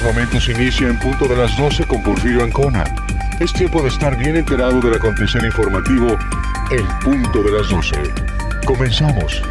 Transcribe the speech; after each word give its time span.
Estos 0.00 0.14
momentos 0.14 0.48
inicia 0.48 0.88
en 0.88 0.98
punto 0.98 1.28
de 1.28 1.36
las 1.36 1.54
12 1.58 1.84
con 1.84 2.02
Porfirio 2.02 2.42
Ancona. 2.42 2.84
Es 3.38 3.52
tiempo 3.52 3.82
de 3.82 3.88
estar 3.88 4.16
bien 4.16 4.36
enterado 4.36 4.80
del 4.80 4.94
acontecer 4.94 5.44
informativo 5.44 6.16
en 6.70 6.86
punto 7.00 7.42
de 7.42 7.52
las 7.52 7.68
12. 7.68 7.96
Comenzamos. 8.64 9.42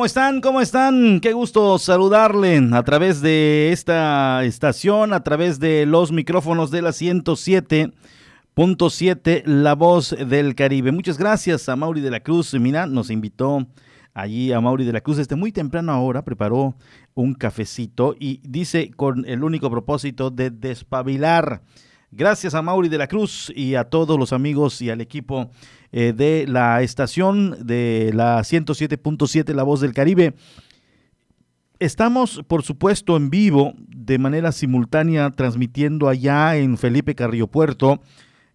¿Cómo 0.00 0.06
están? 0.06 0.40
¿Cómo 0.40 0.62
están? 0.62 1.20
Qué 1.20 1.34
gusto 1.34 1.78
saludarle 1.78 2.70
a 2.72 2.82
través 2.84 3.20
de 3.20 3.70
esta 3.70 4.42
estación, 4.44 5.12
a 5.12 5.22
través 5.22 5.60
de 5.60 5.84
los 5.84 6.10
micrófonos 6.10 6.70
de 6.70 6.80
la 6.80 6.88
107.7, 6.88 9.42
La 9.44 9.74
Voz 9.74 10.16
del 10.18 10.54
Caribe. 10.54 10.90
Muchas 10.90 11.18
gracias 11.18 11.68
a 11.68 11.76
Mauri 11.76 12.00
de 12.00 12.10
la 12.10 12.20
Cruz. 12.20 12.54
Mira, 12.54 12.86
nos 12.86 13.10
invitó 13.10 13.66
allí 14.14 14.54
a 14.54 14.60
Mauri 14.62 14.86
de 14.86 14.94
la 14.94 15.02
Cruz 15.02 15.18
desde 15.18 15.36
muy 15.36 15.52
temprano 15.52 15.92
ahora, 15.92 16.24
preparó 16.24 16.76
un 17.12 17.34
cafecito 17.34 18.16
y 18.18 18.40
dice 18.42 18.92
con 18.96 19.26
el 19.26 19.44
único 19.44 19.70
propósito 19.70 20.30
de 20.30 20.48
despabilar. 20.48 21.60
Gracias 22.12 22.54
a 22.54 22.62
Mauri 22.62 22.88
de 22.88 22.98
la 22.98 23.06
Cruz 23.06 23.52
y 23.54 23.76
a 23.76 23.84
todos 23.84 24.18
los 24.18 24.32
amigos 24.32 24.82
y 24.82 24.90
al 24.90 25.00
equipo 25.00 25.48
eh, 25.92 26.12
de 26.12 26.44
la 26.48 26.82
estación 26.82 27.64
de 27.64 28.10
la 28.12 28.40
107.7 28.40 29.54
La 29.54 29.62
Voz 29.62 29.80
del 29.80 29.94
Caribe. 29.94 30.34
Estamos, 31.78 32.42
por 32.48 32.64
supuesto, 32.64 33.16
en 33.16 33.30
vivo, 33.30 33.74
de 33.86 34.18
manera 34.18 34.50
simultánea, 34.50 35.30
transmitiendo 35.30 36.08
allá 36.08 36.56
en 36.56 36.78
Felipe 36.78 37.14
Carrillo 37.14 37.46
Puerto. 37.46 38.00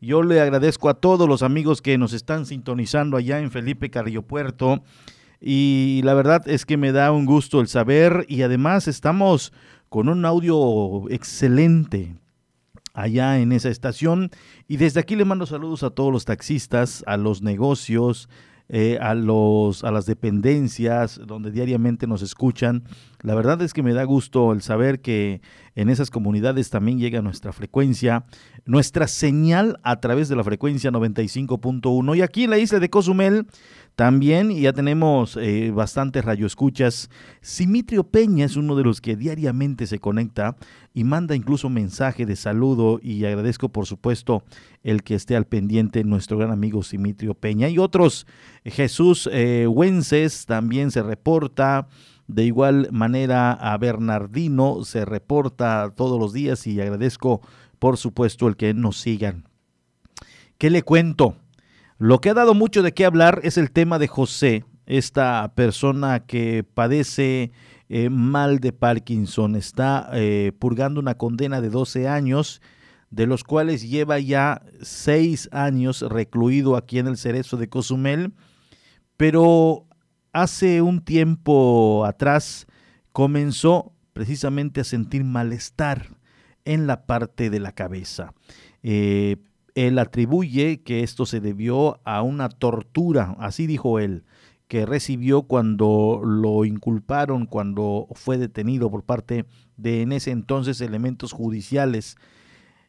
Yo 0.01 0.21
le 0.21 0.41
agradezco 0.41 0.89
a 0.89 0.95
todos 0.95 1.27
los 1.27 1.41
amigos 1.41 1.81
que 1.81 1.97
nos 1.97 2.11
están 2.11 2.45
sintonizando 2.45 3.15
allá 3.15 3.39
en 3.39 3.51
Felipe 3.51 3.89
Carrillo 3.89 4.23
Puerto. 4.23 4.83
Y 5.39 6.01
la 6.03 6.13
verdad 6.13 6.45
es 6.45 6.65
que 6.65 6.75
me 6.75 6.91
da 6.91 7.13
un 7.13 7.25
gusto 7.25 7.61
el 7.61 7.69
saber 7.69 8.25
y 8.27 8.41
además 8.41 8.89
estamos 8.89 9.53
con 9.87 10.09
un 10.09 10.25
audio 10.25 11.09
excelente, 11.09 12.15
allá 12.95 13.39
en 13.39 13.51
esa 13.51 13.69
estación. 13.69 14.31
Y 14.67 14.77
desde 14.77 14.99
aquí 14.99 15.15
le 15.15 15.25
mando 15.25 15.45
saludos 15.45 15.83
a 15.83 15.91
todos 15.91 16.11
los 16.11 16.25
taxistas, 16.25 17.03
a 17.05 17.17
los 17.17 17.43
negocios, 17.43 18.29
eh, 18.67 18.97
a, 18.99 19.13
los, 19.13 19.83
a 19.83 19.91
las 19.91 20.07
dependencias 20.07 21.21
donde 21.23 21.51
diariamente 21.51 22.07
nos 22.07 22.23
escuchan. 22.23 22.83
La 23.25 23.33
verdad 23.33 23.59
es 23.63 23.73
que 23.73 23.81
me 23.81 23.93
da 23.93 24.03
gusto 24.03 24.51
el 24.51 24.61
saber 24.61 25.01
que 25.01 25.41
en 25.73 25.89
esas 25.89 26.11
comunidades 26.11 26.69
también 26.69 26.99
llega 26.99 27.23
nuestra 27.23 27.51
frecuencia, 27.53 28.23
nuestra 28.65 29.07
señal 29.07 29.79
a 29.81 29.99
través 29.99 30.29
de 30.29 30.35
la 30.35 30.43
frecuencia 30.43 30.91
95.1. 30.91 32.15
Y 32.17 32.21
aquí 32.21 32.43
en 32.43 32.51
la 32.51 32.59
isla 32.59 32.79
de 32.79 32.91
Cozumel 32.91 33.47
también 33.95 34.51
ya 34.51 34.73
tenemos 34.73 35.37
eh, 35.37 35.71
bastantes 35.73 36.23
radioescuchas. 36.23 37.09
Simitrio 37.41 38.03
Peña 38.03 38.45
es 38.45 38.57
uno 38.57 38.75
de 38.75 38.83
los 38.83 39.01
que 39.01 39.15
diariamente 39.15 39.87
se 39.87 39.97
conecta 39.97 40.55
y 40.93 41.03
manda 41.03 41.35
incluso 41.35 41.67
mensaje 41.67 42.27
de 42.27 42.35
saludo 42.35 42.99
y 43.01 43.25
agradezco 43.25 43.69
por 43.69 43.87
supuesto 43.87 44.43
el 44.83 45.01
que 45.01 45.15
esté 45.15 45.35
al 45.35 45.45
pendiente 45.47 46.03
nuestro 46.03 46.37
gran 46.37 46.51
amigo 46.51 46.83
Simitrio 46.83 47.33
Peña 47.33 47.69
y 47.69 47.79
otros. 47.79 48.27
Jesús 48.63 49.27
eh, 49.31 49.67
también 50.45 50.91
se 50.91 51.01
reporta. 51.01 51.87
De 52.27 52.43
igual 52.43 52.89
manera 52.91 53.51
a 53.51 53.77
Bernardino 53.77 54.83
se 54.83 55.05
reporta 55.05 55.93
todos 55.95 56.19
los 56.19 56.33
días 56.33 56.65
y 56.65 56.81
agradezco 56.81 57.41
por 57.79 57.97
supuesto 57.97 58.47
el 58.47 58.55
que 58.55 58.73
nos 58.73 58.97
sigan. 58.97 59.47
¿Qué 60.57 60.69
le 60.69 60.83
cuento? 60.83 61.35
Lo 61.97 62.19
que 62.19 62.29
ha 62.29 62.33
dado 62.33 62.53
mucho 62.53 62.81
de 62.81 62.93
qué 62.93 63.05
hablar 63.05 63.41
es 63.43 63.57
el 63.57 63.71
tema 63.71 63.99
de 63.99 64.07
José, 64.07 64.65
esta 64.85 65.53
persona 65.55 66.25
que 66.25 66.63
padece 66.63 67.51
eh, 67.89 68.09
mal 68.09 68.59
de 68.59 68.73
Parkinson. 68.73 69.55
Está 69.55 70.09
eh, 70.13 70.51
purgando 70.57 70.99
una 70.99 71.15
condena 71.15 71.61
de 71.61 71.69
12 71.69 72.07
años, 72.07 72.61
de 73.11 73.27
los 73.27 73.43
cuales 73.43 73.87
lleva 73.87 74.19
ya 74.19 74.63
6 74.81 75.49
años 75.51 76.01
recluido 76.01 76.75
aquí 76.75 76.99
en 76.99 77.07
el 77.07 77.17
Cerezo 77.17 77.57
de 77.57 77.69
Cozumel, 77.69 78.33
pero 79.15 79.85
hace 80.35 80.81
un 80.81 80.99
tiempo 80.99 82.03
atrás 82.05 82.67
comenzó 83.13 83.93
precisamente 84.11 84.81
a 84.81 84.83
sentir 84.83 85.23
malestar 85.23 86.09
en 86.65 86.87
la 86.87 87.05
parte 87.05 87.49
de 87.49 87.61
la 87.61 87.71
cabeza. 87.71 88.33
Eh, 88.83 89.37
él 89.75 89.97
atribuye 89.97 90.83
que 90.83 91.03
esto 91.03 91.25
se 91.25 91.39
debió 91.39 92.01
a 92.03 92.21
una 92.21 92.49
tortura, 92.49 93.37
así 93.39 93.65
dijo 93.65 93.97
él, 93.97 94.25
que 94.67 94.85
recibió 94.85 95.43
cuando 95.43 96.21
lo 96.25 96.65
inculparon, 96.65 97.45
cuando 97.45 98.07
fue 98.11 98.37
detenido 98.37 98.91
por 98.91 99.03
parte 99.03 99.45
de 99.77 100.01
en 100.01 100.11
ese 100.11 100.31
entonces 100.31 100.81
elementos 100.81 101.31
judiciales. 101.31 102.17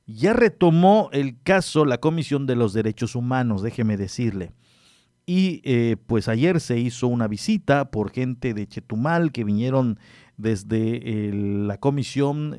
Ya 0.06 0.32
retomó 0.32 1.10
el 1.12 1.40
caso 1.44 1.84
la 1.84 1.98
Comisión 1.98 2.46
de 2.46 2.56
los 2.56 2.72
Derechos 2.72 3.14
Humanos, 3.14 3.62
déjeme 3.62 3.96
decirle. 3.96 4.52
Y 5.28 5.60
eh, 5.64 5.96
pues 6.06 6.28
ayer 6.28 6.60
se 6.60 6.78
hizo 6.78 7.08
una 7.08 7.26
visita 7.26 7.90
por 7.90 8.12
gente 8.12 8.54
de 8.54 8.68
Chetumal 8.68 9.32
que 9.32 9.42
vinieron 9.42 9.98
desde 10.36 11.32
la 11.32 11.78
Comisión 11.78 12.56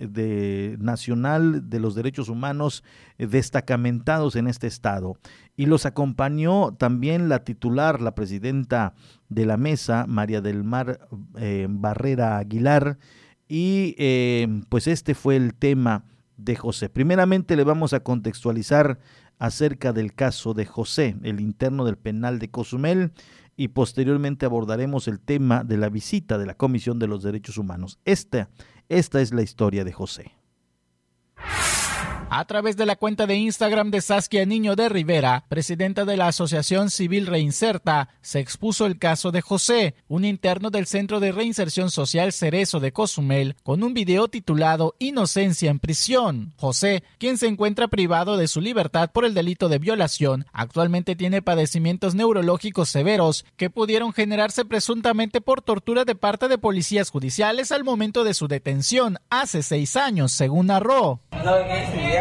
Nacional 0.79 1.69
de 1.69 1.79
los 1.79 1.95
Derechos 1.95 2.27
Humanos 2.27 2.83
destacamentados 3.17 4.35
en 4.35 4.47
este 4.47 4.67
estado. 4.67 5.17
Y 5.55 5.67
los 5.67 5.85
acompañó 5.85 6.73
también 6.73 7.29
la 7.29 7.43
titular, 7.43 8.01
la 8.01 8.15
presidenta 8.15 8.95
de 9.29 9.45
la 9.45 9.57
mesa, 9.57 10.05
María 10.07 10.41
del 10.41 10.63
Mar 10.63 11.07
eh, 11.37 11.67
Barrera 11.69 12.37
Aguilar. 12.37 12.97
Y 13.47 13.95
eh, 13.97 14.61
pues 14.69 14.87
este 14.87 15.15
fue 15.15 15.35
el 15.35 15.53
tema 15.53 16.03
de 16.35 16.55
José. 16.55 16.89
Primeramente 16.89 17.55
le 17.55 17.63
vamos 17.63 17.93
a 17.93 18.01
contextualizar 18.01 18.99
acerca 19.39 19.93
del 19.93 20.13
caso 20.13 20.53
de 20.53 20.65
José, 20.65 21.15
el 21.23 21.39
interno 21.39 21.85
del 21.85 21.97
penal 21.97 22.39
de 22.39 22.49
Cozumel, 22.49 23.11
y 23.55 23.69
posteriormente 23.69 24.45
abordaremos 24.45 25.07
el 25.07 25.19
tema 25.19 25.63
de 25.63 25.77
la 25.77 25.89
visita 25.89 26.37
de 26.37 26.45
la 26.45 26.55
Comisión 26.55 26.99
de 26.99 27.07
los 27.07 27.23
Derechos 27.23 27.57
Humanos. 27.57 27.99
Esta, 28.05 28.49
esta 28.87 29.19
es 29.19 29.33
la 29.33 29.41
historia 29.41 29.83
de 29.83 29.93
José. 29.93 30.31
A 32.29 32.43
través 32.43 32.75
de 32.75 32.85
la 32.85 32.97
cuenta 32.97 33.25
de 33.25 33.35
Instagram 33.35 33.89
de 33.89 34.01
Saskia 34.01 34.45
Niño 34.45 34.75
de 34.75 34.89
Rivera, 34.89 35.45
presidenta 35.47 36.03
de 36.03 36.17
la 36.17 36.27
Asociación 36.27 36.89
Civil 36.89 37.25
Reinserta, 37.25 38.09
se 38.21 38.39
expuso 38.39 38.85
el 38.85 38.99
caso 38.99 39.31
de 39.31 39.41
José, 39.41 39.95
un 40.09 40.25
interno 40.25 40.69
del 40.69 40.87
Centro 40.87 41.21
de 41.21 41.31
Reinserción 41.31 41.89
Social 41.89 42.33
Cerezo 42.33 42.81
de 42.81 42.91
Cozumel, 42.91 43.55
con 43.63 43.81
un 43.81 43.93
video 43.93 44.27
titulado 44.27 44.93
Inocencia 44.99 45.71
en 45.71 45.79
prisión. 45.79 46.53
José, 46.57 47.01
quien 47.17 47.37
se 47.37 47.47
encuentra 47.47 47.87
privado 47.87 48.35
de 48.35 48.49
su 48.49 48.59
libertad 48.59 49.09
por 49.09 49.23
el 49.23 49.33
delito 49.33 49.69
de 49.69 49.79
violación, 49.79 50.45
actualmente 50.51 51.15
tiene 51.15 51.41
padecimientos 51.41 52.13
neurológicos 52.13 52.89
severos 52.89 53.45
que 53.55 53.69
pudieron 53.69 54.11
generarse 54.11 54.65
presuntamente 54.65 55.39
por 55.39 55.61
tortura 55.61 56.03
de 56.03 56.15
parte 56.15 56.49
de 56.49 56.57
policías 56.57 57.09
judiciales 57.09 57.71
al 57.71 57.85
momento 57.85 58.25
de 58.25 58.33
su 58.33 58.49
detención 58.49 59.17
hace 59.29 59.63
seis 59.63 59.95
años, 59.95 60.33
según 60.33 60.67
narró 60.67 61.21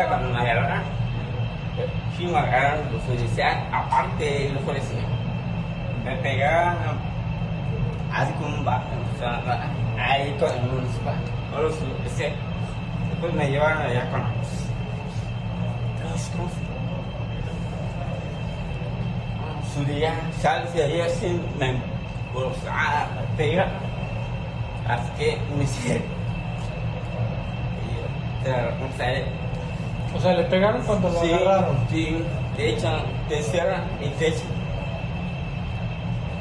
cuando 0.05 0.29
me 0.29 0.39
agarraron, 0.39 0.83
sí 2.17 2.27
me 2.27 2.39
agarraron 2.39 2.93
los 2.93 3.03
policías, 3.03 3.57
aparte 3.73 4.25
de 4.25 4.49
los 4.51 4.63
policías, 4.63 5.05
me 6.05 6.17
pegaban 6.17 6.77
así 8.13 8.33
con 8.35 8.53
un 8.53 8.65
bajo, 8.65 8.85
ahí 9.99 10.37
con 10.39 10.51
el 10.51 10.63
municipal, 10.71 11.15
o 11.57 11.63
los 11.63 11.75
policías. 11.75 12.33
Después 13.11 13.33
me 13.33 13.51
llevaron 13.51 13.83
allá 13.83 14.11
con 14.11 14.21
los, 14.21 14.61
su 19.75 19.85
día, 19.85 20.13
sales 20.41 20.73
de 20.75 20.85
ahí 20.85 21.01
así, 21.01 21.41
me 21.59 21.71
embolsaba, 21.71 23.09
me 23.15 23.37
pega, 23.37 23.67
así 24.89 25.11
que 25.19 25.39
me 25.57 25.65
hicieron. 25.65 26.17
O 28.47 28.97
sea, 28.97 29.25
o 30.17 30.21
sea, 30.21 30.35
le 30.35 30.45
pegaron 30.45 30.83
cuando 30.83 31.09
lo 31.11 31.21
sí, 31.21 31.33
agarraron. 31.33 31.77
Sí, 31.91 32.25
te 32.57 32.71
echan, 32.71 33.01
te 33.29 33.43
cierran 33.43 33.85
y 34.01 34.09
te 34.11 34.29
echan. 34.29 34.49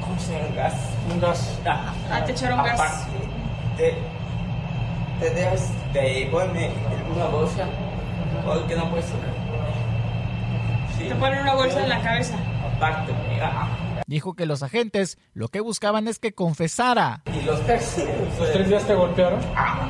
¿Cómo 0.01 0.19
se 0.19 0.33
llama? 0.33 0.55
Gas. 0.55 0.73
Un 1.11 1.19
gas. 1.19 1.59
Ah, 1.65 2.23
te 2.25 2.31
echaron 2.31 2.63
gas. 2.63 2.79
Aparte, 2.79 3.11
te, 3.77 3.93
te 5.19 5.29
dejas, 5.33 5.71
te 5.93 6.27
ponen 6.31 6.71
una 7.13 7.25
bolsa, 7.25 7.65
o 8.47 8.67
que 8.67 8.75
no 8.75 8.89
puedes. 8.89 9.05
Sí. 10.97 11.09
Te 11.09 11.15
ponen 11.15 11.39
una 11.41 11.55
bolsa 11.55 11.83
en 11.83 11.89
la 11.89 12.01
cabeza. 12.01 12.35
Aparte. 12.75 13.13
Dijo 14.07 14.35
que 14.35 14.45
los 14.45 14.61
agentes 14.63 15.17
lo 15.33 15.47
que 15.47 15.59
buscaban 15.61 16.07
es 16.07 16.19
que 16.19 16.33
confesara. 16.33 17.23
¿Y 17.33 17.41
los 17.41 17.59
tres? 17.61 18.05
¿Los 18.39 18.51
tres 18.51 18.69
días 18.69 18.83
te 18.83 18.93
golpearon? 18.93 19.39
Ah. 19.55 19.87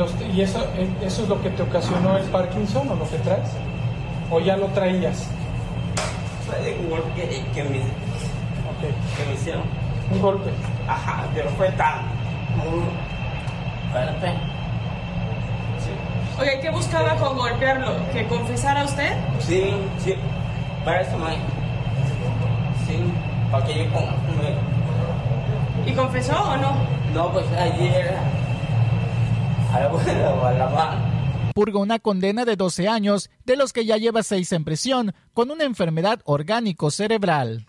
¿Y, 0.00 0.02
los, 0.02 0.14
y 0.34 0.40
eso, 0.40 0.60
eh, 0.78 0.88
eso 1.02 1.24
es 1.24 1.28
lo 1.28 1.42
que 1.42 1.50
te 1.50 1.62
ocasionó 1.62 2.16
el 2.16 2.24
Parkinson 2.24 2.88
o 2.88 2.94
lo 2.94 3.06
que 3.10 3.18
traes? 3.18 3.50
¿O 4.30 4.40
ya 4.40 4.56
lo 4.56 4.64
traías? 4.68 5.26
Fue 6.46 6.74
un 6.80 6.88
golpe 6.88 7.42
que, 7.52 7.62
me, 7.64 7.68
okay. 7.68 8.94
que 9.16 9.26
me 9.28 9.34
hicieron. 9.34 9.62
Un 10.10 10.22
golpe. 10.22 10.48
Ajá, 10.88 11.26
pero 11.34 11.50
fue 11.50 11.68
tan 11.72 12.06
muy 12.56 12.82
fuerte. 13.92 14.32
Sí. 15.78 15.90
Oye, 16.40 16.60
¿qué 16.62 16.70
buscaba 16.70 17.16
con 17.16 17.36
golpearlo? 17.36 17.92
¿Que 18.14 18.26
confesara 18.26 18.84
usted? 18.84 19.12
Sí, 19.38 19.74
sí, 19.98 20.14
para 20.82 21.02
eso 21.02 21.18
me... 21.18 21.34
Sí, 22.86 23.04
para 23.50 23.66
que 23.66 23.84
yo 23.84 23.84
me... 23.84 25.90
¿Y 25.90 25.94
confesó 25.94 26.42
o 26.42 26.56
no? 26.56 26.72
No, 27.12 27.30
pues 27.32 27.44
ayer 27.52 28.16
Purga 31.54 31.78
una 31.78 31.98
condena 31.98 32.44
de 32.44 32.56
12 32.56 32.88
años, 32.88 33.30
de 33.44 33.56
los 33.56 33.72
que 33.72 33.84
ya 33.84 33.96
lleva 33.96 34.22
6 34.22 34.52
en 34.52 34.64
prisión, 34.64 35.14
con 35.32 35.50
una 35.50 35.64
enfermedad 35.64 36.20
orgánico 36.24 36.90
cerebral. 36.90 37.66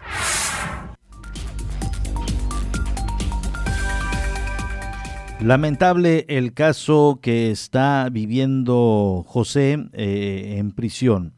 Lamentable 5.40 6.26
el 6.30 6.54
caso 6.54 7.20
que 7.22 7.50
está 7.50 8.08
viviendo 8.12 9.26
José 9.28 9.90
eh, 9.94 10.58
en 10.60 10.72
prisión. 10.72 11.34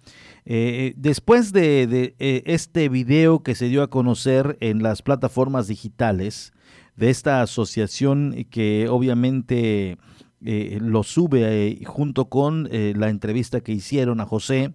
Eh, 0.45 0.93
después 0.97 1.53
de, 1.53 2.13
eh, 2.19 2.43
este 2.45 2.89
video 2.89 3.43
que 3.43 3.55
se 3.55 3.69
dio 3.69 3.81
a 3.81 3.89
conocer 3.89 4.57
en 4.59 4.83
las 4.83 5.01
plataformas 5.01 5.69
digitales 5.69 6.51
de 6.97 7.09
esta 7.09 7.41
asociación 7.41 8.45
que 8.49 8.89
obviamente 8.89 9.97
eh, 10.45 10.77
lo 10.81 11.03
sube 11.03 11.67
eh, 11.67 11.85
junto 11.85 12.25
con 12.25 12.67
eh, 12.71 12.93
la 12.97 13.09
entrevista 13.09 13.61
que 13.61 13.71
hicieron 13.71 14.19
a 14.19 14.25
José, 14.25 14.73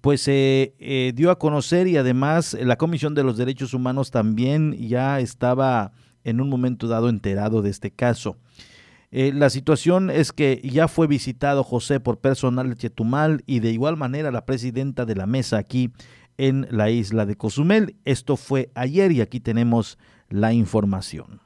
pues 0.00 0.22
se 0.22 1.12
dio 1.14 1.30
a 1.30 1.38
conocer 1.38 1.86
y 1.86 1.98
además 1.98 2.56
la 2.58 2.76
Comisión 2.76 3.14
de 3.14 3.22
los 3.22 3.36
Derechos 3.36 3.74
Humanos 3.74 4.10
también 4.10 4.72
ya 4.72 5.20
estaba 5.20 5.92
en 6.24 6.40
un 6.40 6.48
momento 6.48 6.88
dado 6.88 7.10
enterado 7.10 7.60
de 7.60 7.68
este 7.68 7.90
caso. 7.90 8.38
la 9.10 9.50
situación 9.50 10.08
es 10.08 10.32
que 10.32 10.62
ya 10.64 10.88
fue 10.88 11.06
visitado 11.06 11.62
José 11.62 12.00
por 12.00 12.18
personal 12.18 12.70
de 12.70 12.76
Chetumal 12.76 13.42
y 13.44 13.60
de 13.60 13.72
igual 13.72 13.98
manera 13.98 14.30
la 14.30 14.46
presidenta 14.46 15.04
de 15.04 15.16
la 15.16 15.26
mesa 15.26 15.58
aquí 15.58 15.92
en 16.38 16.66
la 16.70 16.88
isla 16.88 17.26
de 17.26 17.36
Cozumel. 17.36 17.96
Esto 18.06 18.38
fue 18.38 18.70
ayer 18.74 19.12
y 19.12 19.20
aquí 19.20 19.38
tenemos 19.38 19.98
la 20.30 20.54
información. 20.54 21.42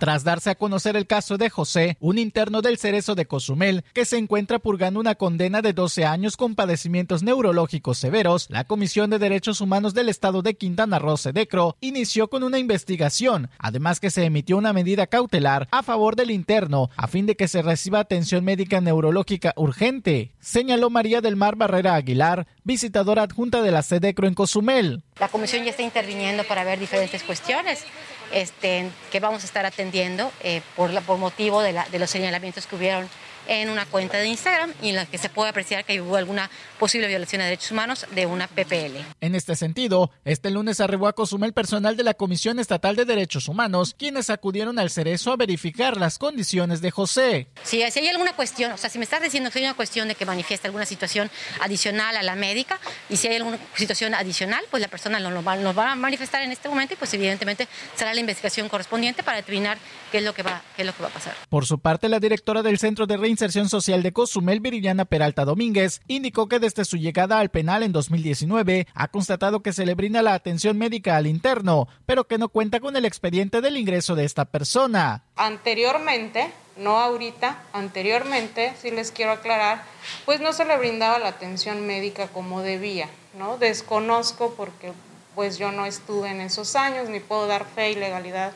Tras 0.00 0.24
darse 0.24 0.48
a 0.48 0.54
conocer 0.54 0.96
el 0.96 1.06
caso 1.06 1.36
de 1.36 1.50
José, 1.50 1.98
un 2.00 2.16
interno 2.16 2.62
del 2.62 2.78
Cerezo 2.78 3.14
de 3.14 3.26
Cozumel, 3.26 3.84
que 3.92 4.06
se 4.06 4.16
encuentra 4.16 4.58
purgando 4.58 4.98
una 4.98 5.14
condena 5.14 5.60
de 5.60 5.74
12 5.74 6.06
años 6.06 6.38
con 6.38 6.54
padecimientos 6.54 7.22
neurológicos 7.22 7.98
severos, 7.98 8.46
la 8.48 8.64
Comisión 8.64 9.10
de 9.10 9.18
Derechos 9.18 9.60
Humanos 9.60 9.92
del 9.92 10.08
Estado 10.08 10.40
de 10.40 10.54
Quintana 10.54 10.98
Roo, 10.98 11.18
Sedecro, 11.18 11.76
inició 11.82 12.30
con 12.30 12.44
una 12.44 12.58
investigación, 12.58 13.50
además 13.58 14.00
que 14.00 14.08
se 14.08 14.24
emitió 14.24 14.56
una 14.56 14.72
medida 14.72 15.06
cautelar 15.06 15.68
a 15.70 15.82
favor 15.82 16.16
del 16.16 16.30
interno, 16.30 16.88
a 16.96 17.06
fin 17.06 17.26
de 17.26 17.36
que 17.36 17.46
se 17.46 17.60
reciba 17.60 18.00
atención 18.00 18.42
médica 18.42 18.80
neurológica 18.80 19.52
urgente, 19.56 20.32
señaló 20.40 20.88
María 20.88 21.20
del 21.20 21.36
Mar 21.36 21.56
Barrera 21.56 21.94
Aguilar, 21.94 22.46
visitadora 22.64 23.24
adjunta 23.24 23.60
de 23.60 23.70
la 23.70 23.82
Sedecro 23.82 24.26
en 24.26 24.32
Cozumel. 24.32 25.02
La 25.18 25.28
comisión 25.28 25.62
ya 25.64 25.72
está 25.72 25.82
interviniendo 25.82 26.44
para 26.44 26.64
ver 26.64 26.78
diferentes 26.80 27.22
cuestiones 27.22 27.84
este, 28.32 28.90
que 29.10 29.20
vamos 29.20 29.42
a 29.42 29.46
estar 29.46 29.66
atendiendo 29.66 30.30
eh, 30.40 30.62
por, 30.76 30.90
por 31.02 31.18
motivo 31.18 31.62
de, 31.62 31.80
de 31.90 31.98
los 31.98 32.10
señalamientos 32.10 32.66
que 32.66 32.76
hubieron 32.76 33.08
en 33.50 33.68
una 33.68 33.84
cuenta 33.84 34.16
de 34.16 34.28
Instagram 34.28 34.72
y 34.80 34.90
en 34.90 34.96
la 34.96 35.06
que 35.06 35.18
se 35.18 35.28
puede 35.28 35.50
apreciar 35.50 35.84
que 35.84 36.00
hubo 36.00 36.16
alguna 36.16 36.48
posible 36.78 37.08
violación 37.08 37.40
de 37.40 37.46
derechos 37.46 37.72
humanos 37.72 38.06
de 38.12 38.24
una 38.24 38.46
PPL. 38.46 38.96
En 39.20 39.34
este 39.34 39.56
sentido, 39.56 40.12
este 40.24 40.50
lunes 40.50 40.78
arribó 40.80 41.08
a 41.08 41.12
Cozumel 41.14 41.52
personal 41.52 41.96
de 41.96 42.04
la 42.04 42.14
Comisión 42.14 42.60
Estatal 42.60 42.94
de 42.94 43.04
Derechos 43.04 43.48
Humanos, 43.48 43.94
quienes 43.98 44.30
acudieron 44.30 44.78
al 44.78 44.88
Cerezo 44.88 45.32
a 45.32 45.36
verificar 45.36 45.96
las 45.96 46.16
condiciones 46.18 46.80
de 46.80 46.92
José. 46.92 47.48
Si, 47.64 47.82
si 47.90 47.98
hay 47.98 48.08
alguna 48.08 48.34
cuestión, 48.34 48.70
o 48.70 48.76
sea, 48.76 48.88
si 48.88 48.98
me 48.98 49.04
estás 49.04 49.20
diciendo 49.20 49.50
que 49.50 49.58
hay 49.58 49.64
una 49.64 49.74
cuestión 49.74 50.06
de 50.06 50.14
que 50.14 50.24
manifiesta 50.24 50.68
alguna 50.68 50.86
situación 50.86 51.28
adicional 51.60 52.16
a 52.16 52.22
la 52.22 52.36
médica 52.36 52.78
y 53.08 53.16
si 53.16 53.26
hay 53.26 53.36
alguna 53.36 53.58
situación 53.74 54.14
adicional, 54.14 54.62
pues 54.70 54.80
la 54.80 54.88
persona 54.88 55.18
nos 55.18 55.46
va, 55.46 55.56
nos 55.56 55.76
va 55.76 55.92
a 55.92 55.96
manifestar 55.96 56.42
en 56.42 56.52
este 56.52 56.68
momento 56.68 56.94
y 56.94 56.96
pues 56.96 57.12
evidentemente 57.14 57.66
será 57.96 58.14
la 58.14 58.20
investigación 58.20 58.68
correspondiente 58.68 59.24
para 59.24 59.38
determinar 59.38 59.78
qué 60.12 60.18
es 60.18 60.24
lo 60.24 60.34
que 60.34 60.44
va, 60.44 60.62
qué 60.76 60.82
es 60.82 60.86
lo 60.86 60.94
que 60.94 61.02
va 61.02 61.08
a 61.08 61.12
pasar. 61.12 61.34
Por 61.48 61.66
su 61.66 61.80
parte, 61.80 62.08
la 62.08 62.20
directora 62.20 62.62
del 62.62 62.78
Centro 62.78 63.06
de 63.06 63.16
Reinserción 63.40 63.70
Social 63.70 64.02
de 64.02 64.12
Cozumel, 64.12 64.60
Viridiana 64.60 65.06
Peralta 65.06 65.46
Domínguez, 65.46 66.02
indicó 66.08 66.46
que 66.46 66.58
desde 66.58 66.84
su 66.84 66.98
llegada 66.98 67.38
al 67.38 67.48
penal 67.48 67.82
en 67.82 67.90
2019 67.90 68.86
ha 68.92 69.08
constatado 69.08 69.62
que 69.62 69.72
se 69.72 69.86
le 69.86 69.94
brinda 69.94 70.20
la 70.20 70.34
atención 70.34 70.76
médica 70.76 71.16
al 71.16 71.26
interno, 71.26 71.88
pero 72.04 72.26
que 72.26 72.36
no 72.36 72.50
cuenta 72.50 72.80
con 72.80 72.96
el 72.96 73.06
expediente 73.06 73.62
del 73.62 73.78
ingreso 73.78 74.14
de 74.14 74.26
esta 74.26 74.44
persona. 74.44 75.24
Anteriormente, 75.36 76.52
no 76.76 76.98
ahorita, 76.98 77.62
anteriormente, 77.72 78.74
si 78.78 78.90
les 78.90 79.10
quiero 79.10 79.32
aclarar, 79.32 79.84
pues 80.26 80.42
no 80.42 80.52
se 80.52 80.66
le 80.66 80.76
brindaba 80.76 81.18
la 81.18 81.28
atención 81.28 81.86
médica 81.86 82.28
como 82.28 82.60
debía, 82.60 83.08
¿no? 83.38 83.56
Desconozco 83.56 84.52
porque 84.54 84.92
pues 85.34 85.56
yo 85.56 85.72
no 85.72 85.86
estuve 85.86 86.28
en 86.28 86.42
esos 86.42 86.76
años 86.76 87.08
ni 87.08 87.20
puedo 87.20 87.46
dar 87.46 87.64
fe 87.64 87.92
y 87.92 87.94
legalidad 87.94 88.52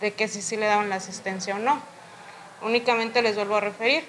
de 0.00 0.14
que 0.14 0.28
si 0.28 0.40
sí 0.40 0.56
le 0.56 0.64
daban 0.64 0.88
la 0.88 0.96
asistencia 0.96 1.56
o 1.56 1.58
no. 1.58 1.93
Únicamente 2.64 3.20
les 3.20 3.36
vuelvo 3.36 3.56
a 3.56 3.60
referir, 3.60 4.04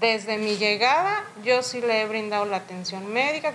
desde 0.00 0.38
mi 0.38 0.56
llegada 0.56 1.24
yo 1.44 1.62
sí 1.62 1.82
le 1.82 2.00
he 2.00 2.06
brindado 2.06 2.46
la 2.46 2.56
atención 2.56 3.12
médica 3.12 3.52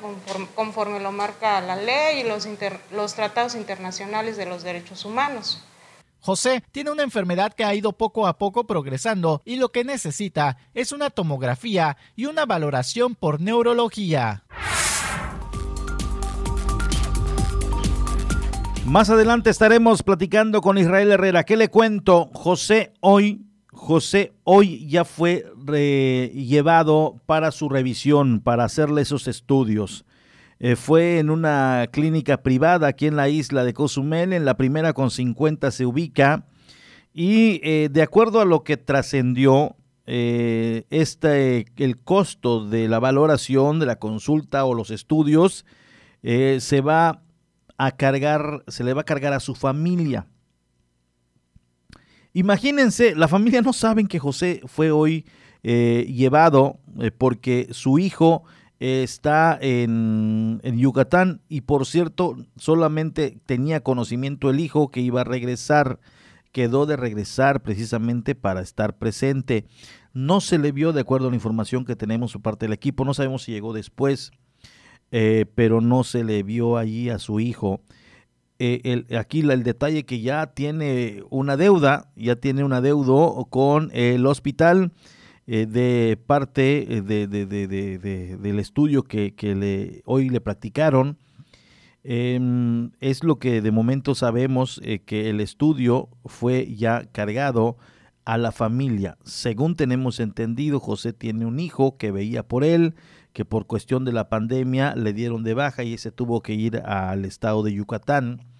conforme, 0.53 0.99
lo 0.99 1.11
marca 1.11 1.59
la 1.59 1.75
ley 1.75 2.19
y 2.19 2.23
los, 2.23 2.47
los 2.91 3.15
tratados 3.15 3.55
internacionales 3.55 4.37
de 4.37 4.45
los 4.45 4.61
derechos 4.61 5.05
humanos. 5.05 5.63
José 6.19 6.63
tiene 6.71 6.91
una 6.91 7.01
enfermedad 7.01 7.51
que 7.53 7.65
ha 7.65 7.73
ido 7.73 7.93
poco 7.93 8.27
a 8.27 8.37
poco 8.37 8.67
progresando 8.67 9.41
y 9.43 9.55
lo 9.55 9.71
que 9.71 9.83
necesita 9.83 10.57
es 10.75 10.91
una 10.91 11.09
tomografía 11.09 11.97
y 12.15 12.27
una 12.27 12.45
valoración 12.45 13.15
por 13.15 13.41
neurología. 13.41 14.43
Más 18.85 19.09
adelante 19.09 19.49
estaremos 19.49 20.03
platicando 20.03 20.61
con 20.61 20.77
Israel 20.77 21.11
Herrera. 21.11 21.43
¿Qué 21.43 21.57
le 21.57 21.69
cuento? 21.69 22.29
José 22.33 22.93
hoy 22.99 23.47
José 23.73 24.33
hoy 24.43 24.87
ya 24.87 25.03
fue 25.03 25.45
llevado 26.33 27.19
para 27.25 27.51
su 27.51 27.69
revisión, 27.69 28.39
para 28.39 28.63
hacerle 28.65 29.01
esos 29.01 29.27
estudios. 29.27 30.05
Eh, 30.59 30.75
fue 30.77 31.19
en 31.19 31.29
una 31.29 31.87
clínica 31.91 32.41
privada 32.41 32.87
aquí 32.87 33.07
en 33.07 33.17
la 33.17 33.27
isla 33.27 33.65
de 33.65 33.73
Cozumel, 33.73 34.31
en 34.31 34.45
la 34.45 34.55
primera 34.55 34.93
con 34.93 35.11
50 35.11 35.71
se 35.71 35.85
ubica. 35.85 36.45
Y 37.13 37.59
eh, 37.63 37.89
de 37.91 38.01
acuerdo 38.01 38.39
a 38.39 38.45
lo 38.45 38.63
que 38.63 38.77
trascendió, 38.77 39.75
eh, 40.05 40.85
este, 40.89 41.65
el 41.75 41.97
costo 41.97 42.65
de 42.65 42.87
la 42.87 42.99
valoración, 42.99 43.79
de 43.79 43.87
la 43.87 43.97
consulta 43.97 44.65
o 44.65 44.73
los 44.73 44.91
estudios, 44.91 45.65
se 46.21 46.79
va 46.79 47.21
a 47.77 47.91
cargar, 47.91 48.63
se 48.69 48.85
le 48.85 48.93
va 48.93 49.01
a 49.01 49.05
cargar 49.05 49.33
a 49.33 49.41
su 49.41 49.55
familia. 49.55 50.27
Imagínense, 52.33 53.15
la 53.15 53.27
familia 53.27 53.61
no 53.61 53.73
saben 53.73 54.07
que 54.07 54.19
José 54.19 54.61
fue 54.65 54.91
hoy 54.91 55.25
llevado 55.63 56.79
porque 57.17 57.69
su 57.71 57.97
hijo 57.97 58.43
está 58.83 59.57
en, 59.61 60.59
Yucatán 60.61 61.41
y 61.47 61.61
por 61.61 61.85
cierto 61.85 62.35
solamente 62.57 63.39
tenía 63.45 63.81
conocimiento 63.81 64.49
el 64.49 64.59
hijo 64.59 64.91
que 64.91 64.99
iba 64.99 65.21
a 65.21 65.23
regresar, 65.23 65.99
quedó 66.51 66.85
de 66.85 66.97
regresar 66.97 67.63
precisamente 67.63 68.35
para 68.35 68.59
estar 68.61 68.97
presente. 68.97 69.65
No 70.13 70.41
se 70.41 70.57
le 70.57 70.73
vio 70.73 70.91
de 70.91 70.99
acuerdo 70.99 71.27
a 71.27 71.29
la 71.29 71.37
información 71.37 71.85
que 71.85 71.95
tenemos 71.95 72.33
por 72.33 72.41
parte 72.41 72.65
del 72.65 72.73
equipo, 72.73 73.05
no 73.05 73.13
sabemos 73.13 73.43
si 73.43 73.53
llegó 73.53 73.71
después, 73.71 74.31
eh, 75.11 75.45
pero 75.55 75.79
no 75.79 76.03
se 76.03 76.25
le 76.25 76.43
vio 76.43 76.77
allí 76.77 77.09
a 77.09 77.19
su 77.19 77.39
hijo. 77.39 77.81
Eh, 78.65 78.79
el, 78.85 79.17
aquí 79.17 79.41
el 79.41 79.63
detalle 79.63 80.05
que 80.05 80.21
ya 80.21 80.53
tiene 80.53 81.21
una 81.29 81.57
deuda, 81.57 82.09
ya 82.15 82.37
tiene 82.37 82.63
un 82.63 82.71
adeudo 82.71 83.45
con 83.49 83.91
el 83.91 84.25
hospital 84.25 84.93
eh, 85.47 85.65
de 85.65 86.17
parte 86.25 86.95
eh, 86.95 87.01
de, 87.01 87.27
del 87.27 88.59
estudio 88.59 89.03
que, 89.03 90.01
hoy 90.05 90.29
le 90.29 90.39
practicaron. 90.39 91.17
Em, 92.05 92.91
es 93.01 93.25
lo 93.25 93.37
que 93.37 93.61
de 93.61 93.71
momento 93.71 94.15
sabemos 94.15 94.81
que 95.05 95.29
el 95.29 95.41
estudio 95.41 96.07
fue 96.23 96.73
ya 96.73 97.03
cargado 97.11 97.75
a 98.23 98.37
la 98.37 98.53
familia. 98.53 99.17
Según 99.25 99.75
tenemos 99.75 100.21
entendido, 100.21 100.79
José 100.79 101.11
tiene 101.11 101.45
un 101.45 101.59
hijo 101.59 101.97
que 101.97 102.11
veía 102.11 102.43
por 102.43 102.63
él, 102.63 102.95
que 103.33 103.43
por 103.43 103.67
cuestión 103.67 104.05
de 104.05 104.13
la 104.13 104.29
pandemia 104.29 104.95
le 104.95 105.11
dieron 105.11 105.43
de 105.43 105.53
baja 105.53 105.83
y 105.83 105.95
ese 105.95 106.13
tuvo 106.13 106.41
que 106.41 106.53
ir 106.53 106.77
al 106.85 107.25
estado 107.25 107.61
de 107.63 107.73
Yucatán. 107.73 108.52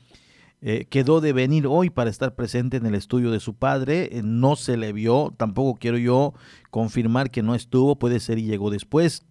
Eh, 0.66 0.86
quedó 0.90 1.20
de 1.20 1.34
venir 1.34 1.68
hoy 1.68 1.90
para 1.90 2.10
estar 2.10 2.36
presente 2.36 2.78
en 2.78 2.86
el 2.86 2.96
estudio 2.96 3.32
de 3.32 3.42
su 3.42 3.54
padre, 3.54 4.18
eh, 4.18 4.22
no 4.24 4.56
se 4.56 4.78
le 4.78 4.94
vio, 4.94 5.34
tampoco 5.36 5.78
quiero 5.78 5.98
yo 5.98 6.34
confirmar 6.72 7.32
que 7.32 7.44
no 7.44 7.54
estuvo, 7.54 8.00
puede 8.00 8.22
ser 8.22 8.40
y 8.40 8.44
llegó 8.44 8.70
después. 8.70 9.26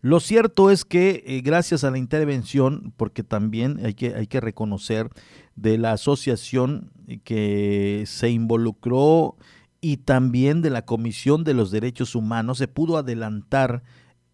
Lo 0.00 0.20
cierto 0.20 0.70
es 0.70 0.86
que 0.86 1.22
eh, 1.26 1.42
gracias 1.42 1.84
a 1.84 1.90
la 1.90 1.98
intervención, 1.98 2.94
porque 2.96 3.22
también 3.22 3.84
hay 3.84 3.92
que, 3.92 4.14
hay 4.14 4.26
que 4.26 4.40
reconocer 4.40 5.10
de 5.54 5.76
la 5.76 5.92
asociación 5.92 6.90
que 7.24 8.04
se 8.06 8.30
involucró 8.30 9.36
y 9.82 9.98
también 9.98 10.62
de 10.62 10.70
la 10.70 10.86
Comisión 10.86 11.44
de 11.44 11.52
los 11.52 11.70
Derechos 11.70 12.14
Humanos, 12.14 12.56
se 12.56 12.68
pudo 12.68 12.96
adelantar 12.96 13.82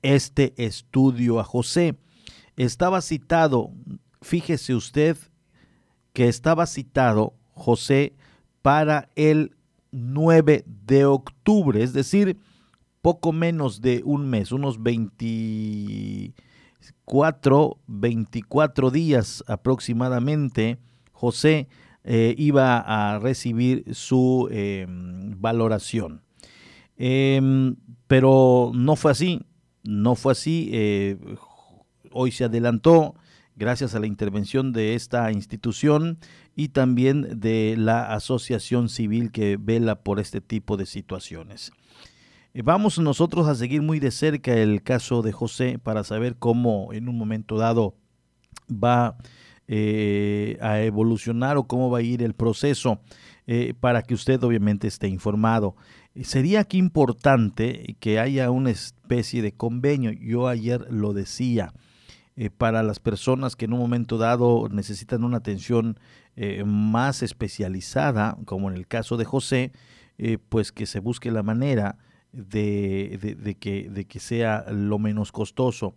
este 0.03 0.55
estudio 0.59 1.41
a 1.41 1.45
José. 1.45 1.97
Estaba 2.55 3.03
citado, 3.03 3.73
fíjese 4.23 4.77
usted, 4.77 5.17
que 6.19 6.27
estaba 6.27 6.67
citado 6.67 7.35
José 7.53 8.17
para 8.61 9.09
el 9.15 9.55
9 9.93 10.65
de 10.67 11.05
octubre, 11.05 11.81
es 11.81 11.93
decir, 11.93 12.37
poco 13.03 13.31
menos 13.31 13.81
de 13.83 14.03
un 14.05 14.29
mes, 14.29 14.51
unos 14.51 14.83
24, 14.83 17.79
24 17.87 18.91
días 18.91 19.45
aproximadamente, 19.47 20.79
José 21.13 21.69
eh, 22.03 22.35
iba 22.37 22.79
a 22.79 23.21
recibir 23.21 23.85
su 23.95 24.49
em, 24.51 25.41
valoración. 25.41 26.23
Em, 26.97 27.77
pero 28.09 28.73
no 28.75 28.97
fue 28.97 29.13
así, 29.13 29.43
no 29.85 30.17
fue 30.17 30.33
así. 30.33 30.69
Eh, 30.73 31.17
hoy 32.11 32.33
se 32.33 32.43
adelantó, 32.43 33.15
gracias 33.59 33.95
a 33.95 33.99
la 33.99 34.07
intervención 34.07 34.73
de 34.73 34.95
esta 34.95 35.31
institución 35.33 36.19
y 36.55 36.69
también 36.69 37.41
de 37.41 37.75
la 37.77 38.15
asociación 38.15 38.89
civil 38.89 39.33
que 39.33 39.59
vela 39.61 39.97
por 40.03 40.21
este 40.21 40.41
tipo 40.41 40.77
de 40.77 40.87
situaciones. 40.87 41.73
Eh, 42.55 42.63
vamos 42.63 42.99
nosotros 42.99 43.49
a 43.49 43.55
seguir 43.55 43.83
muy 43.83 43.99
de 43.99 44.13
cerca 44.13 44.55
el 44.55 44.83
caso 44.83 45.23
de 45.23 45.33
José 45.33 45.79
para 45.79 46.05
saber 46.05 46.37
cómo 46.37 46.93
en 46.93 47.09
un 47.09 47.19
momento 47.19 47.59
dado 47.59 47.97
va 48.71 49.17
eh, 49.67 50.57
a 50.61 50.81
evolucionar 50.81 51.57
o 51.57 51.65
cómo 51.67 51.91
va 51.91 51.99
a 51.99 52.03
ir 52.03 52.23
el 52.23 52.35
proceso 52.35 53.01
eh, 53.47 53.75
para 53.79 54.03
que 54.03 54.15
usted 54.15 54.43
obviamente 54.45 54.87
esté 54.87 55.09
informado. 55.09 55.75
Sería 56.23 56.61
aquí 56.61 56.79
importante 56.79 57.97
que 58.01 58.19
haya 58.19 58.51
una 58.51 58.71
especie 58.71 59.43
de 59.43 59.53
convenio. 59.53 60.13
Yo 60.13 60.49
ayer 60.49 60.87
lo 60.91 61.13
decía 61.13 61.73
eh, 62.41 62.51
para 62.51 62.85
las 62.85 63.01
personas 63.01 63.57
que 63.57 63.65
en 63.65 63.73
un 63.73 63.81
momento 63.81 64.17
dado 64.17 64.69
necesitan 64.71 65.25
una 65.25 65.39
atención 65.39 65.99
eh, 66.37 66.63
más 66.65 67.25
especializada, 67.25 68.39
como 68.45 68.71
en 68.71 68.77
el 68.77 68.87
caso 68.87 69.17
de 69.17 69.25
José, 69.25 69.73
eh, 70.19 70.39
pues 70.49 70.71
que 70.71 70.87
se 70.87 71.01
busque 71.01 71.33
la 71.33 71.43
manera 71.43 71.99
de, 72.31 73.57
que, 73.59 73.91
de 73.91 74.05
que 74.05 74.21
sea 74.21 74.67
lo 74.71 75.01
menos 75.01 75.33
costoso. 75.33 75.97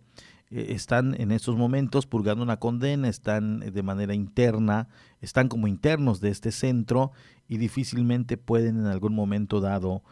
están 0.50 1.14
en 1.20 1.30
estos 1.30 1.56
momentos 1.56 2.08
purgando 2.08 2.42
una 2.42 2.56
condena, 2.56 3.08
están 3.08 3.60
de 3.60 3.82
manera 3.84 4.12
interna, 4.12 4.88
están 5.20 5.46
como 5.46 5.68
internos 5.68 6.20
de 6.20 6.30
este 6.30 6.50
centro 6.50 7.12
y 7.46 7.58
difícilmente 7.58 8.36
pueden 8.36 8.80
en 8.80 8.86
algún 8.86 9.14
momento 9.14 9.60
dado 9.60 10.02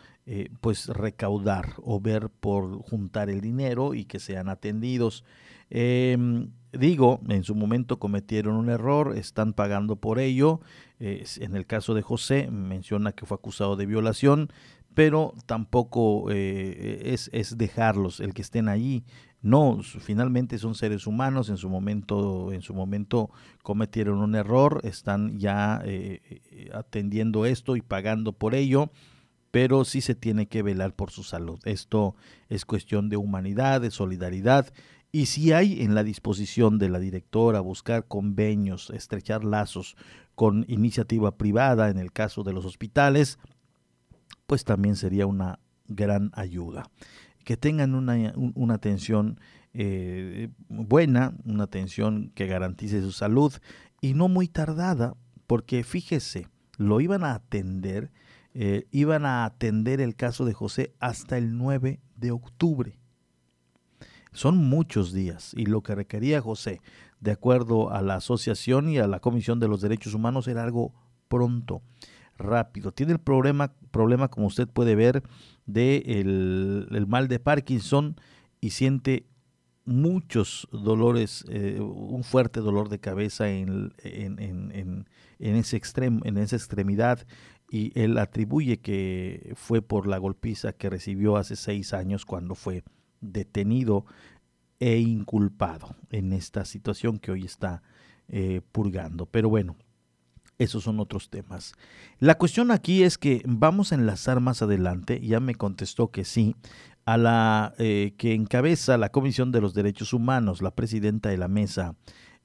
pues 0.60 0.86
recaudar 0.86 1.72
o 1.82 2.00
ver 2.00 2.28
por 2.28 2.78
juntar 2.82 3.30
el 3.30 3.40
dinero 3.40 3.94
y 3.94 4.04
que 4.04 4.20
sean 4.20 4.48
atendidos. 4.48 5.24
Em, 5.70 6.50
digo, 6.72 7.20
en 7.28 7.44
su 7.44 7.54
momento 7.54 7.98
cometieron 7.98 8.56
un 8.56 8.68
error, 8.68 9.16
están 9.16 9.54
pagando 9.54 9.96
por 9.96 10.18
ello. 10.18 10.60
en 10.98 11.56
el 11.56 11.64
caso 11.64 11.94
de 11.94 12.02
José, 12.02 12.50
menciona 12.50 13.12
que 13.12 13.24
fue 13.24 13.36
acusado 13.36 13.74
de 13.76 13.86
violación, 13.86 14.50
pero 14.94 15.34
tampoco 15.46 16.26
eh, 16.30 17.16
es, 17.32 17.56
dejarlos, 17.56 18.20
el 18.20 18.34
que 18.34 18.42
estén 18.42 18.68
allí. 18.68 19.04
No, 19.42 19.80
finalmente 19.82 20.58
son 20.58 20.74
seres 20.74 21.06
humanos, 21.06 21.48
en 21.48 21.56
su 21.56 21.70
momento, 21.70 22.52
en 22.52 22.60
su 22.60 22.74
momento 22.74 23.30
cometieron 23.62 24.18
un 24.18 24.34
error, 24.34 24.80
están 24.84 25.38
ya 25.38 25.80
eh, 25.84 26.20
eh, 26.50 26.70
atendiendo 26.74 27.46
esto 27.46 27.76
y 27.76 27.82
pagando 27.82 28.32
por 28.32 28.54
ello 28.54 28.90
pero 29.52 29.84
sí 29.84 30.00
se 30.00 30.14
tiene 30.14 30.46
que 30.46 30.62
velar 30.62 30.94
por 30.94 31.10
su 31.10 31.24
salud. 31.24 31.58
Esto 31.64 32.14
es 32.48 32.64
cuestión 32.64 33.08
de 33.08 33.16
humanidad, 33.16 33.80
de 33.80 33.90
solidaridad 33.90 34.72
y 35.12 35.26
si 35.26 35.52
hay 35.52 35.82
en 35.82 35.94
la 35.94 36.04
disposición 36.04 36.78
de 36.78 36.88
la 36.88 37.00
directora 37.00 37.60
buscar 37.60 38.06
convenios, 38.06 38.90
estrechar 38.90 39.44
lazos 39.44 39.96
con 40.36 40.64
iniciativa 40.68 41.36
privada 41.36 41.90
en 41.90 41.98
el 41.98 42.12
caso 42.12 42.44
de 42.44 42.52
los 42.52 42.64
hospitales, 42.64 43.38
pues 44.46 44.64
también 44.64 44.96
sería 44.96 45.26
una 45.26 45.58
gran 45.88 46.30
ayuda. 46.34 46.90
Que 47.44 47.56
tengan 47.56 47.94
una, 47.94 48.74
atención 48.74 49.40
eh, 49.74 50.50
buena, 50.68 51.34
una 51.44 51.64
atención 51.64 52.30
que 52.34 52.46
garantice 52.46 53.00
su 53.00 53.12
salud 53.12 53.52
y 54.00 54.14
no 54.14 54.28
muy 54.28 54.46
tardada, 54.46 55.16
porque 55.48 55.82
fíjese, 55.82 56.46
lo 56.76 57.00
iban 57.00 57.24
a 57.24 57.34
atender, 57.34 58.12
eh, 58.54 58.86
iban 58.92 59.26
a 59.26 59.44
atender 59.44 60.00
el 60.00 60.14
caso 60.14 60.44
de 60.44 60.52
José 60.52 60.94
hasta 61.00 61.36
el 61.36 61.58
9 61.58 62.00
de 62.16 62.30
octubre. 62.30 62.99
Son 64.32 64.56
muchos 64.56 65.12
días 65.12 65.52
y 65.56 65.66
lo 65.66 65.82
que 65.82 65.94
requería 65.94 66.40
José, 66.40 66.80
de 67.20 67.32
acuerdo 67.32 67.90
a 67.90 68.00
la 68.02 68.16
asociación 68.16 68.88
y 68.88 68.98
a 68.98 69.06
la 69.06 69.20
Comisión 69.20 69.58
de 69.58 69.68
los 69.68 69.80
Derechos 69.80 70.14
Humanos, 70.14 70.46
era 70.48 70.62
algo 70.62 70.94
pronto, 71.28 71.82
rápido. 72.38 72.92
Tiene 72.92 73.12
el 73.12 73.20
problema, 73.20 73.72
problema 73.90 74.28
como 74.28 74.46
usted 74.46 74.68
puede 74.68 74.94
ver, 74.94 75.22
de 75.66 75.98
el, 76.06 77.06
mal 77.06 77.28
de 77.28 77.38
Parkinson 77.38 78.16
y 78.60 78.70
siente 78.70 79.26
muchos 79.84 80.68
dolores, 80.70 81.44
eh, 81.48 81.80
un 81.80 82.22
fuerte 82.22 82.60
dolor 82.60 82.88
de 82.88 83.00
cabeza 83.00 83.50
en, 83.50 83.92
en, 83.98 84.38
en, 84.38 85.06
en, 85.38 85.56
ese 85.56 85.80
en 85.98 86.38
esa 86.38 86.56
extremidad 86.56 87.26
y 87.70 87.98
él 87.98 88.18
atribuye 88.18 88.78
que 88.78 89.52
fue 89.56 89.80
por 89.80 90.06
la 90.06 90.18
golpiza 90.18 90.72
que 90.72 90.90
recibió 90.90 91.36
hace 91.36 91.56
seis 91.56 91.94
años 91.94 92.24
cuando 92.24 92.54
fue 92.54 92.84
detenido 93.20 94.06
e 94.78 94.98
inculpado 94.98 95.94
en 96.10 96.32
esta 96.32 96.64
situación 96.64 97.18
que 97.18 97.30
hoy 97.30 97.44
está 97.44 97.82
eh, 98.28 98.62
purgando. 98.72 99.26
Pero 99.26 99.48
bueno, 99.48 99.76
esos 100.58 100.84
son 100.84 101.00
otros 101.00 101.30
temas. 101.30 101.74
La 102.18 102.36
cuestión 102.36 102.70
aquí 102.70 103.02
es 103.02 103.18
que 103.18 103.42
vamos 103.46 103.92
a 103.92 103.94
enlazar 103.94 104.40
más 104.40 104.62
adelante, 104.62 105.20
ya 105.20 105.40
me 105.40 105.54
contestó 105.54 106.10
que 106.10 106.24
sí, 106.24 106.54
a 107.04 107.16
la 107.16 107.74
eh, 107.78 108.14
que 108.18 108.34
encabeza 108.34 108.98
la 108.98 109.10
Comisión 109.10 109.52
de 109.52 109.60
los 109.60 109.74
Derechos 109.74 110.12
Humanos, 110.12 110.62
la 110.62 110.74
presidenta 110.74 111.30
de 111.30 111.38
la 111.38 111.48
mesa 111.48 111.96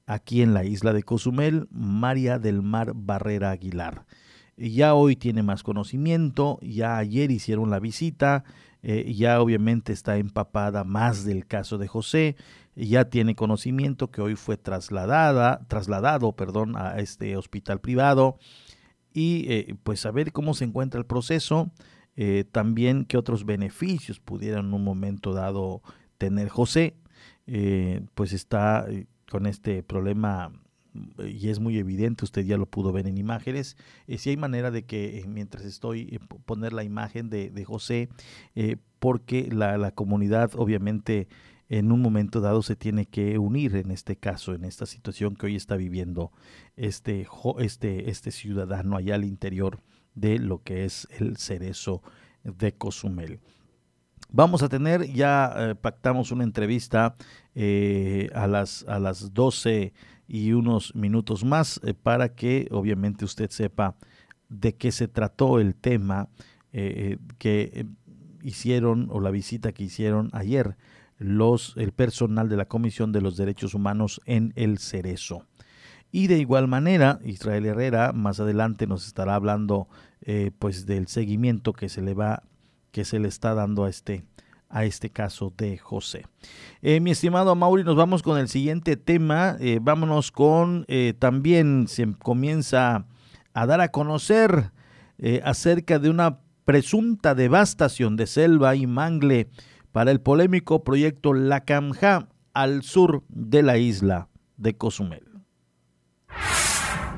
aquí 0.06 0.42
en 0.42 0.54
la 0.54 0.64
isla 0.64 0.92
de 0.92 1.02
Cozumel, 1.02 1.68
María 1.70 2.38
del 2.38 2.62
Mar 2.62 2.92
Barrera 2.94 3.50
Aguilar. 3.50 4.06
Ya 4.56 4.94
hoy 4.94 5.16
tiene 5.16 5.42
más 5.42 5.62
conocimiento, 5.62 6.58
ya 6.62 6.96
ayer 6.96 7.30
hicieron 7.30 7.70
la 7.70 7.80
visita, 7.80 8.44
eh, 8.82 9.12
ya 9.14 9.40
obviamente 9.40 9.92
está 9.92 10.16
empapada 10.16 10.84
más 10.84 11.24
del 11.24 11.46
caso 11.46 11.78
de 11.78 11.88
José, 11.88 12.36
ya 12.74 13.06
tiene 13.06 13.34
conocimiento 13.34 14.10
que 14.10 14.20
hoy 14.20 14.36
fue 14.36 14.56
trasladada, 14.56 15.66
trasladado 15.68 16.32
perdón, 16.32 16.76
a 16.76 16.98
este 16.98 17.36
hospital 17.36 17.80
privado 17.80 18.38
y 19.12 19.50
eh, 19.50 19.76
pues 19.82 20.00
saber 20.00 20.32
cómo 20.32 20.54
se 20.54 20.64
encuentra 20.64 21.00
el 21.00 21.06
proceso, 21.06 21.70
eh, 22.16 22.44
también 22.50 23.06
qué 23.06 23.16
otros 23.16 23.44
beneficios 23.46 24.20
pudieran 24.20 24.66
en 24.66 24.74
un 24.74 24.84
momento 24.84 25.32
dado 25.32 25.82
tener 26.18 26.48
José, 26.48 26.96
pues 28.14 28.32
está 28.32 28.86
con 29.30 29.46
este 29.46 29.82
problema 29.82 30.52
y 31.18 31.48
es 31.48 31.60
muy 31.60 31.78
evidente, 31.78 32.24
usted 32.24 32.44
ya 32.44 32.56
lo 32.56 32.66
pudo 32.66 32.92
ver 32.92 33.06
en 33.06 33.18
imágenes, 33.18 33.76
eh, 34.06 34.18
si 34.18 34.30
hay 34.30 34.36
manera 34.36 34.70
de 34.70 34.84
que 34.84 35.18
eh, 35.18 35.24
mientras 35.26 35.64
estoy 35.64 36.08
eh, 36.12 36.18
poner 36.44 36.72
la 36.72 36.84
imagen 36.84 37.30
de, 37.30 37.64
José, 37.64 38.08
porque 38.98 39.48
la, 39.50 39.76
la, 39.78 39.90
comunidad 39.90 40.52
obviamente 40.54 41.26
en 41.68 41.90
un 41.90 42.00
momento 42.00 42.40
dado 42.40 42.62
se 42.62 42.76
tiene 42.76 43.06
que 43.06 43.38
unir 43.38 43.74
en 43.74 43.90
este 43.90 44.16
caso, 44.16 44.54
en 44.54 44.64
esta 44.64 44.86
situación 44.86 45.34
que 45.34 45.46
hoy 45.46 45.56
está 45.56 45.76
viviendo 45.76 46.30
este, 46.76 47.26
este, 47.58 48.10
este 48.10 48.30
ciudadano 48.30 48.96
allá 48.96 49.16
al 49.16 49.24
interior 49.24 49.80
de 50.14 50.38
lo 50.38 50.62
que 50.62 50.84
es 50.84 51.08
el 51.18 51.36
cerezo 51.38 52.02
de 52.44 52.72
Cozumel. 52.72 53.40
Vamos 54.30 54.62
a 54.62 54.68
tener, 54.68 55.12
ya 55.12 55.76
pactamos 55.80 56.30
una 56.30 56.44
entrevista 56.44 57.16
a, 57.54 58.46
las, 58.46 58.84
a 58.86 58.98
las 59.00 59.34
12 59.34 59.92
y 60.28 60.52
unos 60.52 60.94
minutos 60.94 61.44
más 61.44 61.80
eh, 61.84 61.94
para 61.94 62.34
que 62.34 62.68
obviamente 62.70 63.24
usted 63.24 63.50
sepa 63.50 63.96
de 64.48 64.74
qué 64.74 64.92
se 64.92 65.08
trató 65.08 65.58
el 65.58 65.74
tema 65.74 66.28
eh, 66.72 67.16
eh, 67.16 67.18
que 67.38 67.86
hicieron 68.42 69.08
o 69.10 69.20
la 69.20 69.30
visita 69.30 69.72
que 69.72 69.84
hicieron 69.84 70.30
ayer 70.32 70.76
los 71.18 71.74
el 71.76 71.92
personal 71.92 72.48
de 72.48 72.56
la 72.56 72.66
Comisión 72.66 73.12
de 73.12 73.22
los 73.22 73.36
Derechos 73.36 73.74
Humanos 73.74 74.20
en 74.26 74.52
el 74.56 74.78
Cerezo. 74.78 75.46
Y 76.12 76.28
de 76.28 76.38
igual 76.38 76.68
manera, 76.68 77.18
Israel 77.24 77.66
Herrera 77.66 78.12
más 78.12 78.38
adelante 78.38 78.86
nos 78.86 79.06
estará 79.06 79.34
hablando 79.34 79.88
pues 80.58 80.86
del 80.86 81.08
seguimiento 81.08 81.72
que 81.72 81.88
se 81.88 82.02
le 82.02 82.14
va 82.14 82.42
que 82.90 83.04
se 83.04 83.18
le 83.18 83.28
está 83.28 83.54
dando 83.54 83.84
a 83.84 83.90
este 83.90 84.24
a 84.68 84.84
este 84.84 85.10
caso 85.10 85.52
de 85.56 85.78
José. 85.78 86.26
Eh, 86.82 87.00
mi 87.00 87.10
estimado 87.12 87.54
Mauri, 87.54 87.84
nos 87.84 87.96
vamos 87.96 88.22
con 88.22 88.38
el 88.38 88.48
siguiente 88.48 88.96
tema. 88.96 89.56
Eh, 89.60 89.78
vámonos 89.80 90.32
con 90.32 90.84
eh, 90.88 91.14
también 91.18 91.86
se 91.88 92.12
comienza 92.18 93.06
a 93.54 93.66
dar 93.66 93.80
a 93.80 93.88
conocer 93.88 94.72
acerca 95.44 95.98
de 95.98 96.10
una 96.10 96.40
presunta 96.66 97.34
devastación 97.34 98.16
de 98.16 98.26
selva 98.26 98.76
y 98.76 98.86
mangle 98.86 99.48
para 99.92 100.10
el 100.10 100.20
polémico 100.20 100.84
proyecto 100.84 101.32
La 101.32 101.64
Camja 101.64 102.28
al 102.52 102.82
sur 102.82 103.24
de 103.28 103.62
la 103.62 103.78
isla 103.78 104.28
de 104.58 104.76
Cozumel. 104.76 105.24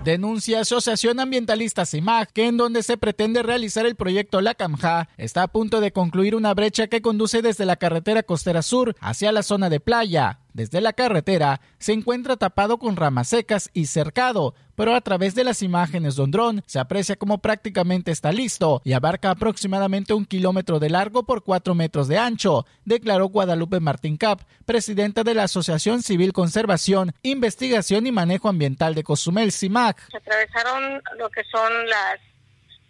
Denuncia 0.05 0.61
Asociación 0.61 1.21
Ambientalista 1.21 1.85
CIMAG 1.85 2.33
que 2.33 2.47
en 2.47 2.57
donde 2.57 2.83
se 2.83 2.97
pretende 2.97 3.43
realizar 3.43 3.85
el 3.85 3.97
proyecto 3.97 4.41
La 4.41 4.55
Camja 4.55 5.09
está 5.17 5.43
a 5.43 5.49
punto 5.49 5.81
de 5.81 5.93
concluir 5.93 6.35
una 6.35 6.55
brecha 6.55 6.87
que 6.87 7.03
conduce 7.03 7.43
desde 7.43 7.67
la 7.67 7.77
carretera 7.77 8.23
costera 8.23 8.63
sur 8.63 8.97
hacia 9.01 9.33
la 9.33 9.43
zona 9.43 9.69
de 9.69 9.81
playa. 9.81 10.39
Desde 10.59 10.81
la 10.81 10.93
carretera 10.93 11.61
se 11.79 11.93
encuentra 11.93 12.35
tapado 12.37 12.79
con 12.79 12.97
ramas 12.97 13.29
secas 13.29 13.71
y 13.75 13.87
cercado, 13.87 14.57
pero 14.75 14.93
a 14.97 15.01
través 15.01 15.37
de 15.37 15.45
las 15.45 15.63
imágenes 15.63 16.17
de 16.17 16.23
un 16.23 16.33
dron 16.33 16.65
se 16.67 16.81
aprecia 16.81 17.15
como 17.15 17.39
prácticamente 17.39 18.11
está 18.11 18.33
listo 18.33 18.83
y 18.85 18.93
abarca 18.93 19.31
aproximadamente 19.31 20.15
un 20.15 20.25
kilómetro 20.25 20.81
de 20.81 20.91
largo 20.91 21.23
por 21.23 21.45
cuatro 21.45 21.77
metros 21.77 22.09
de 22.09 22.19
ancho, 22.19 22.67
declaró 22.85 23.27
Guadalupe 23.27 23.79
Martín 23.79 24.17
Cap, 24.17 24.41
presidenta 24.67 25.23
de 25.23 25.35
la 25.35 25.45
Asociación 25.45 26.03
Civil 26.03 26.33
Conservación, 26.33 27.13
Investigación 27.23 28.09
y 28.09 28.11
Manejo 28.11 28.49
Ambiental 28.49 28.97
de 28.97 29.05
Cozumel, 29.05 29.53
CIMAC. 29.53 30.11
Se 30.11 30.17
atravesaron 30.17 31.01
lo 31.19 31.31
que 31.31 31.45
son 31.45 31.73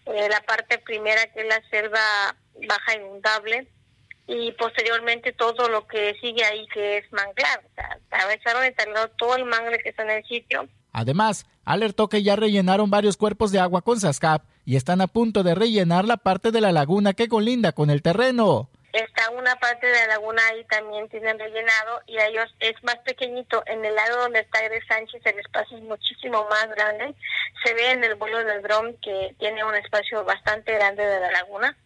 eh, 0.07 0.29
la 0.31 0.41
parte 0.41 0.79
primera 0.79 1.21
que 1.35 1.43
es 1.43 1.49
la 1.49 1.61
selva 1.69 2.35
baja 2.67 2.97
inundable 2.97 3.69
y 4.29 4.53
posteriormente 4.53 5.33
todo 5.33 5.69
lo 5.71 5.87
que 5.87 6.15
sigue 6.21 6.45
ahí 6.45 6.67
que 6.69 6.99
es 6.99 7.13
manglar. 7.13 7.65
O 7.65 7.75
sea, 7.75 7.99
atravesaron 8.07 8.67
y 8.67 9.17
todo 9.17 9.35
el 9.37 9.47
mangle 9.47 9.79
que 9.79 9.89
está 9.89 10.03
en 10.03 10.11
el 10.11 10.25
sitio. 10.25 10.69
Además, 10.93 11.47
alertó 11.65 12.09
que 12.09 12.23
ya 12.23 12.37
rellenaron 12.37 12.91
varios 12.91 13.17
cuerpos 13.17 13.53
de 13.53 13.59
agua 13.59 13.81
con 13.81 13.99
SASCAP 13.99 14.45
y 14.67 14.77
están 14.77 15.01
a 15.01 15.07
punto 15.07 15.43
de 15.43 15.55
rellenar 15.55 16.05
la 16.05 16.19
parte 16.19 16.51
de 16.51 16.61
la 16.61 16.73
laguna 16.73 17.15
que 17.15 17.29
colinda 17.29 17.73
con 17.73 17.89
el 17.89 18.03
terreno. 18.03 18.69
Está 18.93 19.31
una 19.31 19.57
parte 19.57 19.87
de 19.87 19.95
la 19.95 20.07
laguna 20.09 20.43
ahí 20.51 20.65
también 20.65 21.09
tienen 21.09 21.39
rellenado 21.39 22.01
y 22.07 22.19
a 22.19 22.27
ellos 22.27 22.55
es 22.61 22.75
más 22.83 22.97
pequeñito. 22.99 23.63
En 23.67 23.85
el 23.85 23.95
lado 23.95 24.23
donde 24.23 24.41
está 24.41 24.63
Gres 24.63 24.85
Sánchez 24.89 25.25
el 25.25 25.39
espacio 25.39 25.79
es 25.79 25.85
muchísimo 25.85 26.47
más 26.51 26.69
grande. 26.75 27.15
Se 27.65 27.73
ve 27.75 27.93
en 27.93 28.05
el 28.05 28.17
vuelo 28.17 28.45
del 28.45 28.63
dron 28.63 28.97
que 29.01 29.35
tiene 29.39 29.65
un 29.65 29.75
espacio 29.75 30.25
bastante 30.25 30.73
grande 30.75 31.05
de 31.05 31.21
la 31.21 31.31
laguna 31.31 31.77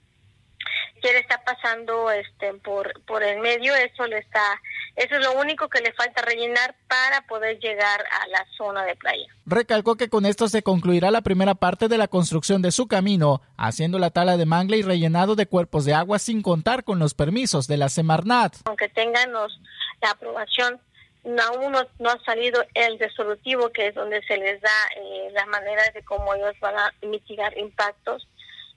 que 1.00 1.12
le 1.12 1.18
está 1.18 1.42
pasando 1.44 2.10
este 2.10 2.54
por 2.54 2.92
por 3.04 3.22
el 3.22 3.40
medio 3.40 3.74
eso 3.74 4.06
le 4.06 4.18
está 4.18 4.60
eso 4.96 5.16
es 5.16 5.24
lo 5.24 5.32
único 5.40 5.68
que 5.68 5.80
le 5.80 5.92
falta 5.92 6.22
rellenar 6.22 6.74
para 6.86 7.22
poder 7.26 7.58
llegar 7.58 8.04
a 8.20 8.26
la 8.28 8.44
zona 8.56 8.84
de 8.84 8.94
playa. 8.94 9.26
Recalcó 9.46 9.96
que 9.96 10.10
con 10.10 10.26
esto 10.26 10.48
se 10.48 10.62
concluirá 10.62 11.10
la 11.10 11.22
primera 11.22 11.54
parte 11.54 11.88
de 11.88 11.96
la 11.96 12.08
construcción 12.08 12.60
de 12.60 12.72
su 12.72 12.86
camino, 12.88 13.40
haciendo 13.56 13.98
la 13.98 14.10
tala 14.10 14.36
de 14.36 14.44
mangle 14.44 14.76
y 14.76 14.82
rellenado 14.82 15.34
de 15.34 15.46
cuerpos 15.46 15.84
de 15.86 15.94
agua 15.94 16.18
sin 16.18 16.42
contar 16.42 16.84
con 16.84 16.98
los 16.98 17.14
permisos 17.14 17.66
de 17.68 17.78
la 17.78 17.88
Semarnat. 17.88 18.56
Aunque 18.66 18.88
tengan 18.90 19.32
la 19.32 20.10
aprobación, 20.10 20.78
aún 21.24 21.72
no, 21.72 22.10
ha 22.10 22.24
salido 22.24 22.62
el 22.74 22.98
resolutivo, 22.98 23.70
que 23.70 23.88
es 23.88 23.94
donde 23.94 24.22
se 24.24 24.36
les 24.36 24.60
da 24.60 24.70
eh, 24.96 25.30
las 25.32 25.46
maneras 25.46 25.92
de 25.94 26.02
cómo 26.02 26.34
ellos 26.34 26.54
van 26.60 26.76
a 26.76 26.92
mitigar 27.06 27.56
impactos 27.56 28.28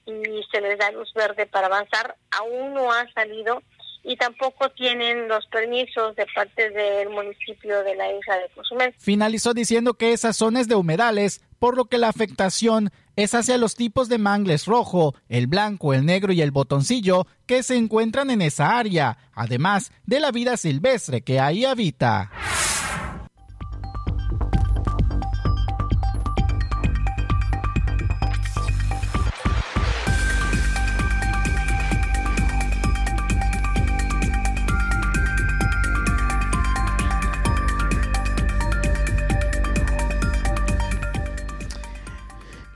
y 0.05 0.43
se 0.51 0.61
les 0.61 0.77
da 0.77 0.91
luz 0.91 1.11
verde 1.13 1.45
para 1.45 1.67
avanzar, 1.67 2.15
aún 2.31 2.73
no 2.73 2.91
ha 2.91 3.11
salido 3.13 3.61
y 4.05 4.15
tampoco 4.17 4.69
tienen 4.69 5.27
los 5.27 5.45
permisos 5.47 6.15
de 6.15 6.27
parte 6.33 6.69
del 6.69 7.09
municipio 7.09 7.83
de 7.83 7.95
la 7.95 8.11
isla 8.11 8.37
de 8.37 8.49
Cozumel. 8.53 8.93
Finalizó 8.99 9.53
diciendo 9.53 9.95
que 9.95 10.13
esa 10.13 10.31
zona 10.31 10.61
es 10.61 10.67
de 10.67 10.75
humedales, 10.75 11.41
por 11.57 11.75
lo 11.75 11.85
que 11.85 11.97
la 11.97 12.09
afectación 12.09 12.91
es 13.15 13.33
hacia 13.33 13.57
los 13.57 13.75
tipos 13.75 14.07
de 14.07 14.19
mangles 14.19 14.65
rojo, 14.65 15.15
el 15.27 15.47
blanco, 15.47 15.93
el 15.93 16.05
negro 16.05 16.33
y 16.33 16.41
el 16.41 16.51
botoncillo 16.51 17.25
que 17.47 17.63
se 17.63 17.75
encuentran 17.75 18.29
en 18.29 18.43
esa 18.43 18.77
área, 18.77 19.17
además 19.33 19.91
de 20.05 20.19
la 20.19 20.31
vida 20.31 20.55
silvestre 20.57 21.21
que 21.21 21.39
ahí 21.39 21.65
habita. 21.65 22.31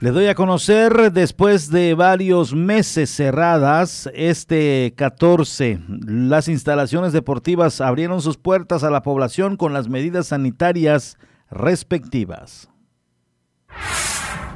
Le 0.00 0.12
doy 0.12 0.28
a 0.28 0.34
conocer, 0.34 1.12
después 1.12 1.70
de 1.70 1.92
varios 1.92 2.54
meses 2.54 3.10
cerradas, 3.10 4.08
este 4.14 4.94
14, 4.96 5.78
las 6.06 6.48
instalaciones 6.48 7.12
deportivas 7.12 7.82
abrieron 7.82 8.22
sus 8.22 8.38
puertas 8.38 8.82
a 8.82 8.88
la 8.88 9.02
población 9.02 9.58
con 9.58 9.74
las 9.74 9.90
medidas 9.90 10.28
sanitarias 10.28 11.18
respectivas. 11.50 12.70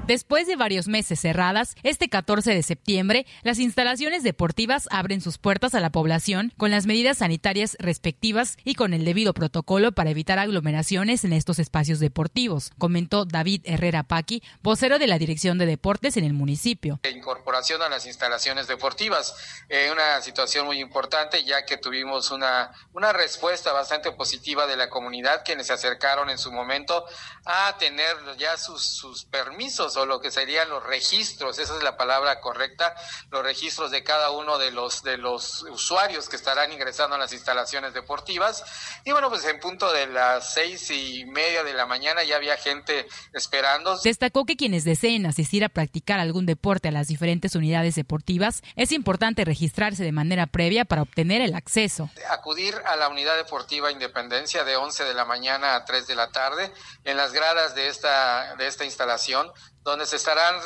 Después 0.07 0.47
de 0.47 0.57
varios 0.57 0.87
meses 0.87 1.19
cerradas, 1.19 1.77
este 1.83 2.11
14 2.11 2.55
de 2.55 2.63
septiembre, 2.63 3.27
las 3.43 3.59
instalaciones 3.59 4.23
deportivas 4.23 4.87
abren 4.91 5.23
sus 5.23 5.39
puertas 5.39 5.75
a 5.75 5.81
la 5.81 5.89
población 5.89 6.53
con 6.59 6.71
las 6.71 6.85
medidas 6.85 7.19
sanitarias 7.19 7.75
respectivas 7.79 8.59
y 8.65 8.75
con 8.75 8.93
el 8.93 9.07
debido 9.07 9.33
protocolo 9.33 9.93
para 9.93 10.11
evitar 10.11 10.39
aglomeraciones 10.39 11.25
en 11.25 11.33
estos 11.33 11.59
espacios 11.59 12.01
deportivos, 12.01 12.71
comentó 12.77 13.25
David 13.25 13.63
Herrera 13.65 14.03
Paqui, 14.03 14.43
vocero 14.63 14.99
de 14.99 15.07
la 15.07 15.19
Dirección 15.19 15.57
de 15.57 15.65
Deportes 15.65 16.19
en 16.19 16.25
el 16.25 16.35
municipio. 16.35 17.01
Incorporación 17.11 17.81
a 17.81 17.89
las 17.89 18.05
instalaciones 18.05 18.67
deportivas, 18.67 19.35
eh, 19.71 19.89
una 19.91 20.21
situación 20.21 20.67
muy 20.67 20.81
importante 20.81 21.45
ya 21.45 21.65
que 21.65 21.79
tuvimos 21.79 22.31
una, 22.31 22.73
una 22.93 23.15
respuesta 23.15 23.73
bastante 23.73 24.13
positiva 24.13 24.67
de 24.67 24.77
la 24.77 24.91
comunidad 24.91 25.45
quienes 25.47 25.69
se 25.69 25.73
acercaron 25.73 26.29
en 26.29 26.37
su 26.37 26.53
momento 26.53 27.07
a 27.47 27.75
tener 27.79 28.15
ya 28.37 28.59
sus, 28.59 28.85
sus 28.85 29.25
permisos 29.25 29.94
o 29.97 30.07
lo 30.07 30.21
que 30.21 30.31
serían 30.31 30.69
los 30.69 30.83
registros, 30.85 31.59
esa 31.59 31.77
es 31.77 31.83
la 31.83 31.97
palabra 31.97 32.41
correcta, 32.41 32.95
los 33.31 33.43
registros 33.43 33.91
de 33.91 34.03
cada 34.03 34.31
uno 34.31 34.59
de 34.59 34.71
los 34.71 35.03
de 35.03 35.19
los 35.19 35.63
usuarios 35.63 36.29
que 36.29 36.37
estarán 36.37 36.73
ingresando 36.73 37.17
a 37.17 37.19
las 37.19 37.33
instalaciones 37.33 37.95
deportivas. 37.95 38.65
Y 39.05 39.13
bueno, 39.13 39.29
pues 39.29 39.45
en 39.45 39.61
punto 39.61 39.93
de 39.93 40.07
las 40.07 40.55
seis 40.55 40.91
y 40.91 41.25
media 41.27 41.65
de 41.65 41.75
la 41.75 41.87
mañana 41.87 42.25
ya 42.25 42.37
había 42.37 42.57
gente 42.57 43.07
esperando. 43.33 43.99
Destacó 43.99 44.45
que 44.45 44.57
quienes 44.57 44.85
deseen 44.85 45.27
asistir 45.27 45.65
a 45.65 45.69
practicar 45.69 46.21
algún 46.21 46.47
deporte 46.47 46.89
a 46.89 46.93
las 46.93 47.09
diferentes 47.09 47.55
unidades 47.55 47.95
deportivas, 47.95 48.63
es 48.77 48.93
importante 48.93 49.45
registrarse 49.45 50.05
de 50.05 50.13
manera 50.13 50.47
previa 50.47 50.85
para 50.85 51.03
obtener 51.03 51.43
el 51.43 51.55
acceso. 51.55 52.11
Acudir 52.31 52.75
a 52.87 52.97
la 52.97 53.09
unidad 53.09 53.37
deportiva 53.37 53.91
Independencia 53.91 54.65
de 54.65 54.77
11 54.77 55.05
de 55.05 55.15
la 55.15 55.25
mañana 55.25 55.77
a 55.77 55.85
3 55.85 56.07
de 56.07 56.15
la 56.15 56.31
tarde 56.31 56.73
en 57.05 57.17
las 57.17 57.33
gradas 57.33 57.75
de 57.75 57.89
esta, 57.89 58.55
de 58.57 58.67
esta 58.67 58.85
instalación 58.85 59.51
donde 59.85 60.07
se 60.07 60.17
estarán 60.17 60.59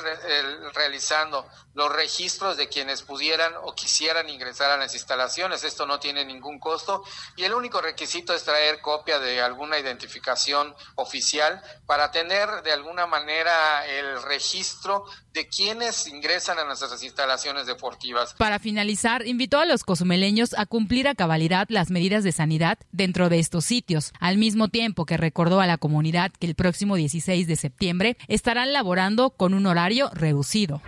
realizando 0.74 1.46
los 1.74 1.92
registros 1.92 2.56
de 2.56 2.68
quienes 2.68 3.02
pudieran 3.02 3.52
o 3.62 3.74
quisieran 3.74 4.28
ingresar 4.28 4.70
a 4.70 4.76
las 4.76 4.94
instalaciones. 4.94 5.64
Esto 5.64 5.86
no 5.86 5.98
tiene 5.98 6.24
ningún 6.24 6.60
costo 6.60 7.02
y 7.36 7.44
el 7.44 7.52
único 7.52 7.80
requisito 7.80 8.32
es 8.32 8.44
traer 8.44 8.80
copia 8.80 9.18
de 9.18 9.42
alguna 9.42 9.78
identificación 9.78 10.74
oficial 10.94 11.60
para 11.84 12.12
tener 12.12 12.62
de 12.62 12.72
alguna 12.72 13.06
manera 13.06 13.84
el 13.86 14.22
registro 14.22 15.04
de 15.38 15.46
quienes 15.46 16.08
ingresan 16.08 16.58
a 16.58 16.64
nuestras 16.64 17.00
instalaciones 17.04 17.66
deportivas. 17.66 18.34
Para 18.34 18.58
finalizar, 18.58 19.24
invitó 19.24 19.60
a 19.60 19.66
los 19.66 19.84
cozumeleños 19.84 20.52
a 20.58 20.66
cumplir 20.66 21.06
a 21.06 21.14
cabalidad 21.14 21.66
las 21.70 21.90
medidas 21.90 22.24
de 22.24 22.32
sanidad 22.32 22.76
dentro 22.90 23.28
de 23.28 23.38
estos 23.38 23.64
sitios, 23.64 24.12
al 24.18 24.36
mismo 24.36 24.66
tiempo 24.66 25.06
que 25.06 25.16
recordó 25.16 25.60
a 25.60 25.66
la 25.68 25.78
comunidad 25.78 26.32
que 26.40 26.48
el 26.48 26.56
próximo 26.56 26.96
16 26.96 27.46
de 27.46 27.54
septiembre 27.54 28.16
estarán 28.26 28.72
laborando 28.72 29.30
con 29.30 29.54
un 29.54 29.66
horario 29.66 30.10
reducido. 30.12 30.82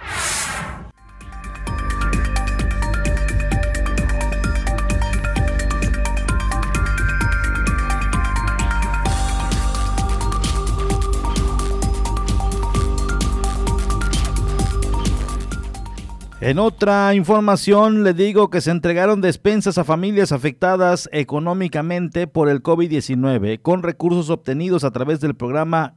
En 16.41 16.59
otra 16.59 17.15
información 17.15 18.03
le 18.03 18.15
digo 18.15 18.49
que 18.49 18.63
se 18.63 18.71
entregaron 18.71 19.21
despensas 19.21 19.77
a 19.77 19.85
familias 19.85 20.33
afectadas 20.33 21.07
económicamente 21.13 22.27
por 22.27 22.49
el 22.49 22.63
COVID-19 22.63 23.61
con 23.61 23.83
recursos 23.83 24.31
obtenidos 24.31 24.85
a 24.85 24.91
través 24.91 25.21
del 25.21 25.35
programa 25.35 25.97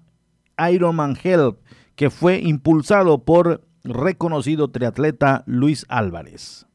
Ironman 0.69 1.17
Help 1.23 1.59
que 1.95 2.09
fue 2.09 2.39
impulsado 2.39 3.23
por 3.23 3.65
reconocido 3.85 4.69
triatleta 4.69 5.43
Luis 5.45 5.85
Álvarez. 5.87 6.65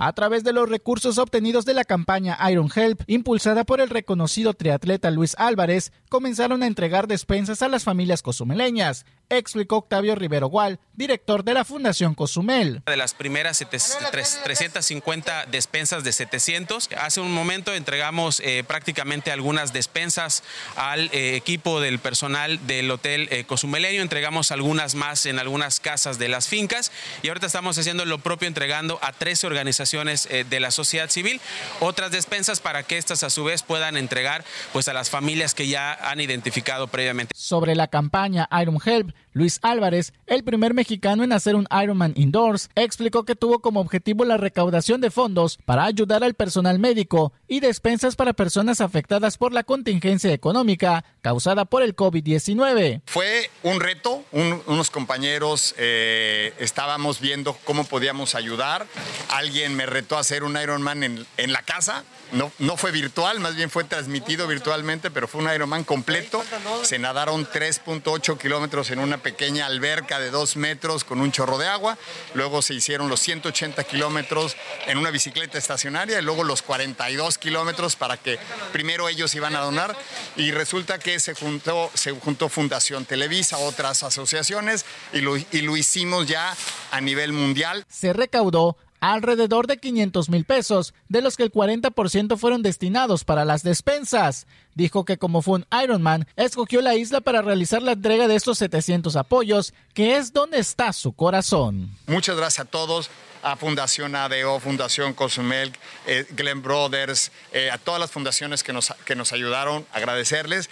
A 0.00 0.12
través 0.12 0.44
de 0.44 0.52
los 0.52 0.68
recursos 0.68 1.18
obtenidos 1.18 1.64
de 1.64 1.74
la 1.74 1.82
campaña 1.82 2.38
Iron 2.50 2.70
Help, 2.72 3.02
impulsada 3.08 3.64
por 3.64 3.80
el 3.80 3.90
reconocido 3.90 4.54
triatleta 4.54 5.10
Luis 5.10 5.34
Álvarez, 5.38 5.92
comenzaron 6.08 6.62
a 6.62 6.68
entregar 6.68 7.08
despensas 7.08 7.62
a 7.62 7.68
las 7.68 7.82
familias 7.82 8.22
cozumeleñas 8.22 9.04
explicó 9.30 9.76
Octavio 9.76 10.14
Rivero 10.14 10.48
Gual, 10.48 10.80
director 10.94 11.44
de 11.44 11.54
la 11.54 11.64
Fundación 11.64 12.14
Cozumel. 12.14 12.82
De 12.86 12.96
las 12.96 13.14
primeras 13.14 13.58
350 13.58 15.46
despensas 15.46 16.04
de 16.04 16.12
700, 16.12 16.88
hace 16.98 17.20
un 17.20 17.32
momento 17.32 17.74
entregamos 17.74 18.40
eh, 18.40 18.64
prácticamente 18.66 19.30
algunas 19.30 19.72
despensas 19.72 20.42
al 20.76 21.10
eh, 21.12 21.36
equipo 21.36 21.80
del 21.80 21.98
personal 21.98 22.66
del 22.66 22.90
Hotel 22.90 23.28
eh, 23.30 23.44
Cozumeleño, 23.44 24.00
entregamos 24.00 24.50
algunas 24.50 24.94
más 24.94 25.26
en 25.26 25.38
algunas 25.38 25.80
casas 25.80 26.18
de 26.18 26.28
las 26.28 26.48
fincas 26.48 26.90
y 27.22 27.28
ahorita 27.28 27.46
estamos 27.46 27.76
haciendo 27.76 28.04
lo 28.04 28.18
propio 28.18 28.48
entregando 28.48 28.98
a 29.02 29.12
13 29.12 29.46
organizaciones 29.46 29.87
de 29.92 30.60
la 30.60 30.70
sociedad 30.70 31.10
civil 31.10 31.40
otras 31.80 32.10
despensas 32.10 32.60
para 32.60 32.82
que 32.82 32.98
estas 32.98 33.22
a 33.22 33.30
su 33.30 33.44
vez 33.44 33.62
puedan 33.62 33.96
entregar 33.96 34.44
pues 34.72 34.88
a 34.88 34.92
las 34.92 35.10
familias 35.10 35.54
que 35.54 35.68
ya 35.68 35.92
han 35.92 36.20
identificado 36.20 36.88
previamente. 36.88 37.32
Sobre 37.34 37.74
la 37.74 37.88
campaña 37.88 38.48
Iron 38.60 38.78
Help, 38.84 39.12
Luis 39.32 39.60
Álvarez, 39.62 40.12
el 40.26 40.42
primer 40.42 40.74
mexicano 40.74 41.22
en 41.22 41.32
hacer 41.32 41.54
un 41.54 41.68
Ironman 41.70 42.12
indoors, 42.16 42.70
explicó 42.74 43.24
que 43.24 43.36
tuvo 43.36 43.60
como 43.60 43.80
objetivo 43.80 44.24
la 44.24 44.36
recaudación 44.36 45.00
de 45.00 45.10
fondos 45.10 45.58
para 45.64 45.84
ayudar 45.84 46.24
al 46.24 46.34
personal 46.34 46.78
médico 46.78 47.32
y 47.46 47.60
despensas 47.60 48.16
para 48.16 48.32
personas 48.32 48.80
afectadas 48.80 49.38
por 49.38 49.52
la 49.52 49.62
contingencia 49.62 50.32
económica 50.32 51.04
causada 51.22 51.64
por 51.64 51.82
el 51.82 51.94
COVID-19. 51.94 53.02
Fue 53.06 53.50
un 53.62 53.80
reto, 53.80 54.24
unos 54.32 54.90
compañeros 54.90 55.74
eh, 55.78 56.52
estábamos 56.58 57.20
viendo 57.20 57.56
cómo 57.64 57.84
podíamos 57.84 58.34
ayudar, 58.34 58.86
alguien 59.30 59.76
me 59.78 59.86
retó 59.86 60.16
a 60.16 60.20
hacer 60.20 60.42
un 60.42 60.60
Ironman 60.60 61.04
en, 61.04 61.24
en 61.36 61.52
la 61.52 61.62
casa, 61.62 62.02
no, 62.32 62.50
no 62.58 62.76
fue 62.76 62.90
virtual, 62.90 63.38
más 63.38 63.54
bien 63.54 63.70
fue 63.70 63.84
transmitido 63.84 64.48
virtualmente, 64.48 65.08
pero 65.08 65.28
fue 65.28 65.40
un 65.40 65.52
Ironman 65.52 65.84
completo, 65.84 66.44
se 66.82 66.98
nadaron 66.98 67.46
3.8 67.46 68.38
kilómetros 68.38 68.90
en 68.90 68.98
una 68.98 69.18
pequeña 69.18 69.66
alberca 69.66 70.18
de 70.18 70.32
dos 70.32 70.56
metros 70.56 71.04
con 71.04 71.20
un 71.20 71.30
chorro 71.30 71.58
de 71.58 71.68
agua, 71.68 71.96
luego 72.34 72.60
se 72.60 72.74
hicieron 72.74 73.08
los 73.08 73.20
180 73.20 73.84
kilómetros 73.84 74.56
en 74.88 74.98
una 74.98 75.12
bicicleta 75.12 75.58
estacionaria 75.58 76.18
y 76.18 76.22
luego 76.22 76.42
los 76.42 76.62
42 76.62 77.38
kilómetros 77.38 77.94
para 77.94 78.16
que 78.16 78.40
primero 78.72 79.08
ellos 79.08 79.32
iban 79.36 79.54
a 79.54 79.60
donar. 79.60 79.96
Y 80.34 80.50
resulta 80.50 80.98
que 80.98 81.20
se 81.20 81.34
juntó, 81.34 81.88
se 81.94 82.10
juntó 82.12 82.48
Fundación 82.48 83.04
Televisa, 83.04 83.58
otras 83.58 84.02
asociaciones 84.02 84.84
y 85.12 85.20
lo, 85.20 85.36
y 85.36 85.60
lo 85.62 85.76
hicimos 85.76 86.26
ya 86.26 86.56
a 86.90 87.00
nivel 87.00 87.32
mundial. 87.32 87.86
Se 87.88 88.12
recaudó 88.12 88.76
alrededor 89.00 89.66
de 89.66 89.78
500 89.78 90.28
mil 90.28 90.44
pesos, 90.44 90.94
de 91.08 91.22
los 91.22 91.36
que 91.36 91.42
el 91.42 91.52
40% 91.52 92.36
fueron 92.36 92.62
destinados 92.62 93.24
para 93.24 93.44
las 93.44 93.62
despensas. 93.62 94.46
Dijo 94.74 95.04
que 95.04 95.18
como 95.18 95.42
fue 95.42 95.58
un 95.58 95.66
Ironman, 95.82 96.26
escogió 96.36 96.80
la 96.80 96.94
isla 96.94 97.20
para 97.20 97.42
realizar 97.42 97.82
la 97.82 97.92
entrega 97.92 98.28
de 98.28 98.36
estos 98.36 98.58
700 98.58 99.16
apoyos, 99.16 99.74
que 99.94 100.16
es 100.16 100.32
donde 100.32 100.58
está 100.58 100.92
su 100.92 101.12
corazón. 101.12 101.90
Muchas 102.06 102.36
gracias 102.36 102.66
a 102.66 102.70
todos 102.70 103.10
a 103.42 103.56
Fundación 103.56 104.14
ADO, 104.16 104.60
Fundación 104.60 105.14
Cozumel, 105.14 105.72
eh, 106.06 106.26
Glen 106.30 106.62
Brothers, 106.62 107.30
eh, 107.52 107.70
a 107.70 107.78
todas 107.78 108.00
las 108.00 108.10
fundaciones 108.10 108.62
que 108.62 108.72
nos, 108.72 108.92
que 109.04 109.14
nos 109.14 109.32
ayudaron, 109.32 109.86
agradecerles. 109.92 110.68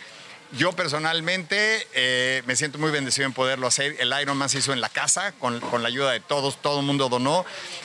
Yo 0.53 0.73
personalmente 0.73 1.87
eh, 1.95 2.43
me 2.47 2.57
siento 2.57 2.79
muy 2.79 2.91
bendecido 2.91 3.27
en 3.27 3.33
poderlo 3.33 3.67
hacer. 3.67 3.97
El 3.99 4.15
Ironman 4.21 4.49
se 4.49 4.59
hizo 4.59 4.73
en 4.73 4.81
la 4.81 4.89
casa 4.89 5.33
con, 5.33 5.61
la 5.61 5.89
ayuda 5.89 6.13
de 6.13 6.21
todos, 6.21 6.61
todo 6.63 6.81
el 6.81 6.87
mundo 6.87 7.09
donó. 7.09 7.45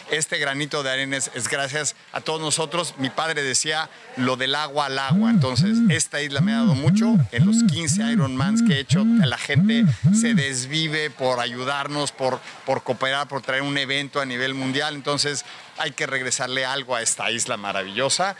Este 0.10 0.38
granito 0.38 0.84
de 0.84 0.92
arena 0.92 1.18
es, 1.18 1.48
gracias 1.50 1.96
a 2.12 2.22
todos 2.22 2.40
nosotros. 2.40 2.96
Mi 2.98 3.10
padre 3.10 3.42
decía 3.44 3.90
lo 4.16 4.36
del 4.36 4.56
agua 4.56 4.86
al 4.86 5.00
agua. 5.00 5.32
Entonces, 5.32 5.78
esta 5.90 6.22
isla 6.22 6.42
me 6.42 6.54
ha 6.54 6.58
dado 6.58 6.76
mucho. 6.76 7.16
En 7.32 7.46
los 7.46 7.64
15 7.64 8.12
Ironmans 8.12 8.62
que 8.62 8.74
he 8.76 8.80
hecho, 8.80 9.04
la 9.06 9.38
gente 9.38 9.86
se 10.14 10.34
desvive 10.34 11.10
por 11.10 11.40
ayudarnos, 11.40 12.12
por, 12.12 12.40
por 12.66 12.84
cooperar, 12.84 13.28
por 13.28 13.42
traer 13.42 13.64
un 13.64 13.78
evento 13.78 14.22
a 14.22 14.26
nivel 14.26 14.54
mundial. 14.54 14.96
Entonces, 14.96 15.46
hay 15.78 15.92
que 15.92 16.06
regresarle 16.06 16.66
algo 16.66 16.96
a 16.96 17.02
esta 17.02 17.32
isla 17.32 17.58
maravillosa. 17.58 18.36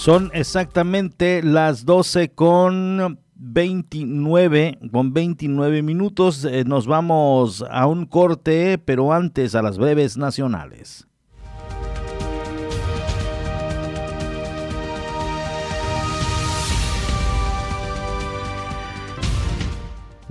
Son 0.00 0.30
exactamente 0.32 1.42
las 1.42 1.84
12 1.84 2.30
con 2.30 3.20
29, 3.34 4.78
con 4.90 5.12
29 5.12 5.82
minutos. 5.82 6.46
Eh, 6.46 6.64
nos 6.64 6.86
vamos 6.86 7.62
a 7.70 7.86
un 7.86 8.06
corte, 8.06 8.78
pero 8.78 9.12
antes 9.12 9.54
a 9.54 9.60
las 9.60 9.76
breves 9.76 10.16
nacionales. 10.16 11.06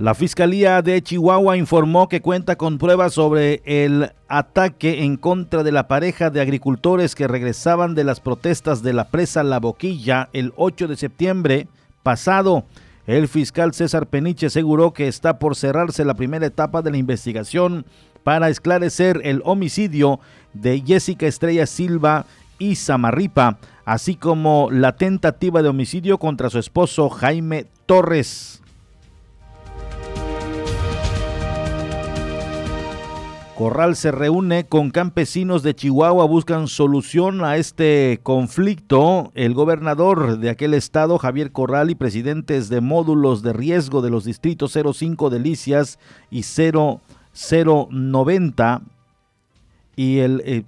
La 0.00 0.14
Fiscalía 0.14 0.80
de 0.80 1.02
Chihuahua 1.02 1.58
informó 1.58 2.08
que 2.08 2.22
cuenta 2.22 2.56
con 2.56 2.78
pruebas 2.78 3.12
sobre 3.12 3.60
el 3.66 4.10
ataque 4.28 5.04
en 5.04 5.18
contra 5.18 5.62
de 5.62 5.72
la 5.72 5.88
pareja 5.88 6.30
de 6.30 6.40
agricultores 6.40 7.14
que 7.14 7.28
regresaban 7.28 7.94
de 7.94 8.04
las 8.04 8.18
protestas 8.18 8.82
de 8.82 8.94
la 8.94 9.08
presa 9.08 9.42
La 9.42 9.60
Boquilla 9.60 10.30
el 10.32 10.54
8 10.56 10.88
de 10.88 10.96
septiembre 10.96 11.68
pasado. 12.02 12.64
El 13.06 13.28
fiscal 13.28 13.74
César 13.74 14.06
Peniche 14.06 14.46
aseguró 14.46 14.94
que 14.94 15.06
está 15.06 15.38
por 15.38 15.54
cerrarse 15.54 16.02
la 16.06 16.14
primera 16.14 16.46
etapa 16.46 16.80
de 16.80 16.92
la 16.92 16.96
investigación 16.96 17.84
para 18.24 18.48
esclarecer 18.48 19.20
el 19.24 19.42
homicidio 19.44 20.18
de 20.54 20.80
Jessica 20.80 21.26
Estrella 21.26 21.66
Silva 21.66 22.24
y 22.58 22.76
Samarripa, 22.76 23.58
así 23.84 24.14
como 24.14 24.70
la 24.70 24.96
tentativa 24.96 25.60
de 25.60 25.68
homicidio 25.68 26.16
contra 26.16 26.48
su 26.48 26.58
esposo 26.58 27.10
Jaime 27.10 27.66
Torres. 27.84 28.59
Corral 33.60 33.94
se 33.94 34.10
reúne 34.10 34.64
con 34.64 34.88
campesinos 34.88 35.62
de 35.62 35.74
Chihuahua, 35.74 36.24
buscan 36.24 36.66
solución 36.66 37.44
a 37.44 37.58
este 37.58 38.18
conflicto. 38.22 39.32
El 39.34 39.52
gobernador 39.52 40.38
de 40.38 40.48
aquel 40.48 40.72
estado, 40.72 41.18
Javier 41.18 41.52
Corral, 41.52 41.90
y 41.90 41.94
presidentes 41.94 42.70
de 42.70 42.80
módulos 42.80 43.42
de 43.42 43.52
riesgo 43.52 44.00
de 44.00 44.08
los 44.08 44.24
distritos 44.24 44.72
05 44.72 45.28
Delicias 45.28 45.98
y 46.30 46.42
0090 46.42 48.82
y 49.94 50.20
el 50.20 50.64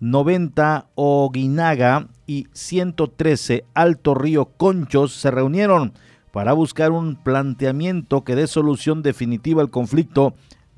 090 0.00 0.78
eh, 0.78 0.82
Oguinaga 0.94 2.08
y 2.26 2.46
113 2.54 3.66
Alto 3.74 4.14
Río 4.14 4.46
Conchos 4.56 5.12
se 5.12 5.30
reunieron 5.30 5.92
para 6.32 6.54
buscar 6.54 6.92
un 6.92 7.16
planteamiento 7.16 8.24
que 8.24 8.36
dé 8.36 8.46
solución 8.46 9.02
definitiva 9.02 9.60
al 9.60 9.68
conflicto 9.68 10.32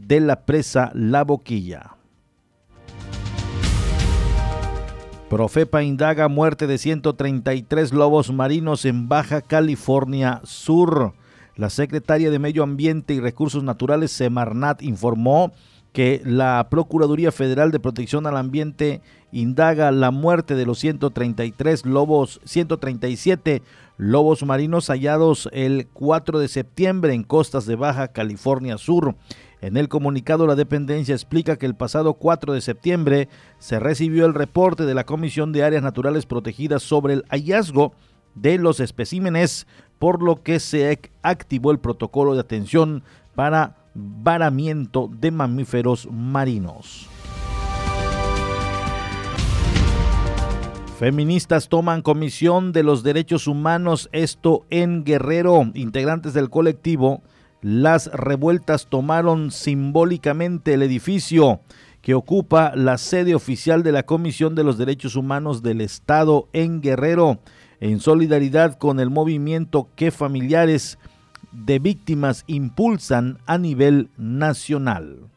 de 0.07 0.21
la 0.21 0.45
presa 0.45 0.91
La 0.95 1.25
Boquilla. 1.25 1.97
Profepa 5.29 5.83
indaga 5.83 6.29
muerte 6.29 6.67
de 6.67 6.77
133 6.77 7.93
lobos 7.95 8.31
marinos 8.33 8.85
en 8.85 9.09
Baja 9.09 9.41
California 9.41 10.43
Sur. 10.45 11.15
La 11.57 11.71
secretaria 11.71 12.31
de 12.31 12.39
Medio 12.39 12.63
Ambiente 12.63 13.15
y 13.15 13.21
Recursos 13.21 13.63
Naturales, 13.65 14.13
Semarnat, 14.13 14.83
informó 14.83 15.53
que 15.93 16.23
la 16.25 16.67
Procuraduría 16.71 17.33
Federal 17.33 17.71
de 17.71 17.81
Protección 17.81 18.27
al 18.27 18.37
Ambiente 18.37 19.01
indaga 19.31 19.91
la 19.91 20.11
muerte 20.11 20.55
de 20.55 20.67
los 20.67 20.79
133 20.79 21.87
lobos, 21.87 22.41
137 22.45 23.63
lobos 23.97 24.43
marinos 24.45 24.89
hallados 24.89 25.49
el 25.53 25.87
4 25.93 26.39
de 26.39 26.49
septiembre 26.49 27.15
en 27.15 27.23
costas 27.23 27.67
de 27.67 27.77
Baja 27.77 28.09
California 28.09 28.79
Sur. 28.79 29.15
En 29.63 29.77
el 29.77 29.89
comunicado, 29.89 30.49
la 30.49 30.57
dependencia 30.57 31.15
explica 31.15 31.57
que 31.57 31.67
el 31.67 31.77
pasado 31.77 32.15
4 32.15 32.53
de 32.53 32.61
septiembre 32.61 33.29
se 33.61 33.79
recibió 33.79 34.27
el 34.27 34.35
reporte 34.35 34.87
de 34.87 34.95
la 34.95 35.07
Comisión 35.07 35.53
de 35.53 35.63
Áreas 35.63 35.85
Naturales 35.85 36.27
Protegidas 36.27 36.83
sobre 36.83 37.15
el 37.15 37.25
hallazgo 37.29 37.93
de 38.35 38.59
los 38.59 38.81
especímenes, 38.81 39.69
por 40.01 40.21
lo 40.21 40.43
que 40.43 40.59
se 40.59 40.99
activó 41.23 41.71
el 41.71 41.79
protocolo 41.79 42.35
de 42.35 42.41
atención 42.41 43.05
para 43.37 43.77
varamiento 43.95 45.09
de 45.09 45.31
mamíferos 45.31 46.09
marinos. 46.11 47.09
Feministas 50.99 51.69
toman 51.69 52.03
comisión 52.03 52.73
de 52.73 52.83
los 52.83 53.05
derechos 53.05 53.47
humanos, 53.47 54.09
esto 54.11 54.67
en 54.71 55.05
Guerrero. 55.05 55.71
Integrantes 55.75 56.35
del 56.35 56.51
colectivo 56.51 57.23
las 57.63 58.11
revueltas 58.13 58.89
tomaron 58.89 59.53
simbólicamente 59.53 60.75
el 60.75 60.83
edificio 60.83 61.61
que 62.03 62.15
ocupa 62.15 62.73
la 62.75 62.99
sede 62.99 63.37
oficial 63.37 63.85
de 63.85 63.93
la 63.93 64.03
Comisión 64.03 64.57
de 64.57 64.65
los 64.65 64.77
Derechos 64.77 65.15
Humanos 65.15 65.63
del 65.63 65.81
Estado 65.81 66.49
en 66.53 66.81
Guerrero, 66.81 67.39
en 67.81 68.01
solidaridad 68.01 68.77
con 68.77 68.99
el 68.99 69.09
movimiento 69.09 69.89
que 69.95 70.11
familiares 70.11 70.99
de 71.53 71.79
víctimas 71.79 72.43
impulsan 72.49 73.39
a 73.47 73.59
nivel 73.59 74.11
nacional. 74.17 75.29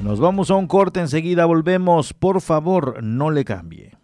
Nos 0.00 0.18
vamos 0.18 0.50
a 0.50 0.54
un 0.54 0.66
corte, 0.66 1.00
enseguida 1.00 1.44
volvemos. 1.44 2.14
Por 2.14 2.40
favor, 2.40 3.02
no 3.02 3.30
le 3.30 3.44
cambie. 3.44 3.99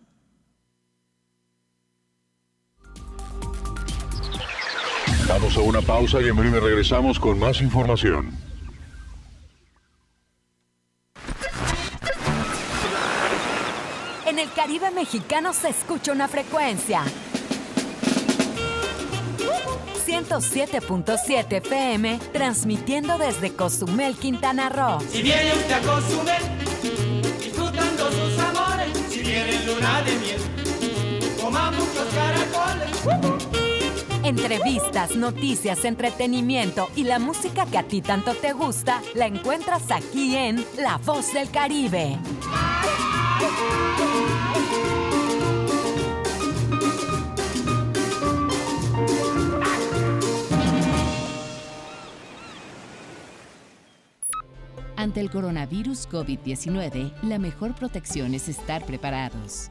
Vamos 5.38 5.54
a 5.58 5.60
una 5.60 5.82
pausa 5.82 6.22
y 6.22 6.28
en 6.28 6.36
breve 6.36 6.60
regresamos 6.60 7.20
con 7.20 7.38
más 7.38 7.60
información. 7.60 8.32
En 14.24 14.38
el 14.38 14.50
Caribe 14.54 14.90
mexicano 14.92 15.52
se 15.52 15.68
escucha 15.68 16.12
una 16.12 16.26
frecuencia. 16.26 17.02
107.7 20.06 21.52
FM, 21.58 22.18
transmitiendo 22.32 23.18
desde 23.18 23.52
Cozumel, 23.54 24.16
Quintana 24.16 24.70
Roo. 24.70 25.00
Si 25.06 25.20
viene 25.20 25.52
usted 25.52 25.72
a 25.72 25.80
Cozumel, 25.80 26.42
disfrutando 27.38 28.10
sus 28.10 28.38
amores, 28.38 28.88
si 29.10 29.20
viene 29.20 29.66
luna 29.66 30.00
de 30.00 30.16
miel, 30.16 30.40
coma 31.38 31.72
muchos 31.72 32.06
caracoles. 32.14 33.65
Entrevistas, 34.26 35.14
noticias, 35.14 35.84
entretenimiento 35.84 36.88
y 36.96 37.04
la 37.04 37.20
música 37.20 37.64
que 37.64 37.78
a 37.78 37.84
ti 37.84 38.02
tanto 38.02 38.34
te 38.34 38.52
gusta 38.52 39.00
la 39.14 39.28
encuentras 39.28 39.88
aquí 39.92 40.34
en 40.34 40.64
La 40.76 40.96
Voz 40.98 41.32
del 41.32 41.48
Caribe. 41.48 42.18
Ante 54.96 55.20
el 55.20 55.30
coronavirus 55.30 56.08
COVID-19, 56.08 57.12
la 57.22 57.38
mejor 57.38 57.76
protección 57.76 58.34
es 58.34 58.48
estar 58.48 58.84
preparados. 58.84 59.70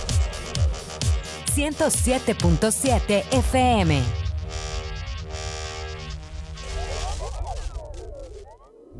107.7 1.55 3.23
FM. 3.29 4.01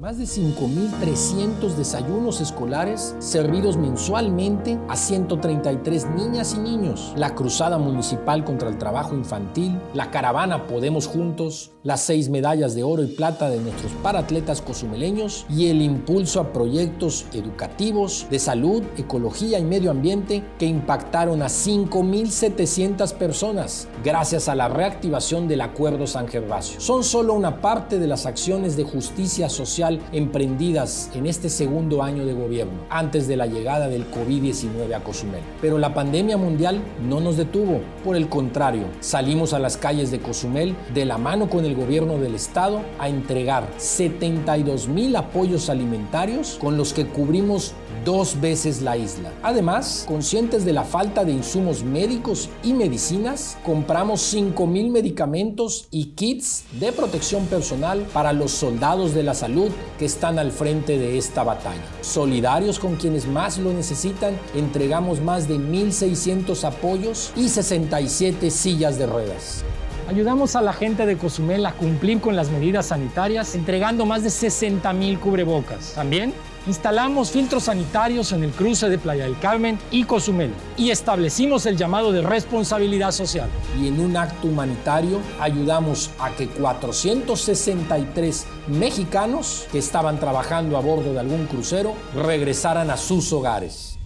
Más 0.01 0.17
de 0.17 0.25
5.300 0.25 1.75
desayunos 1.75 2.41
escolares 2.41 3.15
servidos 3.19 3.77
mensualmente 3.77 4.79
a 4.89 4.95
133 4.97 6.09
niñas 6.09 6.55
y 6.55 6.59
niños. 6.59 7.13
La 7.15 7.35
Cruzada 7.35 7.77
Municipal 7.77 8.43
contra 8.43 8.67
el 8.67 8.79
Trabajo 8.79 9.15
Infantil, 9.15 9.79
la 9.93 10.09
Caravana 10.09 10.65
Podemos 10.65 11.07
Juntos, 11.07 11.71
las 11.83 12.01
seis 12.01 12.29
medallas 12.29 12.75
de 12.75 12.83
oro 12.83 13.03
y 13.03 13.07
plata 13.07 13.49
de 13.49 13.59
nuestros 13.59 13.91
paratletas 14.03 14.61
cozumeleños 14.61 15.45
y 15.49 15.67
el 15.67 15.81
impulso 15.81 16.39
a 16.39 16.53
proyectos 16.53 17.25
educativos 17.33 18.27
de 18.29 18.37
salud, 18.37 18.83
ecología 18.97 19.57
y 19.57 19.63
medio 19.63 19.89
ambiente 19.89 20.43
que 20.59 20.67
impactaron 20.67 21.41
a 21.41 21.47
5.700 21.47 23.13
personas 23.13 23.87
gracias 24.03 24.47
a 24.47 24.55
la 24.55 24.67
reactivación 24.67 25.47
del 25.47 25.61
Acuerdo 25.61 26.05
San 26.05 26.27
Gervasio. 26.27 26.79
Son 26.79 27.03
solo 27.03 27.33
una 27.33 27.61
parte 27.61 27.97
de 27.97 28.07
las 28.07 28.25
acciones 28.27 28.77
de 28.77 28.83
justicia 28.83 29.49
social 29.49 29.99
emprendidas 30.11 31.09
en 31.15 31.25
este 31.25 31.49
segundo 31.49 32.03
año 32.03 32.25
de 32.25 32.33
gobierno, 32.33 32.85
antes 32.89 33.27
de 33.27 33.37
la 33.37 33.47
llegada 33.47 33.87
del 33.87 34.09
COVID-19 34.11 34.93
a 34.95 35.03
Cozumel. 35.03 35.41
Pero 35.61 35.79
la 35.79 35.93
pandemia 35.93 36.37
mundial 36.37 36.79
no 37.01 37.19
nos 37.19 37.37
detuvo, 37.37 37.81
por 38.03 38.15
el 38.15 38.29
contrario, 38.29 38.83
salimos 38.99 39.53
a 39.53 39.59
las 39.59 39.77
calles 39.77 40.11
de 40.11 40.19
Cozumel 40.19 40.75
de 40.93 41.05
la 41.05 41.17
mano 41.17 41.49
con 41.49 41.65
el 41.65 41.70
gobierno 41.75 42.17
del 42.17 42.35
estado 42.35 42.81
a 42.99 43.09
entregar 43.09 43.67
72 43.77 44.87
mil 44.87 45.15
apoyos 45.15 45.69
alimentarios 45.69 46.57
con 46.59 46.77
los 46.77 46.93
que 46.93 47.07
cubrimos 47.07 47.73
dos 48.05 48.39
veces 48.41 48.81
la 48.81 48.97
isla. 48.97 49.31
Además, 49.43 50.05
conscientes 50.07 50.65
de 50.65 50.73
la 50.73 50.83
falta 50.83 51.23
de 51.23 51.31
insumos 51.31 51.83
médicos 51.83 52.49
y 52.63 52.73
medicinas, 52.73 53.57
compramos 53.63 54.21
5 54.21 54.65
mil 54.65 54.89
medicamentos 54.89 55.87
y 55.91 56.05
kits 56.15 56.63
de 56.79 56.91
protección 56.91 57.45
personal 57.45 58.05
para 58.13 58.33
los 58.33 58.51
soldados 58.51 59.13
de 59.13 59.23
la 59.23 59.33
salud 59.33 59.71
que 59.99 60.05
están 60.05 60.39
al 60.39 60.51
frente 60.51 60.97
de 60.97 61.17
esta 61.17 61.43
batalla. 61.43 61.81
Solidarios 62.01 62.79
con 62.79 62.95
quienes 62.95 63.27
más 63.27 63.57
lo 63.57 63.71
necesitan, 63.71 64.37
entregamos 64.55 65.21
más 65.21 65.47
de 65.47 65.55
1.600 65.57 66.63
apoyos 66.63 67.31
y 67.35 67.49
67 67.49 68.49
sillas 68.49 68.97
de 68.97 69.05
ruedas. 69.05 69.63
Ayudamos 70.11 70.57
a 70.57 70.61
la 70.61 70.73
gente 70.73 71.05
de 71.05 71.17
Cozumel 71.17 71.65
a 71.65 71.71
cumplir 71.71 72.19
con 72.19 72.35
las 72.35 72.49
medidas 72.49 72.87
sanitarias, 72.87 73.55
entregando 73.55 74.05
más 74.05 74.23
de 74.23 74.29
60 74.29 74.91
mil 74.91 75.17
cubrebocas. 75.17 75.93
También 75.93 76.33
Instalamos 76.67 77.31
filtros 77.31 77.63
sanitarios 77.63 78.33
en 78.33 78.43
el 78.43 78.51
cruce 78.51 78.87
de 78.87 78.99
Playa 78.99 79.23
del 79.23 79.39
Carmen 79.39 79.79
y 79.89 80.03
Cozumel 80.03 80.51
y 80.77 80.91
establecimos 80.91 81.65
el 81.65 81.75
llamado 81.75 82.11
de 82.11 82.21
responsabilidad 82.21 83.11
social. 83.11 83.49
Y 83.79 83.87
en 83.87 83.99
un 83.99 84.15
acto 84.15 84.47
humanitario 84.47 85.21
ayudamos 85.39 86.11
a 86.19 86.29
que 86.29 86.47
463 86.47 88.45
mexicanos 88.67 89.65
que 89.71 89.79
estaban 89.79 90.19
trabajando 90.19 90.77
a 90.77 90.81
bordo 90.81 91.13
de 91.13 91.19
algún 91.19 91.47
crucero 91.47 91.95
regresaran 92.13 92.91
a 92.91 92.97
sus 92.97 93.33
hogares. 93.33 93.97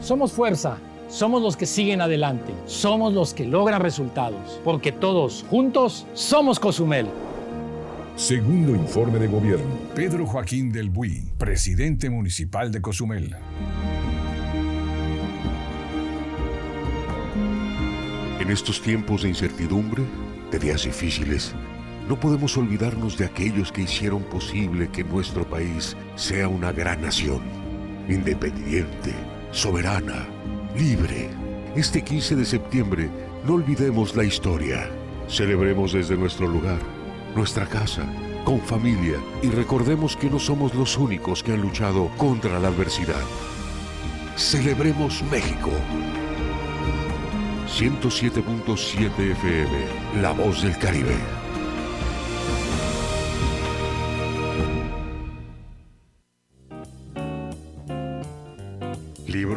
Somos 0.00 0.30
fuerza, 0.30 0.78
somos 1.08 1.42
los 1.42 1.56
que 1.56 1.66
siguen 1.66 2.00
adelante, 2.00 2.52
somos 2.66 3.12
los 3.12 3.34
que 3.34 3.46
logran 3.46 3.80
resultados, 3.80 4.60
porque 4.62 4.92
todos 4.92 5.44
juntos 5.50 6.06
somos 6.14 6.60
Cozumel. 6.60 7.06
Segundo 8.16 8.74
informe 8.74 9.18
de 9.18 9.28
gobierno. 9.28 9.78
Pedro 9.94 10.26
Joaquín 10.26 10.70
del 10.72 10.90
Buy, 10.90 11.32
presidente 11.38 12.10
municipal 12.10 12.70
de 12.70 12.82
Cozumel. 12.82 13.36
En 18.40 18.50
estos 18.50 18.80
tiempos 18.80 19.22
de 19.22 19.28
incertidumbre, 19.28 20.02
de 20.50 20.58
días 20.58 20.84
difíciles, 20.84 21.54
no 22.08 22.18
podemos 22.18 22.56
olvidarnos 22.56 23.18
de 23.18 23.26
aquellos 23.26 23.70
que 23.70 23.82
hicieron 23.82 24.22
posible 24.22 24.88
que 24.88 25.04
nuestro 25.04 25.48
país 25.48 25.96
sea 26.16 26.48
una 26.48 26.72
gran 26.72 27.02
nación, 27.02 27.42
independiente, 28.08 29.12
soberana, 29.52 30.26
libre. 30.78 31.28
Este 31.74 32.02
15 32.02 32.36
de 32.36 32.44
septiembre, 32.44 33.10
no 33.44 33.54
olvidemos 33.54 34.14
la 34.14 34.24
historia. 34.24 34.88
Celebremos 35.28 35.92
desde 35.92 36.16
nuestro 36.16 36.46
lugar 36.46 36.78
nuestra 37.34 37.66
casa, 37.66 38.04
con 38.44 38.60
familia 38.60 39.18
y 39.42 39.48
recordemos 39.48 40.16
que 40.16 40.30
no 40.30 40.38
somos 40.38 40.74
los 40.74 40.96
únicos 40.96 41.42
que 41.42 41.52
han 41.52 41.60
luchado 41.60 42.10
contra 42.16 42.58
la 42.58 42.68
adversidad. 42.68 43.22
Celebremos 44.36 45.22
México. 45.30 45.70
107.7 47.68 49.32
FM, 49.32 50.20
La 50.22 50.32
Voz 50.32 50.62
del 50.62 50.76
Caribe. 50.78 51.16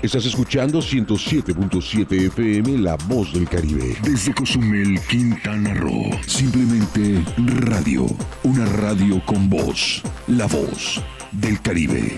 Estás 0.00 0.26
escuchando 0.26 0.78
107.7 0.78 2.26
FM 2.28 2.78
La 2.78 2.94
Voz 3.08 3.32
del 3.32 3.48
Caribe. 3.48 3.96
Desde 4.04 4.32
Cozumel, 4.32 5.00
Quintana 5.08 5.74
Roo. 5.74 6.10
Simplemente 6.24 7.24
radio. 7.36 8.06
Una 8.44 8.64
radio 8.64 9.20
con 9.26 9.50
voz. 9.50 10.00
La 10.28 10.46
Voz 10.46 11.02
del 11.32 11.60
Caribe. 11.60 12.16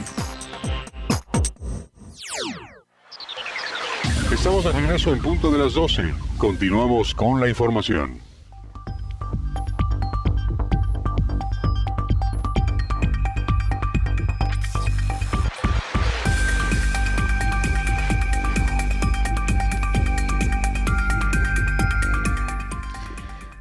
Estamos 4.31 4.65
de 4.65 4.73
regreso 4.73 5.15
en 5.15 5.23
punto 5.23 5.51
de 5.51 5.59
las 5.59 5.73
12. 5.73 6.13
Continuamos 6.37 7.15
con 7.15 7.41
la 7.41 7.49
información. 7.49 8.30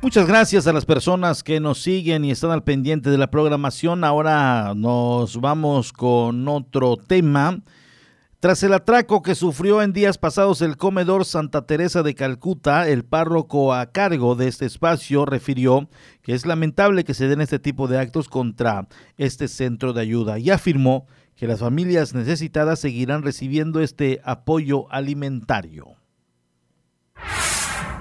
Muchas 0.10 0.28
gracias 0.28 0.66
a 0.66 0.74
las 0.74 0.86
personas 0.86 1.44
que 1.44 1.60
nos 1.60 1.84
siguen 1.84 2.26
y 2.26 2.32
están 2.32 2.50
al 2.50 2.64
pendiente 2.64 3.12
de 3.12 3.20
la 3.20 3.30
programación. 3.30 4.04
Ahora 4.04 4.74
nos 4.76 5.40
vamos 5.40 5.94
con 5.94 6.48
otro 6.48 6.98
tema. 6.98 7.62
Tras 8.40 8.64
el 8.64 8.74
atraco 8.74 9.22
que 9.22 9.36
sufrió 9.36 9.84
en 9.84 9.94
días 9.94 10.18
pasados 10.18 10.64
el 10.64 10.78
comedor 10.78 11.26
Santa 11.26 11.68
Teresa 11.68 12.02
de 12.02 12.16
Calcuta, 12.16 12.88
el 12.90 13.06
párroco 13.06 13.72
a 13.72 13.92
cargo 13.92 14.34
de 14.34 14.48
este 14.48 14.66
espacio 14.66 15.28
refirió 15.28 15.88
que 16.24 16.34
es 16.34 16.48
lamentable 16.48 17.04
que 17.04 17.14
se 17.14 17.28
den 17.28 17.42
este 17.42 17.60
tipo 17.60 17.88
de 17.88 18.00
actos 18.00 18.30
contra 18.30 18.88
este 19.16 19.48
centro 19.48 19.94
de 19.94 20.02
ayuda 20.02 20.40
y 20.40 20.50
afirmó 20.50 21.06
que 21.36 21.46
las 21.46 21.60
familias 21.60 22.16
necesitadas 22.16 22.80
seguirán 22.80 23.22
recibiendo 23.22 23.80
este 23.80 24.22
apoyo 24.24 24.92
alimentario. 24.92 26.00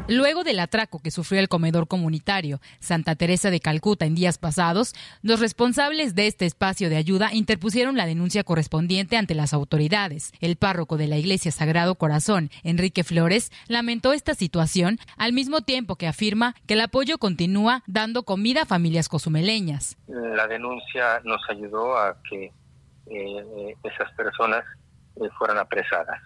Luego 0.09 0.43
del 0.43 0.59
atraco 0.59 1.01
que 1.01 1.11
sufrió 1.11 1.39
el 1.39 1.51
comedor 1.51 1.87
comunitario 1.87 2.61
Santa 2.81 3.15
Teresa 3.15 3.51
de 3.51 3.61
Calcuta 3.61 4.07
en 4.07 4.15
días 4.15 4.39
pasados, 4.39 4.95
los 5.21 5.39
responsables 5.39 6.15
de 6.15 6.27
este 6.27 6.47
espacio 6.47 6.89
de 6.89 6.97
ayuda 6.97 7.29
interpusieron 7.35 7.95
la 7.95 8.07
denuncia 8.07 8.43
correspondiente 8.43 9.19
ante 9.19 9.35
las 9.35 9.53
autoridades. 9.53 10.33
El 10.41 10.57
párroco 10.57 10.97
de 10.97 11.09
la 11.09 11.19
Iglesia 11.19 11.53
Sagrado 11.53 11.95
Corazón, 11.97 12.49
Enrique 12.63 13.05
Flores, 13.05 13.53
lamentó 13.67 14.15
esta 14.15 14.35
situación 14.35 14.99
al 15.19 15.35
mismo 15.35 15.61
tiempo 15.61 15.97
que 15.97 16.07
afirma 16.07 16.55
que 16.67 16.73
el 16.73 16.81
apoyo 16.81 17.19
continúa 17.19 17.83
dando 17.87 18.23
comida 18.23 18.63
a 18.63 18.67
familias 18.67 19.11
cozumeleñas. 19.11 19.99
La 20.07 20.47
denuncia 20.47 21.21
nos 21.25 21.43
ayudó 21.51 21.99
a 21.99 22.17
que 22.31 22.51
eh, 23.11 23.75
esas 23.85 24.11
personas 24.13 24.65
eh, 25.17 25.29
fueran 25.39 25.59
apresadas. 25.59 26.23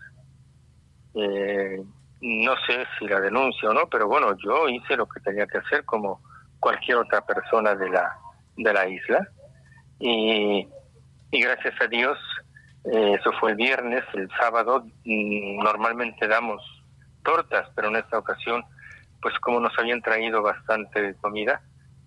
Eh, 1.14 1.83
no 2.23 2.55
sé 2.67 2.87
si 2.99 3.07
la 3.07 3.21
denuncia 3.21 3.69
o 3.69 3.75
no, 3.75 3.89
pero 3.91 4.07
bueno, 4.07 4.37
yo 4.45 4.69
hice 4.69 4.97
lo 4.97 5.07
que 5.09 5.21
tenía 5.21 5.47
que 5.47 5.59
hacer 5.59 5.85
como 5.85 6.23
cualquier 6.61 6.99
otra 6.99 7.21
persona 7.27 7.75
de 7.75 7.91
la, 7.91 8.17
de 8.57 8.73
la 8.73 8.89
isla. 8.89 9.29
Y, 9.99 10.69
gracias 11.33 11.75
a 11.81 11.87
Dios, 11.89 12.19
eh, 12.85 13.17
eso 13.19 13.33
fue 13.41 13.51
el 13.51 13.57
viernes, 13.57 14.05
el 14.15 14.29
sábado 14.41 14.85
mm, 15.05 15.63
normalmente 15.63 16.29
damos 16.29 16.63
tortas, 17.25 17.69
pero 17.75 17.89
en 17.89 17.97
esta 17.97 18.19
ocasión, 18.19 18.65
pues 19.21 19.37
como 19.41 19.59
nos 19.59 19.77
habían 19.79 20.01
traído 20.01 20.43
bastante 20.43 21.17
comida, 21.21 21.61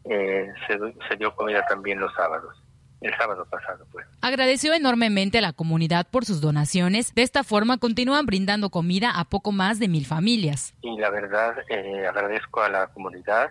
eh, 0.05 0.53
se, 0.67 0.77
se 1.09 1.15
dio 1.17 1.35
comida 1.35 1.65
también 1.67 1.99
los 1.99 2.13
sábados 2.13 2.64
el 3.05 3.15
sábado 3.17 3.45
pasado. 3.49 3.85
Pues. 3.91 4.05
Agradeció 4.21 4.73
enormemente 4.73 5.37
a 5.37 5.41
la 5.41 5.53
comunidad 5.53 6.07
por 6.09 6.25
sus 6.25 6.41
donaciones. 6.41 7.13
De 7.13 7.21
esta 7.21 7.43
forma 7.43 7.77
continúan 7.77 8.25
brindando 8.25 8.69
comida 8.69 9.11
a 9.11 9.25
poco 9.25 9.51
más 9.51 9.79
de 9.79 9.87
mil 9.87 10.05
familias. 10.05 10.73
Y 10.81 10.97
la 10.97 11.09
verdad, 11.09 11.55
eh, 11.69 12.05
agradezco 12.07 12.61
a 12.61 12.69
la 12.69 12.87
comunidad 12.87 13.49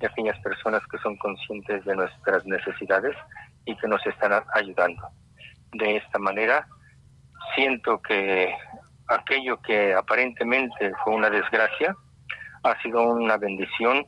y 0.00 0.04
a 0.04 0.08
aquellas 0.08 0.38
personas 0.40 0.82
que 0.90 0.98
son 0.98 1.16
conscientes 1.16 1.84
de 1.84 1.96
nuestras 1.96 2.44
necesidades 2.46 3.16
y 3.64 3.76
que 3.76 3.88
nos 3.88 4.04
están 4.06 4.32
ayudando. 4.54 5.08
De 5.72 5.96
esta 5.96 6.18
manera, 6.18 6.66
siento 7.54 8.00
que 8.02 8.54
aquello 9.08 9.60
que 9.62 9.94
aparentemente 9.94 10.92
fue 11.04 11.14
una 11.14 11.30
desgracia 11.30 11.96
ha 12.62 12.82
sido 12.82 13.02
una 13.02 13.36
bendición, 13.36 14.06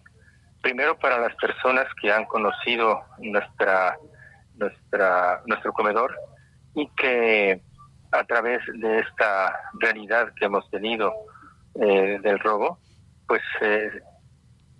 primero 0.61 0.99
para 0.99 1.19
las 1.19 1.35
personas 1.37 1.87
que 2.01 2.13
han 2.13 2.25
conocido 2.27 3.03
nuestra 3.19 3.97
nuestra, 4.63 5.43
nuestro 5.47 5.73
comedor 5.73 6.15
y 6.75 6.89
que 6.97 7.63
a 8.11 8.25
través 8.25 8.61
de 8.75 8.99
esta 9.01 9.55
realidad 9.81 10.33
que 10.39 10.45
hemos 10.45 10.69
tenido 10.71 11.13
eh, 11.75 12.19
del 12.23 12.39
robo, 12.39 12.79
pues 13.27 13.41
eh, 13.63 13.91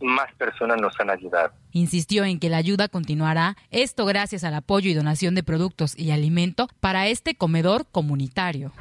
más 0.01 0.33
personas 0.35 0.79
nos 0.81 0.99
han 1.01 1.11
ayudado. 1.11 1.53
Insistió 1.71 2.25
en 2.25 2.39
que 2.39 2.51
la 2.51 2.59
ayuda 2.59 2.89
continuará, 2.89 3.57
esto 3.71 4.05
gracias 4.05 4.45
al 4.45 4.55
apoyo 4.55 4.91
y 4.91 4.95
donación 4.95 5.35
de 5.35 5.43
productos 5.43 5.99
y 5.99 6.11
alimento 6.11 6.69
para 6.81 7.07
este 7.07 7.35
comedor 7.35 7.87
comunitario. 7.91 8.73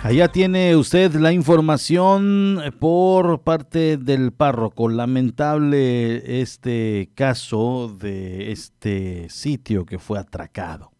Allá 0.00 0.28
tiene 0.28 0.76
usted 0.76 1.12
la 1.16 1.32
información 1.32 2.62
por 2.78 3.42
parte 3.42 3.96
del 3.96 4.32
párroco. 4.32 4.88
Lamentable 4.88 6.40
este 6.40 7.10
caso 7.16 7.94
de 7.98 8.52
este 8.52 9.28
sitio 9.28 9.84
que 9.84 9.98
fue 9.98 10.20
atracado. 10.20 10.92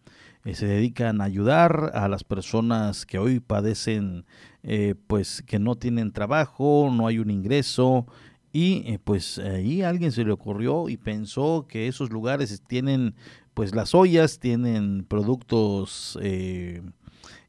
Eh, 0.45 0.55
se 0.55 0.67
dedican 0.67 1.21
a 1.21 1.25
ayudar 1.25 1.93
a 1.95 2.09
las 2.09 2.25
personas 2.25 3.07
que 3.07 3.19
hoy 3.19 3.39
padecen, 3.39 4.27
eh, 4.65 4.97
pues 5.07 5.43
que 5.47 5.61
no 5.61 5.77
tienen 5.77 6.13
trabajo, 6.13 6.91
no 6.93 7.07
hay 7.07 7.21
un 7.21 7.31
ingreso. 7.31 8.05
Y 8.53 8.83
eh, 8.87 8.99
pues 9.03 9.39
ahí 9.39 9.83
alguien 9.83 10.11
se 10.11 10.25
le 10.25 10.33
ocurrió 10.33 10.89
y 10.89 10.97
pensó 10.97 11.67
que 11.69 11.87
esos 11.87 12.11
lugares 12.11 12.63
tienen 12.67 13.15
pues 13.59 13.75
las 13.75 13.93
ollas, 13.93 14.39
tienen 14.39 15.05
productos 15.09 16.17
eh, 16.23 16.81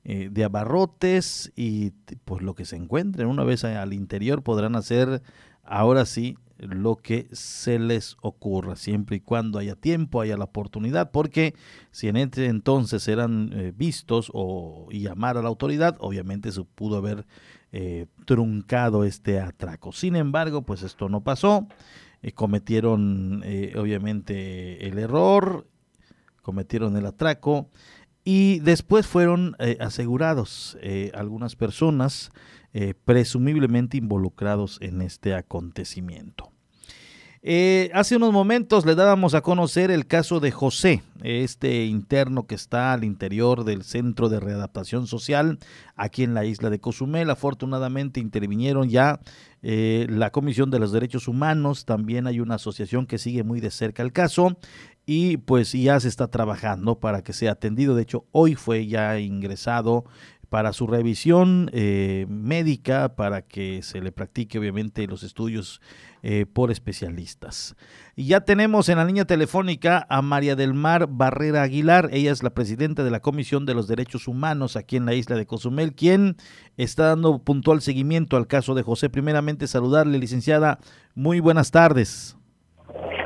de 0.10 0.43
abarrotes 0.43 1.51
y 1.55 1.91
pues 2.26 2.41
lo 2.41 2.55
que 2.55 2.66
se 2.66 2.76
encuentren 2.76 3.28
una 3.28 3.43
vez 3.43 3.64
al 3.64 3.93
interior 3.93 4.41
podrán 4.41 4.76
hacer 4.76 5.22
ahora 5.64 6.05
sí 6.05 6.38
lo 6.57 6.97
que 6.97 7.28
se 7.32 7.80
les 7.80 8.18
ocurra, 8.22 8.76
siempre 8.76 9.18
y 9.18 9.20
cuando 9.22 9.60
haya 9.60 9.76
tiempo, 9.76 10.22
haya 10.22 10.36
la 10.36 10.43
oportunidad, 10.43 11.12
porque 11.12 11.53
si 11.91 12.10
en 12.10 12.18
este 12.18 12.47
entonces 12.47 13.07
eran 13.07 13.51
eh, 13.53 13.72
vistos 13.76 14.30
o 14.34 14.89
llamar 14.91 15.38
a 15.38 15.41
la 15.41 15.47
autoridad, 15.47 15.95
obviamente 15.99 16.51
se 16.51 16.64
pudo 16.64 16.97
haber 16.97 17.26
eh, 17.72 18.07
truncado 18.26 19.05
este 19.05 19.39
atraco. 19.39 19.93
Sin 19.93 20.16
embargo, 20.16 20.64
pues 20.64 20.84
esto 20.84 21.07
no 21.07 21.22
pasó, 21.22 21.68
cometieron 22.36 23.43
obviamente 23.78 24.86
el 24.88 24.99
error, 24.99 25.66
cometieron 26.41 26.97
el 26.97 27.05
atraco 27.05 27.70
y 28.32 28.59
después 28.59 29.07
fueron 29.07 29.55
eh, 29.57 29.77
asegurados 29.80 30.77
eh, 30.84 31.11
algunas 31.15 31.55
personas 31.55 32.30
eh, 32.73 32.93
presumiblemente 33.03 33.97
involucrados 33.97 34.77
en 34.82 35.01
este 35.01 35.34
acontecimiento. 35.34 36.51
hace 37.95 38.17
unos 38.17 38.32
momentos 38.32 38.86
le 38.86 38.93
dábamos 38.93 39.34
a 39.34 39.41
conocer 39.41 39.89
el 39.89 40.05
caso 40.05 40.39
de 40.39 40.51
José, 40.51 41.01
este 41.23 41.86
interno 41.86 42.45
que 42.45 42.53
está 42.53 42.93
al 42.93 43.03
interior 43.03 43.63
del 43.63 43.84
Centro 43.84 44.30
de 44.30 44.39
Readaptación 44.39 45.07
Social 45.07 45.57
aquí 45.95 46.21
en 46.21 46.36
la 46.36 46.45
isla 46.45 46.69
de 46.69 46.80
Cozumel. 46.80 47.32
Afortunadamente 47.32 48.19
intervinieron 48.19 48.89
ya 48.89 49.21
la 49.61 50.30
Comisión 50.30 50.69
de 50.69 50.80
los 50.80 50.91
Derechos 50.91 51.27
Humanos, 51.27 51.86
también 51.86 52.27
hay 52.27 52.39
una 52.41 52.55
asociación 52.55 53.07
que 53.07 53.17
sigue 53.17 53.43
muy 53.43 53.59
de 53.59 53.71
cerca 53.71 54.03
el 54.03 54.11
caso 54.11 54.55
y 55.12 55.38
pues 55.38 55.72
ya 55.72 55.99
se 55.99 56.07
está 56.07 56.28
trabajando 56.28 56.99
para 56.99 57.24
que 57.24 57.34
sea 57.34 57.53
atendido. 57.53 57.95
De 57.95 58.03
hecho, 58.03 58.28
hoy 58.32 58.53
fue 58.53 58.86
ya 58.86 59.18
ingresado 59.18 60.05
para 60.49 60.72
su 60.72 60.86
revisión 60.86 61.72
eh, 61.74 62.28
médica, 62.30 63.16
para 63.16 63.41
que 63.41 63.82
se 63.82 64.01
le 64.01 64.12
practique 64.12 64.60
obviamente 64.60 65.07
los 65.07 65.24
estudios 65.24 65.82
eh, 66.22 66.45
por 66.45 66.70
especialistas. 66.70 67.76
Y 68.16 68.26
ya 68.26 68.41
tenemos 68.41 68.88
en 68.88 68.97
la 68.97 69.05
línea 69.05 69.26
telefónica 69.26 70.05
a 70.12 70.22
María 70.22 70.55
del 70.55 70.76
Mar 70.76 71.07
Barrera 71.10 71.64
Aguilar, 71.64 72.10
ella 72.14 72.32
es 72.32 72.43
la 72.43 72.51
presidenta 72.51 73.03
de 73.03 73.10
la 73.10 73.20
Comisión 73.20 73.66
de 73.66 73.74
los 73.74 73.88
Derechos 73.88 74.28
Humanos 74.28 74.76
aquí 74.76 74.95
en 74.95 75.07
la 75.07 75.16
isla 75.16 75.36
de 75.38 75.47
Cozumel, 75.47 75.95
quien 75.95 76.38
está 76.78 77.05
dando 77.05 77.39
puntual 77.39 77.82
seguimiento 77.82 78.38
al 78.38 78.45
caso 78.45 78.76
de 78.76 78.84
José. 78.84 79.10
Primeramente 79.10 79.66
saludarle, 79.66 80.20
licenciada, 80.20 80.78
muy 81.16 81.39
buenas 81.39 81.72
tardes. 81.72 82.36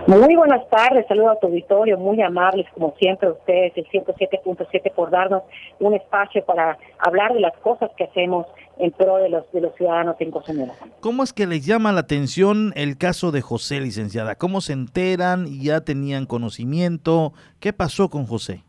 Muy 0.06 0.36
buenas 0.36 0.68
tardes, 0.70 1.08
saludo 1.08 1.32
a 1.32 1.40
tu 1.40 1.48
auditorio, 1.48 1.98
muy 1.98 2.22
amables 2.22 2.68
como 2.74 2.94
siempre 3.00 3.30
ustedes, 3.30 3.72
el 3.78 3.88
107.7 3.88 4.92
por 4.94 5.10
darnos 5.10 5.44
un 5.80 5.94
espacio 5.94 6.44
para 6.44 6.78
hablar 7.00 7.34
de 7.34 7.40
las 7.40 7.56
cosas 7.60 7.90
que 7.96 8.04
hacemos 8.04 8.46
en 8.80 8.92
pro 8.92 9.18
de 9.18 9.30
los, 9.30 9.50
de 9.54 9.62
los 9.62 9.74
ciudadanos 9.76 10.18
en 10.20 10.32
Cozumel. 10.32 10.72
¿Cómo 11.00 11.24
es 11.24 11.32
que 11.32 11.48
les 11.48 11.66
llama 11.66 11.94
la 11.94 12.02
atención 12.02 12.74
el 12.76 12.98
caso 12.98 13.32
de 13.32 13.42
José, 13.42 13.80
licenciada? 13.80 14.36
¿Cómo 14.36 14.60
se 14.60 14.74
enteran? 14.74 15.46
¿Ya 15.62 15.82
tenían 15.82 16.26
conocimiento? 16.26 17.32
¿Qué 17.62 17.72
pasó 17.72 18.10
con 18.10 18.26
José? 18.26 18.62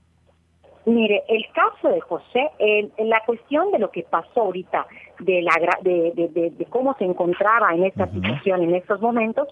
Mire, 0.86 1.24
el 1.28 1.46
caso 1.52 1.88
de 1.88 2.00
José, 2.00 2.50
en, 2.58 2.92
la 3.08 3.20
cuestión 3.24 3.72
de 3.72 3.78
lo 3.78 3.90
que 3.90 4.02
pasó 4.02 4.42
ahorita, 4.42 4.86
de, 5.18 5.42
la, 5.42 5.52
de, 5.82 6.12
de, 6.14 6.66
cómo 6.66 6.94
se 6.98 7.04
encontraba 7.04 7.74
en 7.74 7.84
esta 7.84 8.06
situación 8.10 8.62
en 8.62 8.74
estos 8.74 9.00
momentos, 9.00 9.48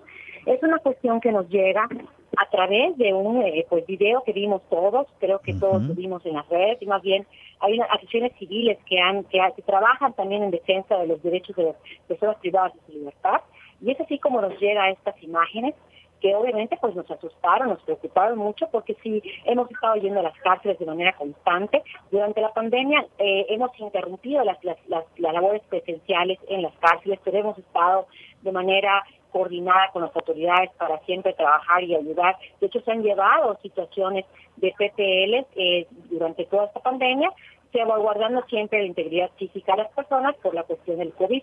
es 0.46 0.62
una 0.62 0.78
cuestión 0.78 1.20
que 1.20 1.32
nos 1.32 1.48
llega 1.48 1.88
a 2.36 2.50
través 2.50 2.96
de 2.96 3.12
un 3.12 3.42
eh, 3.42 3.66
pues 3.68 3.86
video 3.86 4.22
que 4.24 4.32
vimos 4.32 4.62
todos, 4.70 5.06
creo 5.18 5.40
que 5.40 5.54
todos 5.54 5.82
lo 5.82 5.94
vimos 5.94 6.24
en 6.24 6.34
las 6.34 6.48
redes, 6.48 6.80
y 6.80 6.86
más 6.86 7.02
bien 7.02 7.26
hay 7.60 7.74
unas 7.74 7.90
asociaciones 7.90 8.32
civiles 8.38 8.78
que 8.86 8.98
han 9.00 9.24
que, 9.24 9.40
trabajan 9.64 10.14
también 10.14 10.42
en 10.42 10.50
defensa 10.50 10.96
de 10.98 11.06
los 11.06 11.22
derechos 11.22 11.54
de 11.56 11.64
las 11.64 11.76
personas 12.08 12.36
privadas 12.36 12.72
de 12.74 12.80
su 12.86 12.92
libertad, 12.98 13.40
y 13.80 13.90
es 13.90 14.00
así 14.00 14.18
como 14.18 14.40
nos 14.40 14.58
llega 14.58 14.84
a 14.84 14.90
estas 14.90 15.20
imágenes 15.22 15.74
que 16.20 16.36
obviamente 16.36 16.78
pues 16.80 16.94
nos 16.94 17.10
asustaron, 17.10 17.68
nos 17.68 17.82
preocuparon 17.82 18.38
mucho 18.38 18.68
porque 18.70 18.96
sí 19.02 19.20
hemos 19.44 19.68
estado 19.70 19.96
yendo 19.96 20.20
a 20.20 20.22
las 20.22 20.38
cárceles 20.38 20.78
de 20.78 20.86
manera 20.86 21.12
constante. 21.14 21.82
Durante 22.12 22.40
la 22.40 22.52
pandemia 22.52 23.04
eh, 23.18 23.46
hemos 23.48 23.76
interrumpido 23.80 24.44
las, 24.44 24.62
las, 24.62 24.76
las, 24.86 25.04
las 25.16 25.32
labores 25.34 25.62
presenciales 25.68 26.38
en 26.48 26.62
las 26.62 26.72
cárceles, 26.78 27.18
pero 27.24 27.38
hemos 27.38 27.58
estado 27.58 28.06
de 28.42 28.52
manera 28.52 29.02
coordinada 29.32 29.90
con 29.92 30.02
las 30.02 30.14
autoridades 30.14 30.70
para 30.78 30.98
siempre 31.00 31.32
trabajar 31.32 31.82
y 31.82 31.94
ayudar. 31.94 32.36
De 32.60 32.66
hecho, 32.66 32.80
se 32.80 32.92
han 32.92 33.02
llevado 33.02 33.58
situaciones 33.62 34.24
de 34.56 34.72
PPL 34.72 35.46
eh, 35.56 35.86
durante 36.10 36.44
toda 36.46 36.66
esta 36.66 36.80
pandemia, 36.80 37.30
salvaguardando 37.72 38.42
siempre 38.48 38.80
la 38.80 38.86
integridad 38.86 39.30
física 39.36 39.72
de 39.72 39.84
las 39.84 39.92
personas 39.92 40.36
por 40.36 40.54
la 40.54 40.62
cuestión 40.64 40.98
del 40.98 41.12
COVID 41.12 41.42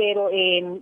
pero 0.00 0.30
eh, 0.32 0.80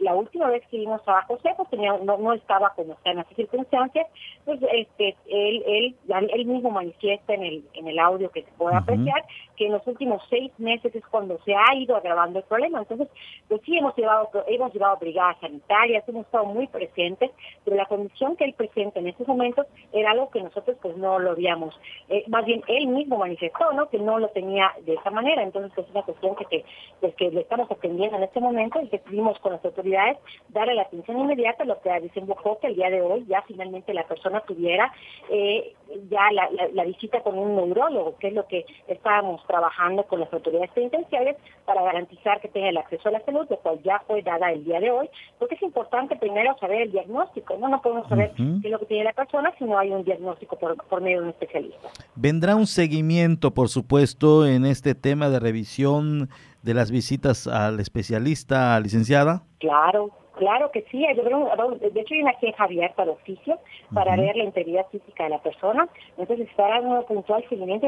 la 0.00 0.14
última 0.14 0.48
vez 0.48 0.62
que 0.70 0.76
vimos 0.76 1.00
a 1.06 1.22
José 1.22 1.48
pues 1.56 1.70
tenía, 1.70 1.96
no, 1.96 2.18
no 2.18 2.34
estaba 2.34 2.74
como 2.74 2.92
está 2.92 3.12
en 3.12 3.20
esas 3.20 3.34
circunstancias, 3.34 4.06
pues 4.44 4.60
este 4.74 5.16
él, 5.28 5.64
él, 5.66 5.96
él 6.30 6.44
mismo 6.44 6.70
manifiesta 6.70 7.32
en 7.32 7.42
el, 7.42 7.64
en 7.72 7.88
el 7.88 7.98
audio 7.98 8.30
que 8.30 8.42
se 8.42 8.50
puede 8.58 8.76
apreciar 8.76 9.24
que 9.60 9.66
en 9.66 9.72
los 9.72 9.86
últimos 9.86 10.22
seis 10.30 10.50
meses 10.56 10.94
es 10.94 11.04
cuando 11.04 11.38
se 11.44 11.54
ha 11.54 11.74
ido 11.74 11.94
agravando 11.94 12.38
el 12.38 12.46
problema. 12.46 12.78
Entonces, 12.78 13.08
pues 13.46 13.60
sí 13.66 13.76
hemos 13.76 13.94
llevado, 13.94 14.30
hemos 14.48 14.72
llevado 14.72 14.96
brigadas 14.96 15.36
sanitarias, 15.38 16.08
hemos 16.08 16.24
estado 16.24 16.46
muy 16.46 16.66
presentes, 16.66 17.30
pero 17.62 17.76
la 17.76 17.84
condición 17.84 18.36
que 18.36 18.44
él 18.44 18.54
presenta 18.54 19.00
en 19.00 19.08
estos 19.08 19.28
momentos 19.28 19.66
era 19.92 20.12
algo 20.12 20.30
que 20.30 20.42
nosotros 20.42 20.78
pues 20.80 20.96
no 20.96 21.18
lo 21.18 21.32
habíamos, 21.32 21.78
eh, 22.08 22.24
más 22.28 22.46
bien 22.46 22.62
él 22.68 22.86
mismo 22.86 23.18
manifestó, 23.18 23.70
¿no? 23.74 23.90
Que 23.90 23.98
no 23.98 24.18
lo 24.18 24.28
tenía 24.28 24.72
de 24.86 24.94
esa 24.94 25.10
manera. 25.10 25.42
Entonces, 25.42 25.76
es 25.76 25.90
una 25.90 26.04
cuestión 26.04 26.36
que, 26.36 26.46
te, 26.46 26.64
pues, 27.00 27.14
que 27.16 27.30
le 27.30 27.42
estamos 27.42 27.70
atendiendo 27.70 28.16
en 28.16 28.22
este 28.22 28.40
momento 28.40 28.80
y 28.80 28.88
decidimos 28.88 29.38
con 29.40 29.52
las 29.52 29.62
autoridades 29.62 30.16
darle 30.48 30.72
la 30.72 30.82
atención 30.82 31.18
inmediata, 31.18 31.66
lo 31.66 31.82
que 31.82 31.90
desembocó 32.00 32.58
que 32.60 32.68
el 32.68 32.76
día 32.76 32.88
de 32.88 33.02
hoy 33.02 33.26
ya 33.28 33.42
finalmente 33.42 33.92
la 33.92 34.06
persona 34.06 34.40
tuviera 34.40 34.90
eh, 35.28 35.74
ya 36.08 36.30
la, 36.32 36.84
visita 36.84 37.20
con 37.20 37.38
un 37.38 37.56
neurólogo, 37.56 38.16
que 38.18 38.28
es 38.28 38.34
lo 38.34 38.46
que 38.46 38.64
estábamos 38.88 39.42
trabajando 39.50 40.04
con 40.04 40.20
las 40.20 40.32
autoridades 40.32 40.70
penitenciarias 40.70 41.36
para 41.64 41.82
garantizar 41.82 42.40
que 42.40 42.46
tenga 42.46 42.68
el 42.68 42.76
acceso 42.76 43.08
a 43.08 43.12
la 43.12 43.24
salud, 43.24 43.46
lo 43.50 43.56
cual 43.56 43.80
ya 43.82 44.00
fue 44.06 44.22
dada 44.22 44.52
el 44.52 44.64
día 44.64 44.78
de 44.78 44.92
hoy, 44.92 45.10
porque 45.40 45.56
es 45.56 45.62
importante 45.62 46.14
primero 46.14 46.56
saber 46.60 46.82
el 46.82 46.92
diagnóstico, 46.92 47.56
no, 47.58 47.68
no 47.68 47.82
podemos 47.82 48.08
saber 48.08 48.30
qué 48.36 48.68
es 48.68 48.70
lo 48.70 48.78
que 48.78 48.86
tiene 48.86 49.04
la 49.04 49.12
persona 49.12 49.52
si 49.58 49.64
no 49.64 49.76
hay 49.76 49.90
un 49.90 50.04
diagnóstico 50.04 50.56
por, 50.56 50.76
por 50.86 51.00
medio 51.00 51.18
de 51.18 51.24
un 51.24 51.30
especialista. 51.30 51.88
Vendrá 52.14 52.54
un 52.54 52.68
seguimiento, 52.68 53.50
por 53.52 53.68
supuesto, 53.68 54.46
en 54.46 54.64
este 54.64 54.94
tema 54.94 55.28
de 55.30 55.40
revisión 55.40 56.28
de 56.62 56.74
las 56.74 56.92
visitas 56.92 57.48
al 57.48 57.80
especialista, 57.80 58.78
licenciada? 58.78 59.42
Claro, 59.58 60.10
claro 60.40 60.70
que 60.70 60.82
sí. 60.90 61.06
De 61.06 62.00
hecho, 62.00 62.14
hay 62.14 62.22
una 62.22 62.32
queja 62.34 62.64
abierta 62.64 63.02
al 63.02 63.10
oficio 63.10 63.58
para 63.92 64.16
ver 64.16 64.36
la 64.36 64.44
integridad 64.44 64.86
física 64.90 65.24
de 65.24 65.30
la 65.30 65.42
persona. 65.42 65.86
Entonces, 66.16 66.48
estará 66.48 66.80
un 66.80 67.04
puntual 67.04 67.44
seguimiento 67.48 67.86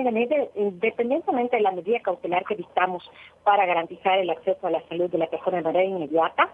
independientemente 0.54 1.56
de 1.56 1.62
la 1.62 1.72
medida 1.72 2.00
cautelar 2.00 2.44
que 2.44 2.54
dictamos 2.54 3.10
para 3.42 3.64
garantizar 3.64 4.18
el 4.18 4.28
acceso 4.28 4.66
a 4.66 4.70
la 4.70 4.82
salud 4.88 5.10
de 5.10 5.18
la 5.18 5.28
persona 5.28 5.56
de 5.56 5.62
manera 5.62 5.84
inmediata. 5.84 6.50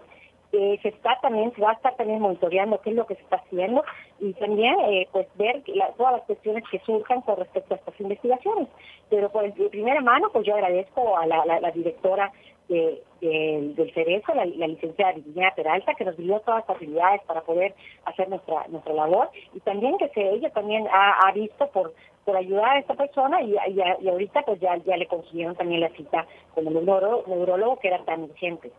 Eh, 0.51 0.79
se 0.81 0.87
está 0.87 1.19
también, 1.21 1.53
se 1.53 1.61
va 1.61 1.71
a 1.71 1.73
estar 1.73 1.95
también 1.95 2.21
monitoreando 2.21 2.81
qué 2.81 2.89
es 2.89 2.95
lo 2.95 3.05
que 3.05 3.13
se 3.15 3.21
está 3.21 3.35
haciendo 3.35 3.83
y 4.19 4.33
también 4.33 4.79
eh, 4.79 5.07
pues 5.11 5.27
ver 5.35 5.61
todas 5.95 6.13
las 6.13 6.23
cuestiones 6.23 6.63
que 6.71 6.79
surjan 6.79 7.21
con 7.21 7.37
respecto 7.37 7.75
a 7.75 7.77
estas 7.77 7.99
investigaciones. 7.99 8.67
Pero 9.11 9.29
por 9.29 9.43
de 9.53 9.69
primera 9.69 10.01
mano, 10.01 10.29
pues 10.33 10.47
yo 10.47 10.55
agradezco 10.55 11.17
a 11.17 11.27
la, 11.27 11.71
directora 11.71 12.31
de, 12.69 13.03
del 13.21 13.93
Cerezo, 13.93 14.33
la, 14.33 14.45
licenciada 14.45 15.13
Virginia 15.13 15.53
Peralta, 15.55 15.93
que 15.95 16.05
nos 16.05 16.15
dio 16.17 16.39
todas 16.41 16.59
las 16.59 16.77
facilidades 16.77 17.21
para 17.27 17.41
poder 17.41 17.75
hacer 18.05 18.29
nuestra 18.29 18.67
nuestra 18.69 18.93
labor 18.93 19.29
y 19.53 19.59
también 19.61 19.97
que 19.97 20.07
se, 20.09 20.21
ella 20.21 20.49
también 20.51 20.85
ha, 20.91 21.31
visto 21.33 21.67
por 21.71 21.93
por 22.25 22.37
ayudar 22.37 22.77
a 22.77 22.79
esta 22.79 22.93
persona 22.93 23.41
y, 23.41 23.55
y, 23.73 24.07
ahorita 24.07 24.43
pues 24.43 24.59
ya, 24.59 24.77
ya 24.85 24.95
le 24.97 25.07
consiguieron 25.07 25.55
también 25.55 25.81
la 25.81 25.89
cita 25.89 26.27
con 26.53 26.67
el 26.67 26.73
neurólogo 26.73 27.79
que 27.79 27.87
era 27.87 28.03
tan 28.05 28.23
urgente. 28.23 28.71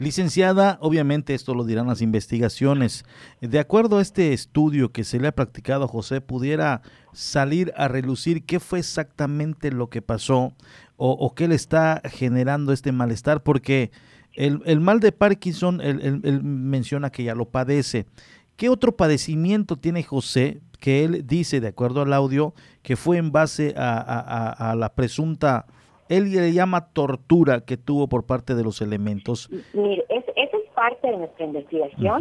Licenciada, 0.00 0.78
obviamente 0.80 1.34
esto 1.34 1.54
lo 1.54 1.64
dirán 1.64 1.86
las 1.86 2.00
investigaciones. 2.00 3.04
De 3.42 3.58
acuerdo 3.58 3.98
a 3.98 4.02
este 4.02 4.32
estudio 4.32 4.92
que 4.92 5.04
se 5.04 5.20
le 5.20 5.28
ha 5.28 5.32
practicado 5.32 5.84
a 5.84 5.88
José, 5.88 6.22
pudiera 6.22 6.80
salir 7.12 7.72
a 7.76 7.86
relucir 7.86 8.46
qué 8.46 8.60
fue 8.60 8.78
exactamente 8.78 9.70
lo 9.70 9.90
que 9.90 10.00
pasó 10.00 10.54
o, 11.02 11.34
qué 11.34 11.48
le 11.48 11.54
está 11.54 12.02
generando 12.04 12.72
este 12.72 12.92
malestar? 12.92 13.42
Porque 13.42 13.90
el, 14.34 14.80
mal 14.80 15.00
de 15.00 15.12
Parkinson, 15.12 15.80
él, 15.80 16.42
menciona 16.42 17.10
que 17.10 17.24
ya 17.24 17.34
lo 17.34 17.46
padece. 17.46 18.04
¿Qué 18.56 18.68
otro 18.68 18.94
padecimiento 18.94 19.76
tiene 19.76 20.02
José 20.02 20.60
que 20.78 21.04
él 21.04 21.26
dice, 21.26 21.60
de 21.60 21.68
acuerdo 21.68 22.02
al 22.02 22.12
audio, 22.12 22.52
que 22.82 22.96
fue 22.96 23.16
en 23.16 23.32
base 23.32 23.72
a, 23.78 24.74
la 24.76 24.94
presunta, 24.94 25.64
él 26.10 26.30
le 26.32 26.52
llama 26.52 26.88
tortura 26.92 27.62
que 27.62 27.78
tuvo 27.78 28.06
por 28.08 28.26
parte 28.26 28.54
de 28.54 28.62
los 28.62 28.82
elementos? 28.82 29.48
Parte 30.80 31.10
de 31.10 31.16
nuestra 31.18 31.44
investigación 31.44 32.16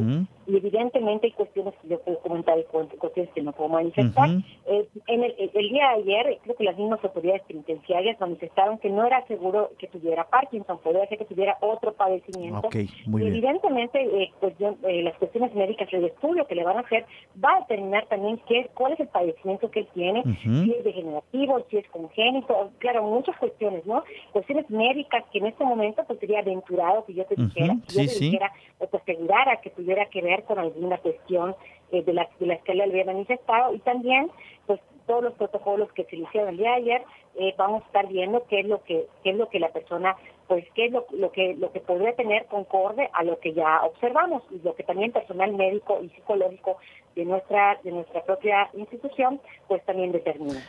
Ujú. 0.46 0.52
y 0.52 0.58
evidentemente 0.58 1.28
hay 1.28 1.32
cuestiones 1.32 1.74
que 1.82 1.88
yo 1.88 2.00
puedo 2.02 2.20
comentar 2.20 2.60
y 2.60 2.64
cu- 2.66 2.90
cuestiones 3.00 3.32
que 3.34 3.42
no 3.42 3.54
puedo 3.54 3.70
manifestar. 3.70 4.28
Ujú. 4.30 4.42
Eh, 4.68 4.86
en 5.08 5.24
el, 5.24 5.34
el 5.38 5.70
día 5.70 5.88
de 5.92 5.96
ayer, 6.02 6.40
creo 6.44 6.56
que 6.58 6.66
las 6.66 6.78
mismas 6.78 7.02
autoridades 7.02 7.42
penitenciarias 7.44 8.20
manifestaron 8.20 8.78
que 8.80 8.90
no 8.90 9.06
era 9.06 9.26
seguro 9.28 9.72
que 9.80 9.88
tuviera 9.88 10.26
Parkinson, 10.30 10.78
podría 10.80 11.08
ser 11.08 11.20
que 11.20 11.26
tuviera 11.26 11.58
otro 11.62 11.94
padecimiento. 11.94 12.68
Ok, 12.68 12.76
muy 13.06 13.22
y 13.22 13.26
bien. 13.26 13.36
evidentemente, 13.38 13.98
eh, 14.24 14.30
pues 14.42 14.58
yo- 14.60 14.76
eh, 14.84 15.04
las 15.04 15.16
cuestiones 15.18 15.56
médicas, 15.56 15.88
el 15.94 16.04
estudio 16.04 16.46
que 16.46 16.56
le 16.56 16.66
van 16.66 16.78
a 16.78 16.82
hacer 16.82 17.06
va 17.42 17.56
a 17.56 17.60
determinar 17.62 18.06
también 18.08 18.42
qué, 18.46 18.70
cuál 18.74 18.92
es 18.94 19.00
el 19.00 19.08
padecimiento 19.08 19.72
que 19.72 19.80
él 19.82 19.88
tiene, 19.94 20.20
Ujú. 20.20 20.64
si 20.66 20.72
es 20.74 20.84
degenerativo, 20.84 21.66
si 21.70 21.78
es 21.78 21.88
congénito, 21.90 22.72
claro, 22.80 23.04
muchas 23.04 23.38
cuestiones, 23.38 23.86
¿no? 23.86 24.04
Cuestiones 24.34 24.70
médicas 24.70 25.24
que 25.32 25.38
en 25.40 25.46
este 25.48 25.64
momento 25.64 26.04
pues 26.06 26.20
sería 26.20 26.40
aventurado 26.40 27.06
que 27.06 27.14
yo 27.14 27.24
te 27.26 27.36
dijera, 27.36 27.76
que 27.88 27.94
yo 27.94 28.02
te 28.02 28.08
sí. 28.10 28.32
O 28.80 28.88
te 28.88 28.98
asegurara 28.98 29.62
que 29.62 29.70
tuviera 29.70 30.06
que 30.06 30.22
ver 30.22 30.44
con 30.44 30.60
alguna 30.60 30.98
cuestión 30.98 31.56
eh, 31.92 32.04
de, 32.04 32.14
la, 32.14 32.30
de 32.40 32.60
que 32.60 32.72
él 32.72 32.82
había 32.82 33.06
manifestado. 33.06 33.74
Y 33.74 33.80
también 33.80 34.30
pues 34.66 34.80
todos 35.08 35.24
los 35.24 35.34
protocolos 35.34 35.92
que 35.94 36.04
se 36.06 36.16
le 36.16 36.24
hicieron 36.24 36.50
el 36.50 36.58
día 36.58 36.70
de 36.70 36.76
ayer 36.76 37.02
eh, 37.36 37.54
vamos 37.58 37.82
a 37.82 37.86
estar 37.88 38.08
viendo 38.08 38.46
qué 38.48 38.60
es 38.60 38.68
lo 38.68 38.84
que 38.84 39.08
qué 39.24 39.32
es 39.32 39.38
lo 39.38 39.50
que 39.50 39.60
la 39.60 39.70
persona 39.70 40.16
pues 40.48 40.66
qué 40.76 40.86
es 40.86 40.92
lo, 40.92 41.08
lo 41.12 41.32
que 41.32 41.56
lo 41.56 41.72
que 41.72 41.80
podría 41.80 42.16
tener 42.16 42.46
concorde 42.46 43.10
a 43.14 43.24
lo 43.24 43.40
que 43.40 43.54
ya 43.54 43.82
observamos 43.84 44.44
y 44.52 44.60
lo 44.60 44.76
que 44.76 44.84
también 44.84 45.12
personal 45.12 45.54
médico 45.54 46.00
y 46.04 46.10
psicológico 46.10 46.78
de 47.16 47.26
nuestra 47.26 47.80
de 47.84 47.92
nuestra 47.92 48.22
propia 48.24 48.70
institución 48.74 49.42
pues 49.68 49.84
también 49.86 50.12
determina 50.12 50.62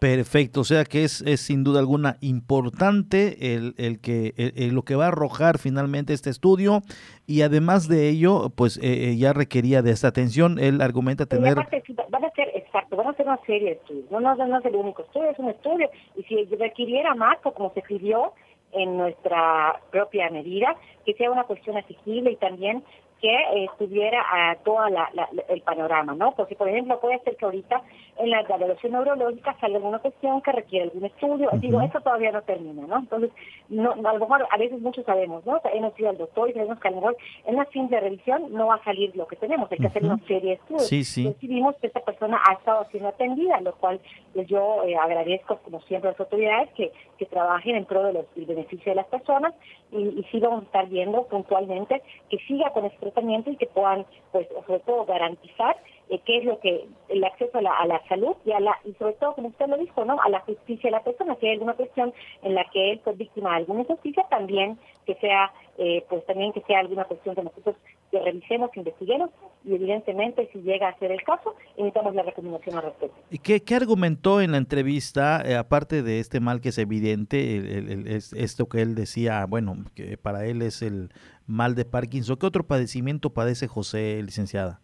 Perfecto, 0.00 0.60
o 0.62 0.64
sea 0.64 0.84
que 0.84 1.04
es, 1.04 1.20
es 1.22 1.40
sin 1.42 1.62
duda 1.62 1.78
alguna 1.78 2.16
importante 2.22 3.54
el, 3.54 3.74
el 3.76 4.00
que 4.00 4.32
el- 4.36 4.74
lo 4.74 4.82
que 4.82 4.94
va 4.96 5.04
a 5.04 5.08
arrojar 5.08 5.58
finalmente 5.58 6.14
este 6.14 6.30
estudio 6.30 6.80
y 7.26 7.42
además 7.42 7.86
de 7.86 8.08
ello, 8.08 8.48
pues 8.56 8.78
eh, 8.78 9.10
eh, 9.10 9.16
ya 9.18 9.32
requería 9.34 9.82
de 9.82 9.90
esta 9.90 10.08
atención. 10.08 10.58
Él 10.58 10.80
argumenta 10.80 11.26
tener 11.26 11.52
aparte, 11.52 11.82
van 12.08 12.24
a 12.24 12.30
ser, 12.30 12.48
exacto, 12.54 12.96
van 12.96 13.08
a 13.08 13.12
ser 13.14 13.26
una 13.26 13.38
serie 13.46 13.66
de 13.68 13.72
estudios. 13.72 14.10
No, 14.10 14.20
no, 14.20 14.34
no 14.34 14.58
es 14.58 14.64
el 14.64 14.74
único 14.74 15.02
estudio, 15.02 15.30
es 15.30 15.38
un 15.38 15.50
estudio. 15.50 15.90
Y 16.16 16.22
si 16.24 16.44
requiriera 16.56 17.14
más, 17.14 17.36
o 17.44 17.52
como 17.52 17.70
se 17.74 17.80
escribió 17.80 18.32
en 18.72 18.96
nuestra 18.96 19.80
propia 19.90 20.30
medida, 20.30 20.76
que 21.04 21.12
sea 21.14 21.30
una 21.30 21.44
cuestión 21.44 21.76
asequible 21.76 22.32
y 22.32 22.36
también 22.36 22.82
que 23.20 23.28
eh, 23.34 23.66
tuviera 23.78 24.24
a 24.30 24.56
toda 24.56 24.88
la, 24.90 25.10
la- 25.14 25.28
la- 25.32 25.42
el 25.48 25.60
panorama, 25.62 26.14
¿no? 26.14 26.32
Porque, 26.32 26.54
por 26.56 26.68
ejemplo, 26.68 26.98
puede 27.00 27.18
ser 27.20 27.36
que 27.36 27.44
ahorita 27.44 27.82
en 28.18 28.30
la 28.30 28.40
evaluación 28.40 28.92
neurológica 28.92 29.56
salga 29.60 29.76
alguna 29.76 29.98
cuestión 29.98 30.40
que 30.42 30.52
requiere 30.52 30.84
algún 30.86 31.04
estudio. 31.04 31.50
Digo, 31.54 31.80
eso 31.80 32.00
todavía 32.00 32.32
no 32.32 32.42
termina, 32.42 32.86
¿no? 32.86 32.98
Entonces, 32.98 33.30
no, 33.68 33.92
a 33.92 34.12
lo 34.14 34.18
mejor 34.20 34.46
a 34.50 34.56
veces 34.56 34.80
muchos 34.80 35.04
sabemos, 35.04 35.44
¿no? 35.46 35.56
O 35.56 35.60
sea, 35.60 35.70
hemos 35.72 35.98
ido 35.98 36.10
al 36.10 36.18
doctor 36.18 36.48
y 36.50 36.52
sabemos 36.54 36.78
que 36.80 36.88
a 36.88 36.90
lo 36.90 36.96
mejor 36.98 37.16
en 37.46 37.54
una 37.54 37.64
simple 37.66 38.00
revisión 38.00 38.52
no 38.52 38.66
va 38.68 38.76
a 38.76 38.84
salir 38.84 39.14
lo 39.16 39.26
que 39.26 39.36
tenemos, 39.36 39.70
hay 39.72 39.78
que 39.78 39.86
hacer 39.86 40.04
una 40.04 40.18
serie 40.26 40.50
de 40.50 40.52
estudios. 40.54 40.86
Sí, 40.86 41.04
sí. 41.04 41.34
Vimos 41.42 41.76
que 41.76 41.86
esta 41.88 42.00
persona 42.00 42.40
ha 42.48 42.54
estado 42.54 42.84
siendo 42.90 43.08
atendida, 43.10 43.60
lo 43.60 43.74
cual 43.74 44.00
pues, 44.34 44.46
yo 44.48 44.82
eh, 44.84 44.96
agradezco, 44.96 45.58
como 45.58 45.80
siempre, 45.82 46.08
a 46.08 46.12
las 46.12 46.20
autoridades 46.20 46.70
que, 46.74 46.92
que 47.18 47.26
trabajen 47.26 47.76
en 47.76 47.84
pro 47.84 48.02
de 48.04 48.10
del 48.34 48.46
beneficio 48.46 48.90
de 48.92 48.96
las 48.96 49.06
personas 49.06 49.54
y, 49.92 49.98
y 49.98 50.26
sí 50.30 50.40
vamos 50.40 50.62
a 50.62 50.66
estar 50.66 50.86
viendo 50.88 51.24
puntualmente 51.26 52.02
que 52.28 52.38
siga 52.46 52.70
con 52.70 52.84
ese 52.84 52.96
tratamiento 53.10 53.50
y 53.50 53.56
que 53.56 53.66
puedan, 53.66 54.06
pues, 54.32 54.46
sobre 54.66 54.80
todo, 54.80 55.04
garantizar 55.06 55.76
eh, 56.08 56.20
qué 56.26 56.38
es 56.38 56.44
lo 56.44 56.58
que 56.60 56.86
el 57.08 57.22
acceso 57.24 57.58
a 57.58 57.62
la, 57.62 57.72
a 57.78 57.86
la 57.86 58.00
salud 58.08 58.34
y 58.44 58.52
a 58.52 58.58
la 58.60 58.76
y 58.84 58.92
sobre 58.94 59.12
todo 59.14 59.34
como 59.34 59.48
usted 59.48 59.66
lo 59.68 59.76
dijo 59.76 60.04
no 60.04 60.20
a 60.20 60.28
la 60.28 60.40
justicia 60.40 60.88
de 60.88 60.96
la 60.96 61.04
persona 61.04 61.36
si 61.38 61.46
hay 61.46 61.52
alguna 61.52 61.74
cuestión 61.74 62.12
en 62.42 62.54
la 62.56 62.64
que 62.72 62.92
él 62.92 63.00
fue 63.04 63.12
víctima 63.14 63.50
de 63.50 63.56
alguna 63.58 63.80
injusticia 63.82 64.24
también 64.28 64.76
que 65.06 65.14
sea 65.16 65.52
eh, 65.78 66.04
pues 66.08 66.26
también 66.26 66.52
que 66.52 66.62
sea 66.62 66.80
alguna 66.80 67.04
cuestión 67.04 67.36
que 67.36 67.42
nosotros 67.44 67.76
que 68.10 68.20
revisemos 68.20 68.70
investiguemos 68.76 69.30
y 69.64 69.74
evidentemente 69.76 70.48
si 70.52 70.58
llega 70.62 70.88
a 70.88 70.98
ser 70.98 71.12
el 71.12 71.22
caso 71.22 71.54
necesitamos 71.76 72.12
la 72.16 72.22
recomendación 72.24 72.76
al 72.76 72.82
respecto. 72.82 73.16
¿Y 73.30 73.38
qué, 73.38 73.60
qué 73.62 73.76
argumentó 73.76 74.40
en 74.40 74.50
la 74.50 74.58
entrevista, 74.58 75.42
eh, 75.44 75.54
aparte 75.54 76.02
de 76.02 76.18
este 76.18 76.40
mal 76.40 76.60
que 76.60 76.70
es 76.70 76.78
evidente, 76.78 77.56
el- 77.56 77.66
el- 77.68 77.90
el- 77.92 78.06
es- 78.08 78.32
esto 78.32 78.68
que 78.68 78.82
él 78.82 78.94
decía, 78.96 79.46
bueno, 79.46 79.76
que 79.94 80.16
para 80.18 80.44
él 80.46 80.62
es 80.62 80.82
el 80.82 81.10
mal 81.50 81.74
de 81.74 81.84
Parkinson, 81.84 82.36
¿qué 82.36 82.46
otro 82.46 82.64
padecimiento 82.64 83.30
padece 83.30 83.66
José, 83.68 84.22
licenciada? 84.22 84.80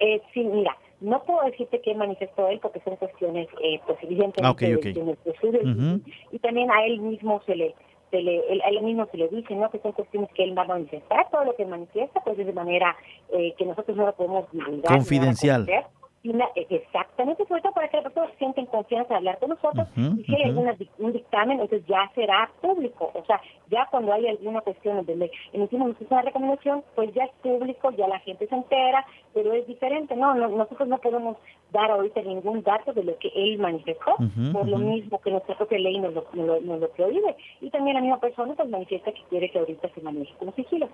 Eh, 0.00 0.20
sí, 0.32 0.44
mira, 0.44 0.76
no 1.00 1.22
puedo 1.24 1.42
decirte 1.44 1.80
qué 1.80 1.94
manifestó 1.94 2.48
él 2.48 2.60
porque 2.60 2.80
son 2.80 2.96
cuestiones, 2.96 3.48
eh, 3.62 3.80
pues 3.86 3.98
evidentemente, 4.02 4.42
Ah, 4.44 4.50
ok, 4.50 4.60
de- 4.60 4.76
ok. 4.76 4.82
de 4.84 5.02
nuestro 5.04 5.32
estudio. 5.32 5.60
Y- 6.32 6.38
también 6.38 6.70
a 6.70 6.84
él 6.84 7.00
mismo 7.00 7.40
se 7.46 7.56
le, 7.56 7.74
se 8.10 8.20
le 8.22 8.38
él- 8.52 8.62
a 8.62 8.68
él 8.68 8.82
mismo 8.82 9.06
se 9.10 9.16
le 9.16 9.28
dice, 9.28 9.54
¿no? 9.56 9.70
Que 9.70 9.80
son 9.80 9.92
cuestiones 9.92 10.30
que 10.34 10.44
él 10.44 10.56
va 10.56 10.62
a 10.62 10.66
manifestar. 10.66 11.28
Todo 11.30 11.44
lo 11.44 11.56
que 11.56 11.66
manifiesta, 11.66 12.20
pues 12.24 12.38
es 12.38 12.46
de 12.46 12.52
manera 12.52 12.94
eh, 13.32 13.54
que 13.58 13.64
nosotros 13.66 13.96
no 13.96 14.06
lo 14.06 14.14
podemos 14.14 14.50
divulgar. 14.52 14.92
Confidencial. 14.96 15.66
la- 16.24 16.50
eh, 16.56 16.66
exactamente, 16.68 17.44
sobre 17.46 17.62
todo 17.62 17.72
para 17.72 17.88
que 17.88 17.96
las 17.96 18.04
personas 18.04 18.30
sienten 18.38 18.66
confianza 18.78 19.08
de 19.10 19.16
hablar 19.16 19.38
con 19.38 19.50
nosotros. 19.50 19.86
Y 19.96 20.24
si 20.24 20.34
hay 20.34 20.42
ujú. 20.42 20.48
alguna 20.50 20.72
dic- 20.74 20.90
un 20.98 21.12
dictamen, 21.12 21.60
entonces 21.60 21.86
ya 21.86 22.10
será 22.14 22.50
público. 22.60 23.10
O 23.14 23.24
sea, 23.26 23.40
ya 23.70 23.86
cuando 23.90 24.12
hay 24.12 24.26
alguna 24.28 24.60
cuestión 24.60 24.96
donde 24.96 25.16
le 25.16 25.30
emitimos 25.52 25.96
una 26.10 26.22
recomendación, 26.22 26.82
pues 26.94 27.12
ya 27.14 27.24
es 27.24 27.32
público, 27.42 27.90
ya 27.92 28.06
la 28.08 28.18
gente 28.20 28.46
se 28.46 28.54
entera, 28.54 29.04
pero 29.34 29.52
es 29.52 29.66
diferente. 29.66 30.14
No, 30.16 30.34
no 30.34 30.48
nosotros 30.48 30.88
no 30.88 30.98
podemos 30.98 31.36
dar 31.72 31.90
ahorita 31.90 32.22
ningún 32.22 32.62
dato 32.62 32.92
de 32.92 33.04
lo 33.04 33.18
que 33.18 33.28
él 33.34 33.58
manifestó, 33.58 34.14
por 34.52 34.66
lo 34.68 34.78
mismo 34.78 35.20
que 35.20 35.30
nuestra 35.30 35.56
propia 35.56 35.78
ley 35.78 35.98
nos 35.98 36.14
lo, 36.14 36.24
nos 36.32 36.46
lo, 36.46 36.60
nos 36.60 36.80
lo 36.80 36.88
prohíbe. 36.90 37.36
Y 37.60 37.70
también 37.70 37.94
la 37.96 38.00
misma 38.00 38.20
persona 38.20 38.54
pues 38.54 38.68
manifiesta 38.68 39.12
que 39.12 39.22
quiere 39.28 39.50
que 39.50 39.58
ahorita 39.58 39.88
se 39.94 40.00
maneje 40.00 40.32
con 40.38 40.54
sigilo. 40.54 40.88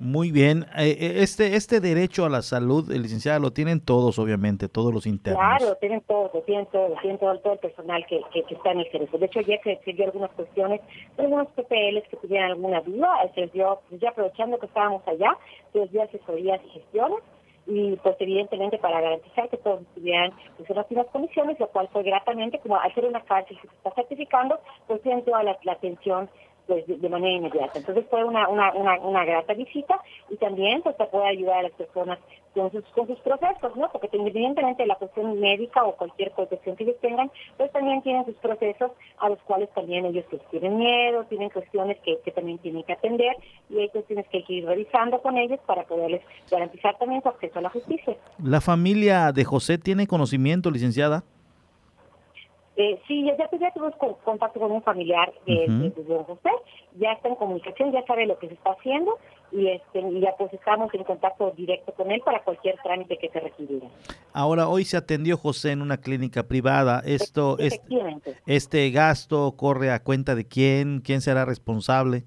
Muy 0.00 0.32
bien, 0.32 0.64
eh, 0.78 0.96
eh, 0.98 1.12
este, 1.18 1.56
este 1.56 1.78
derecho 1.78 2.24
a 2.24 2.30
la 2.30 2.40
salud, 2.40 2.90
eh, 2.90 2.98
licenciada, 2.98 3.38
lo 3.38 3.50
tienen 3.50 3.84
todos, 3.84 4.18
obviamente, 4.18 4.66
todos 4.66 4.94
los 4.94 5.06
internos. 5.06 5.38
Claro, 5.38 5.74
tienen 5.74 6.00
todo, 6.00 6.30
lo 6.32 6.40
tienen 6.40 6.64
todo, 6.72 6.88
lo 6.88 6.96
tienen 7.02 7.18
todo, 7.18 7.38
todo 7.40 7.52
el 7.52 7.58
personal 7.58 8.06
que, 8.06 8.22
que, 8.32 8.42
que 8.44 8.54
está 8.54 8.72
en 8.72 8.80
el 8.80 8.90
cerebro. 8.90 9.18
De 9.18 9.26
hecho, 9.26 9.40
ayer 9.40 9.60
se, 9.62 9.92
dio 9.92 10.06
algunas 10.06 10.30
cuestiones, 10.30 10.80
algunos 11.18 11.48
PPLs 11.48 12.08
que 12.08 12.16
tuvieran 12.16 12.52
alguna 12.52 12.80
duda, 12.80 13.30
se 13.34 13.42
les 13.42 13.52
dio, 13.52 13.78
pues 13.90 14.00
ya 14.00 14.08
aprovechando 14.08 14.58
que 14.58 14.66
estábamos 14.66 15.06
allá, 15.06 15.36
se 15.74 15.80
les 15.80 15.92
dio 15.92 16.02
asesorías 16.02 16.62
y 16.64 16.70
gestiones, 16.70 17.18
y 17.66 17.96
pues 17.96 18.16
evidentemente 18.20 18.78
para 18.78 19.02
garantizar 19.02 19.50
que 19.50 19.58
todos 19.58 19.82
estuvieran 19.82 20.32
pues, 20.56 20.70
en 20.70 21.04
condiciones, 21.12 21.60
lo 21.60 21.68
cual 21.68 21.90
fue 21.92 22.04
gratamente, 22.04 22.58
como 22.60 22.76
al 22.76 22.94
ser 22.94 23.04
una 23.04 23.20
cárcel 23.20 23.58
que 23.60 23.68
se 23.68 23.74
está 23.74 23.90
certificando, 23.94 24.58
pues 24.86 25.02
tienen 25.02 25.26
toda 25.26 25.42
la 25.42 25.58
atención 25.72 26.30
pues 26.70 26.86
de, 26.86 27.08
manera 27.08 27.34
inmediata. 27.34 27.80
Entonces 27.80 28.04
fue 28.08 28.22
una, 28.22 28.48
una, 28.48 28.70
una, 28.72 29.24
grata 29.24 29.54
visita 29.54 30.00
y 30.28 30.36
también 30.36 30.82
pues 30.82 30.94
se 30.96 31.04
puede 31.06 31.26
ayudar 31.26 31.58
a 31.58 31.62
las 31.62 31.72
personas 31.72 32.20
con 32.54 32.70
sus, 32.70 32.84
con 32.94 33.08
sus 33.08 33.18
procesos, 33.18 33.74
¿no? 33.74 33.90
Porque 33.90 34.16
independientemente 34.16 34.84
de 34.84 34.86
la 34.86 34.94
cuestión 34.94 35.40
médica 35.40 35.82
o 35.82 35.96
cualquier 35.96 36.30
cuestión 36.30 36.76
que 36.76 36.84
ellos 36.84 36.94
tengan, 37.00 37.28
pues 37.56 37.72
también 37.72 38.02
tienen 38.02 38.24
sus 38.24 38.36
procesos 38.36 38.92
a 39.18 39.28
los 39.28 39.40
cuales 39.40 39.68
también 39.74 40.06
ellos 40.06 40.24
pues, 40.30 40.42
tienen 40.52 40.76
miedo, 40.76 41.24
tienen 41.24 41.50
cuestiones 41.50 41.98
que, 42.04 42.20
que 42.24 42.30
también 42.30 42.58
tienen 42.58 42.84
que 42.84 42.92
atender 42.92 43.36
y 43.68 43.80
hay 43.80 43.88
cuestiones 43.88 44.28
que 44.28 44.38
hay 44.38 44.44
que 44.44 44.52
ir 44.52 44.66
revisando 44.66 45.20
con 45.22 45.36
ellos 45.38 45.58
para 45.66 45.82
poderles 45.82 46.22
garantizar 46.48 46.96
también 46.98 47.20
su 47.20 47.30
acceso 47.30 47.58
a 47.58 47.62
la 47.62 47.70
justicia. 47.70 48.16
¿La 48.40 48.60
familia 48.60 49.32
de 49.32 49.42
José 49.42 49.76
tiene 49.76 50.06
conocimiento, 50.06 50.70
licenciada? 50.70 51.24
Eh, 52.82 52.98
sí, 53.06 53.24
ya, 53.26 53.36
ya, 53.36 53.46
ya 53.58 53.70
tuvimos 53.74 53.94
con- 53.96 54.14
contacto 54.24 54.58
con 54.58 54.72
un 54.72 54.82
familiar 54.82 55.30
de, 55.44 55.64
Ujú. 55.68 55.72
de- 55.82 55.90
de 55.90 56.02
don 56.04 56.24
José, 56.24 56.48
ya 56.98 57.12
está 57.12 57.28
en 57.28 57.34
comunicación, 57.34 57.92
ya 57.92 58.02
sabe 58.06 58.24
lo 58.26 58.38
que 58.38 58.48
se 58.48 58.54
está 58.54 58.70
haciendo 58.70 59.18
y, 59.52 59.66
este, 59.68 60.00
y 60.00 60.20
ya 60.20 60.34
pues 60.38 60.50
estamos 60.54 60.88
en 60.94 61.04
contacto 61.04 61.50
directo 61.50 61.92
con 61.92 62.10
él 62.10 62.22
para 62.24 62.42
cualquier 62.42 62.76
trámite 62.82 63.18
que 63.18 63.28
se 63.28 63.38
requiriera. 63.40 63.86
Ahora, 64.32 64.66
hoy 64.68 64.84
se 64.86 64.96
atendió 64.96 65.36
José 65.36 65.72
en 65.72 65.82
una 65.82 65.98
clínica 65.98 66.44
privada. 66.44 67.02
Esto, 67.04 67.58
es, 67.58 67.74
Efectivamente. 67.74 68.36
este 68.46 68.90
gasto 68.90 69.52
corre 69.58 69.90
a 69.90 70.02
cuenta 70.02 70.34
de 70.34 70.46
quién, 70.48 71.00
quién 71.04 71.20
será 71.20 71.44
responsable. 71.44 72.22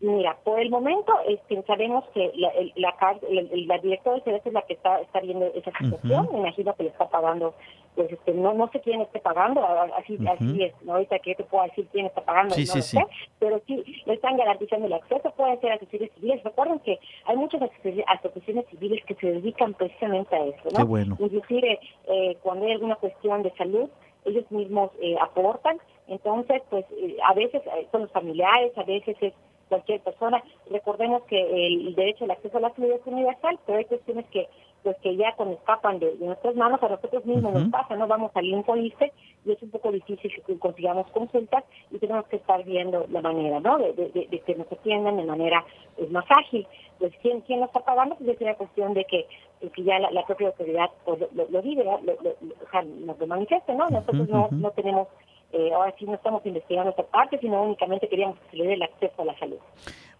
Mira, 0.00 0.36
por 0.42 0.58
el 0.58 0.68
momento 0.68 1.12
este, 1.28 1.62
sabemos 1.62 2.02
que 2.12 2.32
la, 2.34 2.48
el- 2.48 2.72
la, 2.76 2.92
el- 3.30 3.68
la 3.68 3.78
directora 3.78 4.16
del 4.16 4.24
CDC 4.40 4.46
es 4.48 4.52
la 4.52 4.62
que 4.62 4.72
está, 4.72 5.00
está 5.00 5.20
viendo 5.20 5.46
esa 5.54 5.70
situación, 5.78 6.28
imagino 6.34 6.74
que 6.74 6.82
le 6.84 6.88
está 6.88 7.08
pagando, 7.08 7.54
pues 7.94 8.10
este, 8.10 8.32
no 8.32 8.54
no 8.54 8.68
sé 8.72 8.80
quién 8.80 9.00
esté 9.02 9.18
pagando, 9.20 9.62
así, 9.98 10.16
así 10.26 10.62
es, 10.62 10.72
¿no? 10.82 10.94
ahorita 10.94 11.18
que 11.18 11.34
te 11.34 11.44
puedo 11.44 11.64
decir 11.64 11.86
quién 11.92 12.06
está 12.06 12.22
pagando, 12.22 12.54
Sí, 12.54 12.62
no 12.64 12.72
sí, 12.72 12.78
lo 12.78 12.82
sí. 12.82 12.98
pero 13.38 13.60
sí 13.66 14.02
le 14.06 14.14
están 14.14 14.36
garantizando 14.36 14.86
el 14.86 14.92
acceso, 14.94 15.30
pueden 15.32 15.60
ser 15.60 15.72
asociaciones 15.72 16.10
civiles, 16.14 16.42
recuerden 16.42 16.78
que 16.80 16.98
hay 17.26 17.36
muchas 17.36 17.60
asoci- 17.60 18.04
asociaciones 18.06 18.66
civiles 18.70 19.04
que 19.04 19.14
se 19.16 19.26
dedican 19.32 19.74
precisamente 19.74 20.34
a 20.34 20.44
eso, 20.46 20.62
¿no? 20.72 20.78
Qué 20.78 20.84
bueno. 20.84 21.16
Inclusive 21.18 21.78
eh, 22.08 22.36
cuando 22.42 22.64
hay 22.66 22.72
alguna 22.72 22.96
cuestión 22.96 23.42
de 23.42 23.50
salud, 23.56 23.88
ellos 24.24 24.50
mismos 24.50 24.90
eh, 25.00 25.16
aportan, 25.20 25.78
Entonces, 26.08 26.62
pues 26.70 26.84
eh, 26.98 27.16
a 27.26 27.32
veces 27.34 27.62
eh, 27.66 27.86
son 27.92 28.02
los 28.02 28.10
familiares, 28.12 28.72
a 28.76 28.82
veces 28.84 29.16
es 29.20 29.32
cualquier 29.68 30.00
persona. 30.00 30.42
Recordemos 30.70 31.22
que 31.24 31.38
el 31.66 31.94
derecho 31.94 32.24
al 32.24 32.32
acceso 32.32 32.58
a 32.58 32.60
la 32.60 32.70
salud 32.74 32.90
es 32.92 33.00
universal, 33.06 33.58
pero 33.66 33.78
hay 33.78 33.84
cuestiones 33.86 34.26
que 34.26 34.46
pues 34.82 34.96
que 34.98 35.16
ya 35.16 35.34
cuando 35.36 35.56
escapan 35.56 35.98
de, 35.98 36.14
nuestras 36.18 36.54
manos 36.54 36.82
a 36.82 36.88
nosotros 36.88 37.24
mismos 37.24 37.52
nos 37.52 37.68
pasa, 37.70 37.96
¿no? 37.96 38.06
Vamos 38.06 38.32
al 38.34 38.46
Infoliste 38.46 39.12
y 39.44 39.52
es 39.52 39.62
un 39.62 39.70
poco 39.70 39.92
difícil 39.92 40.30
que 40.46 40.58
consigamos 40.58 41.10
consultas 41.10 41.64
y 41.90 41.98
tenemos 41.98 42.26
que 42.26 42.36
estar 42.36 42.64
viendo 42.64 43.06
la 43.10 43.20
manera, 43.20 43.60
¿no? 43.60 43.78
De, 43.78 44.42
que 44.44 44.54
nos 44.54 44.70
atiendan 44.70 45.16
de 45.16 45.24
manera 45.24 45.64
pues, 45.96 46.10
más 46.10 46.24
ágil. 46.30 46.66
Pues 46.98 47.12
¿quién, 47.22 47.40
quién 47.42 47.60
lo 47.60 47.66
está 47.66 47.80
pagando? 47.80 48.16
Pues 48.16 48.30
es 48.30 48.40
una 48.40 48.54
cuestión 48.54 48.94
de 48.94 49.04
que, 49.04 49.26
que 49.72 49.82
ya 49.82 49.98
la, 49.98 50.24
propia 50.24 50.48
autoridad 50.48 50.90
pues, 51.04 51.20
lo, 51.32 51.48
lo, 51.48 51.62
vive, 51.62 51.84
lo, 51.84 51.94
o 51.94 52.70
sea, 52.70 52.82
nos 52.82 53.18
lo 53.18 53.26
manifieste, 53.26 53.74
¿no? 53.74 53.88
Nosotros 53.88 54.28
no, 54.28 54.48
no 54.50 54.70
tenemos 54.70 55.08
eh, 55.52 55.70
ahora 55.74 55.94
sí 55.98 56.06
no 56.06 56.14
estamos 56.14 56.44
investigando 56.46 56.90
esta 56.90 57.02
parte, 57.02 57.38
sino 57.38 57.62
únicamente 57.62 58.08
queríamos 58.08 58.38
que 58.38 58.50
se 58.50 58.56
le 58.56 58.68
dé 58.68 58.74
el 58.74 58.82
acceso 58.82 59.20
a 59.20 59.26
la 59.26 59.38
salud. 59.38 59.58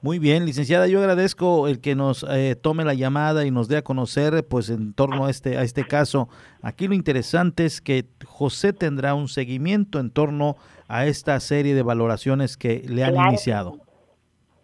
Muy 0.02 0.18
bien, 0.18 0.44
licenciada, 0.44 0.88
yo 0.88 0.98
agradezco 0.98 1.68
el 1.68 1.80
que 1.80 1.94
nos 1.94 2.26
eh, 2.28 2.56
tome 2.60 2.84
la 2.84 2.92
llamada 2.92 3.46
y 3.46 3.52
nos 3.52 3.68
dé 3.68 3.76
a 3.76 3.82
conocer, 3.82 4.44
pues, 4.44 4.68
en 4.68 4.94
torno 4.94 5.26
a 5.26 5.30
este 5.30 5.56
a 5.56 5.62
este 5.62 5.86
caso. 5.86 6.28
Aquí 6.60 6.88
lo 6.88 6.94
interesante 6.94 7.64
es 7.64 7.80
que 7.80 8.06
José 8.24 8.72
tendrá 8.72 9.14
un 9.14 9.28
seguimiento 9.28 10.00
en 10.00 10.10
torno 10.10 10.56
a 10.88 11.06
esta 11.06 11.38
serie 11.38 11.76
de 11.76 11.82
valoraciones 11.82 12.56
que 12.56 12.82
le 12.88 13.04
han 13.04 13.14
iniciado. 13.14 13.78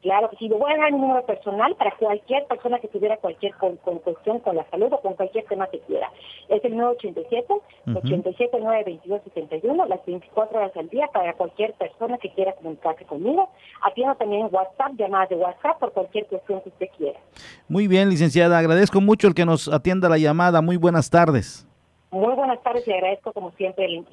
Claro 0.08 0.30
que 0.30 0.36
sí, 0.36 0.48
le 0.48 0.54
voy 0.54 0.72
a 0.72 0.78
dar 0.78 0.90
mi 0.90 1.00
número 1.00 1.22
personal 1.26 1.76
para 1.76 1.94
cualquier 1.98 2.46
persona 2.46 2.78
que 2.78 2.88
tuviera 2.88 3.18
cualquier 3.18 3.52
con, 3.56 3.76
cuestión 3.76 4.38
con 4.38 4.56
la 4.56 4.64
salud 4.70 4.90
o 4.90 5.02
con 5.02 5.12
cualquier 5.12 5.44
tema 5.44 5.66
que 5.66 5.80
quiera. 5.80 6.10
Es 6.48 6.64
el 6.64 6.78
987 6.78 7.52
87 7.94 8.58
922 8.58 9.20
71, 9.24 9.84
las 9.84 10.06
24 10.06 10.58
horas 10.58 10.74
al 10.78 10.88
día 10.88 11.08
para 11.12 11.34
cualquier 11.34 11.74
persona 11.74 12.16
que 12.16 12.32
quiera 12.32 12.54
comunicarse 12.54 13.04
conmigo. 13.04 13.50
Atiendo 13.82 14.14
también 14.14 14.48
WhatsApp, 14.50 14.92
llamadas 14.96 15.28
de 15.28 15.36
WhatsApp 15.36 15.78
por 15.78 15.92
cualquier 15.92 16.24
cuestión 16.24 16.62
que 16.62 16.70
usted 16.70 16.86
quiera. 16.96 17.20
Muy 17.68 17.86
bien, 17.86 18.08
licenciada, 18.08 18.56
agradezco 18.56 19.02
mucho 19.02 19.28
el 19.28 19.34
que 19.34 19.44
nos 19.44 19.68
atienda 19.68 20.08
la 20.08 20.16
llamada. 20.16 20.62
Muy 20.62 20.78
buenas 20.78 21.10
tardes. 21.10 21.67
Muy 22.10 22.34
buenas 22.34 22.62
tardes 22.62 22.88
y 22.88 22.92
agradezco 22.92 23.32
como 23.32 23.52
siempre 23.52 23.84
el, 23.84 24.06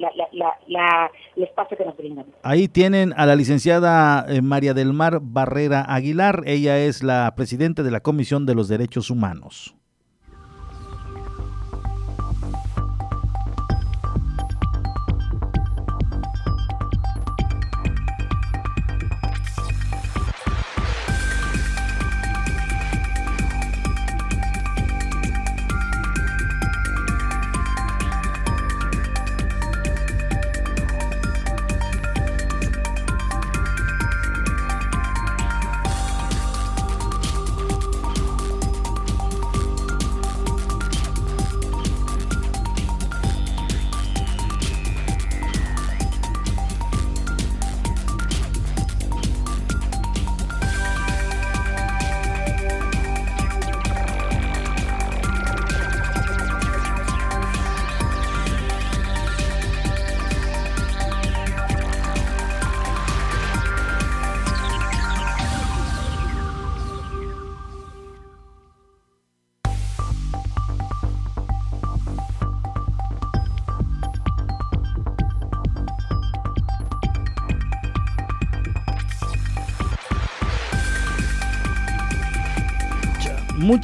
espacio 1.37 1.77
que 1.77 1.85
nos 1.85 1.95
brindan. 1.95 2.25
Ahí 2.43 2.67
tienen 2.67 3.13
a 3.15 3.25
la 3.25 3.35
licenciada 3.35 4.25
eh, 4.27 4.41
María 4.41 4.73
del 4.73 4.91
Mar 4.91 5.19
Barrera 5.21 5.85
Aguilar. 5.87 6.41
Ella 6.45 6.77
es 6.79 7.03
la 7.03 7.33
presidenta 7.35 7.83
de 7.83 7.91
la 7.91 8.01
Comisión 8.01 8.45
de 8.45 8.55
los 8.55 8.67
Derechos 8.67 9.09
Humanos. 9.09 9.75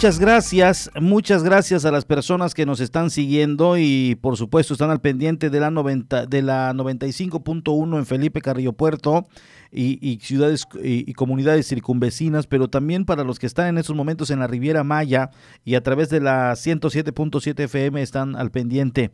Muchas 0.02 0.18
gracias, 0.18 0.90
muchas 1.00 1.44
gracias 1.44 1.86
a 1.86 1.92
las 1.92 2.06
personas 2.06 2.56
que 2.56 2.66
nos 2.66 2.80
están 2.80 3.12
siguiendo 3.12 3.78
y 3.78 4.18
por 4.20 4.36
supuesto 4.36 4.74
están 4.74 4.90
al 4.90 5.00
pendiente 5.00 5.52
de 5.52 5.60
la 5.60 5.70
90, 5.70 6.26
de 6.26 6.42
la 6.42 6.74
95.1 6.74 8.00
en 8.00 8.06
Felipe 8.08 8.42
Carrillo 8.42 8.74
Puerto 8.74 9.28
y, 9.72 10.18
ciudades 10.24 10.66
y, 10.82 11.14
comunidades 11.14 11.68
circunvecinas, 11.68 12.48
pero 12.48 12.68
también 12.68 13.06
para 13.06 13.24
los 13.24 13.38
que 13.38 13.46
están 13.46 13.68
en 13.68 13.78
estos 13.78 13.96
momentos 13.96 14.32
en 14.32 14.40
la 14.40 14.48
Riviera 14.48 14.84
Maya 14.84 15.30
y 15.66 15.76
a 15.76 15.84
través 15.84 16.10
de 16.10 16.20
la 16.20 16.54
107.7 16.54 17.66
FM 17.66 18.02
están 18.02 18.36
al 18.36 18.50
pendiente. 18.50 19.12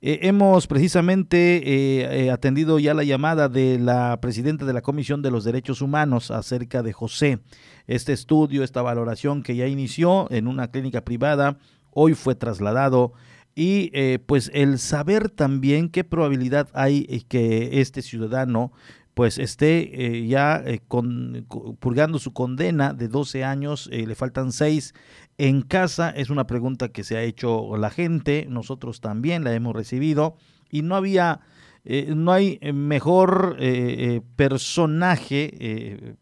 Eh, 0.00 0.20
hemos 0.22 0.68
precisamente 0.68 1.56
eh, 1.56 2.26
eh, 2.26 2.30
atendido 2.30 2.78
ya 2.78 2.94
la 2.94 3.02
llamada 3.02 3.48
de 3.48 3.80
la 3.80 4.20
presidenta 4.20 4.64
de 4.64 4.72
la 4.72 4.80
Comisión 4.80 5.22
de 5.22 5.32
los 5.32 5.42
Derechos 5.42 5.82
Humanos 5.82 6.30
acerca 6.30 6.84
de 6.84 6.92
José. 6.92 7.40
Este 7.88 8.12
estudio, 8.12 8.62
esta 8.62 8.80
valoración 8.80 9.42
que 9.42 9.56
ya 9.56 9.66
inició 9.66 10.30
en 10.30 10.46
una 10.46 10.70
clínica 10.70 11.04
privada, 11.04 11.58
hoy 11.90 12.14
fue 12.14 12.36
trasladado 12.36 13.12
y 13.56 13.90
pues 14.18 14.52
el 14.54 14.78
saber 14.78 15.30
también 15.30 15.88
qué 15.88 16.04
probabilidad 16.04 16.68
hay 16.74 17.04
que 17.28 17.80
este 17.80 18.02
ciudadano 18.02 18.70
pues 19.18 19.38
esté 19.38 20.28
ya 20.28 20.62
con, 20.86 21.44
purgando 21.80 22.20
su 22.20 22.32
condena 22.32 22.92
de 22.92 23.08
12 23.08 23.42
años, 23.42 23.90
le 23.90 24.14
faltan 24.14 24.52
6 24.52 24.94
en 25.38 25.62
casa. 25.62 26.10
Es 26.10 26.30
una 26.30 26.46
pregunta 26.46 26.90
que 26.90 27.02
se 27.02 27.16
ha 27.16 27.22
hecho 27.22 27.76
la 27.76 27.90
gente, 27.90 28.46
nosotros 28.48 29.00
también 29.00 29.42
la 29.42 29.52
hemos 29.54 29.74
recibido 29.74 30.36
y 30.70 30.82
no 30.82 30.94
había, 30.94 31.40
eh, 31.84 32.12
no 32.14 32.30
hay 32.30 32.60
mejor 32.72 33.56
eh, 33.58 33.96
eh, 33.98 34.20
personaje 34.36 36.16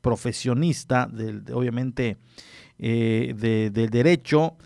profesionista, 0.00 1.06
del, 1.06 1.44
obviamente, 1.52 2.16
del 2.78 3.90
derecho 3.90 4.56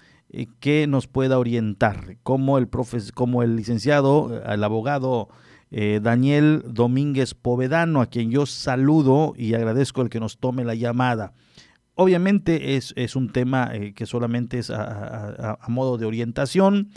que 0.60 0.86
nos 0.86 1.08
pueda 1.08 1.36
orientar, 1.36 2.18
como 2.22 2.58
el, 2.58 2.68
como 3.12 3.42
el 3.42 3.56
licenciado, 3.56 4.40
el 4.44 4.62
abogado 4.62 5.30
Daniel 6.02 6.62
Domínguez 6.66 7.32
Povedano, 7.32 8.02
a 8.02 8.06
quien 8.06 8.30
yo 8.30 8.44
saludo 8.44 9.32
y 9.36 9.54
agradezco 9.54 10.02
el 10.02 10.10
que 10.10 10.20
nos 10.20 10.36
tome 10.38 10.64
la 10.64 10.74
llamada. 10.74 11.32
Obviamente 11.94 12.76
es, 12.76 12.94
es 12.96 13.16
un 13.16 13.30
tema 13.30 13.70
eh, 13.72 13.92
que 13.92 14.06
solamente 14.06 14.58
es 14.58 14.70
a, 14.70 15.58
modo 15.68 15.98
de 15.98 16.06
orientación, 16.06 16.88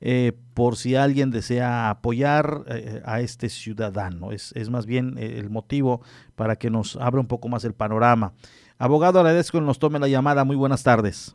eh, 0.00 0.32
por 0.52 0.76
si 0.76 0.94
alguien 0.94 1.30
desea 1.30 1.88
apoyar 1.88 2.64
eh, 2.68 3.00
a 3.04 3.20
este 3.20 3.48
ciudadano. 3.48 4.32
Es, 4.32 4.52
es, 4.54 4.68
más 4.68 4.84
bien 4.84 5.16
el 5.16 5.48
motivo 5.48 6.02
para 6.34 6.56
que 6.56 6.70
nos 6.70 6.96
abra 6.96 7.20
un 7.20 7.28
poco 7.28 7.48
más 7.48 7.64
el 7.64 7.72
panorama. 7.72 8.34
Abogado, 8.78 9.20
agradezco 9.20 9.58
que 9.58 9.64
nos 9.64 9.78
tome 9.78 9.98
la 9.98 10.08
llamada. 10.08 10.44
Muy 10.44 10.56
buenas 10.56 10.82
tardes. 10.82 11.34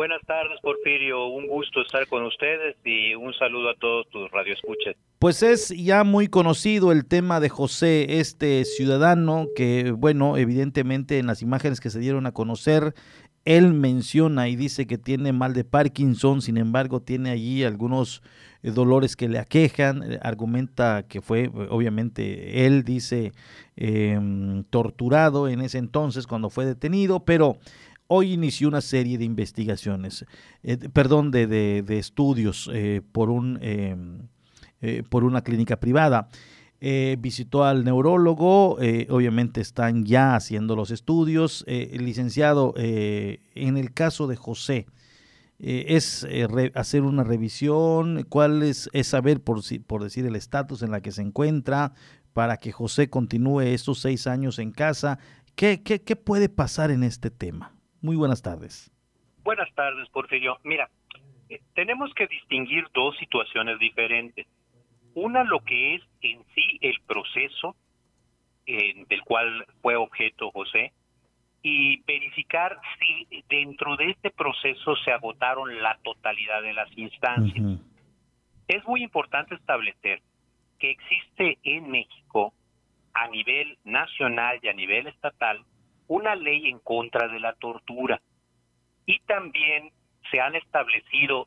Buenas 0.00 0.22
tardes, 0.26 0.58
Porfirio. 0.62 1.26
Un 1.26 1.46
gusto 1.46 1.82
estar 1.82 2.06
con 2.06 2.24
ustedes 2.24 2.74
y 2.86 3.14
un 3.14 3.34
saludo 3.34 3.68
a 3.68 3.74
todos 3.74 4.08
tus 4.08 4.30
radioescuchas. 4.30 4.96
Pues 5.18 5.42
es 5.42 5.68
ya 5.68 6.04
muy 6.04 6.26
conocido 6.28 6.90
el 6.90 7.04
tema 7.04 7.38
de 7.38 7.50
José, 7.50 8.18
este 8.18 8.64
ciudadano 8.64 9.48
que, 9.54 9.90
bueno, 9.90 10.38
evidentemente 10.38 11.18
en 11.18 11.26
las 11.26 11.42
imágenes 11.42 11.80
que 11.80 11.90
se 11.90 11.98
dieron 11.98 12.24
a 12.24 12.32
conocer, 12.32 12.94
él 13.44 13.74
menciona 13.74 14.48
y 14.48 14.56
dice 14.56 14.86
que 14.86 14.96
tiene 14.96 15.34
mal 15.34 15.52
de 15.52 15.64
Parkinson, 15.64 16.40
sin 16.40 16.56
embargo 16.56 17.00
tiene 17.00 17.30
allí 17.30 17.64
algunos 17.64 18.22
eh, 18.62 18.70
dolores 18.70 19.16
que 19.16 19.28
le 19.28 19.38
aquejan, 19.38 20.02
eh, 20.02 20.18
argumenta 20.22 21.04
que 21.08 21.20
fue, 21.20 21.50
obviamente, 21.68 22.66
él 22.66 22.84
dice, 22.84 23.32
em, 23.76 24.64
torturado 24.64 25.46
en 25.48 25.60
ese 25.60 25.76
entonces 25.76 26.26
cuando 26.26 26.48
fue 26.48 26.64
detenido, 26.64 27.24
pero 27.26 27.58
hoy 28.12 28.32
inició 28.32 28.66
una 28.66 28.80
serie 28.80 29.18
de 29.18 29.24
investigaciones, 29.24 30.26
eh, 30.64 30.76
perdón, 30.92 31.30
de, 31.30 31.84
estudios 31.90 32.68
eh, 32.72 33.02
por, 33.12 33.30
un, 33.30 33.56
em, 33.62 34.26
eh, 34.80 35.04
por 35.08 35.22
una 35.22 35.42
clínica 35.42 35.78
privada. 35.78 36.28
visitó 37.18 37.64
al 37.64 37.84
neurólogo, 37.84 38.78
obviamente 39.10 39.60
están 39.60 40.04
ya 40.06 40.34
haciendo 40.34 40.74
los 40.76 40.90
estudios. 40.90 41.62
el 41.66 42.04
licenciado, 42.04 42.72
en 42.76 43.76
el 43.76 43.92
caso 43.92 44.26
de 44.26 44.36
José, 44.36 44.86
es 45.58 46.26
hacer 46.74 47.02
una 47.02 47.22
revisión, 47.22 48.24
cuál 48.30 48.62
es, 48.62 48.88
es 48.94 49.08
saber, 49.08 49.42
por, 49.42 49.60
por 49.86 50.02
decir, 50.02 50.24
el 50.24 50.36
estatus 50.36 50.82
en 50.82 50.90
la 50.90 51.02
que 51.02 51.12
se 51.12 51.20
encuentra, 51.20 51.92
para 52.32 52.56
que 52.56 52.72
José 52.72 53.10
continúe 53.10 53.60
estos 53.60 54.00
seis 54.00 54.26
años 54.26 54.58
en 54.58 54.72
casa. 54.72 55.18
¿Qué, 55.54 55.82
qué, 55.82 56.00
qué 56.00 56.16
puede 56.16 56.48
pasar 56.48 56.90
en 56.90 57.04
este 57.04 57.30
tema? 57.30 57.74
Muy 58.02 58.16
buenas 58.16 58.42
tardes. 58.42 58.90
Buenas 59.42 59.72
tardes, 59.74 60.08
Porfirio. 60.10 60.58
Mira, 60.64 60.90
eh, 61.48 61.60
tenemos 61.74 62.12
que 62.14 62.26
distinguir 62.26 62.86
dos 62.94 63.16
situaciones 63.18 63.78
diferentes. 63.78 64.46
Una, 65.14 65.44
lo 65.44 65.60
que 65.60 65.96
es 65.96 66.02
en 66.22 66.44
sí 66.54 66.78
el 66.80 67.00
proceso 67.06 67.74
eh, 68.66 69.04
del 69.08 69.22
cual 69.22 69.66
fue 69.82 69.96
objeto 69.96 70.50
José, 70.52 70.92
y 71.62 72.02
verificar 72.02 72.78
si 72.98 73.42
dentro 73.48 73.96
de 73.96 74.10
este 74.10 74.30
proceso 74.30 74.96
se 75.04 75.10
agotaron 75.10 75.82
la 75.82 75.98
totalidad 76.04 76.62
de 76.62 76.72
las 76.72 76.88
instancias. 76.96 77.80
Es 78.68 78.84
muy 78.86 79.02
importante 79.02 79.54
establecer 79.56 80.22
que 80.78 80.90
existe 80.92 81.58
en 81.64 81.90
México, 81.90 82.54
a 83.12 83.28
nivel 83.28 83.76
nacional 83.84 84.60
y 84.62 84.68
a 84.68 84.72
nivel 84.72 85.08
estatal, 85.08 85.64
una 86.10 86.34
ley 86.34 86.68
en 86.68 86.80
contra 86.80 87.28
de 87.28 87.38
la 87.38 87.52
tortura. 87.54 88.20
Y 89.06 89.20
también 89.20 89.92
se 90.30 90.40
han 90.40 90.56
establecido 90.56 91.46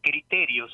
criterios 0.00 0.72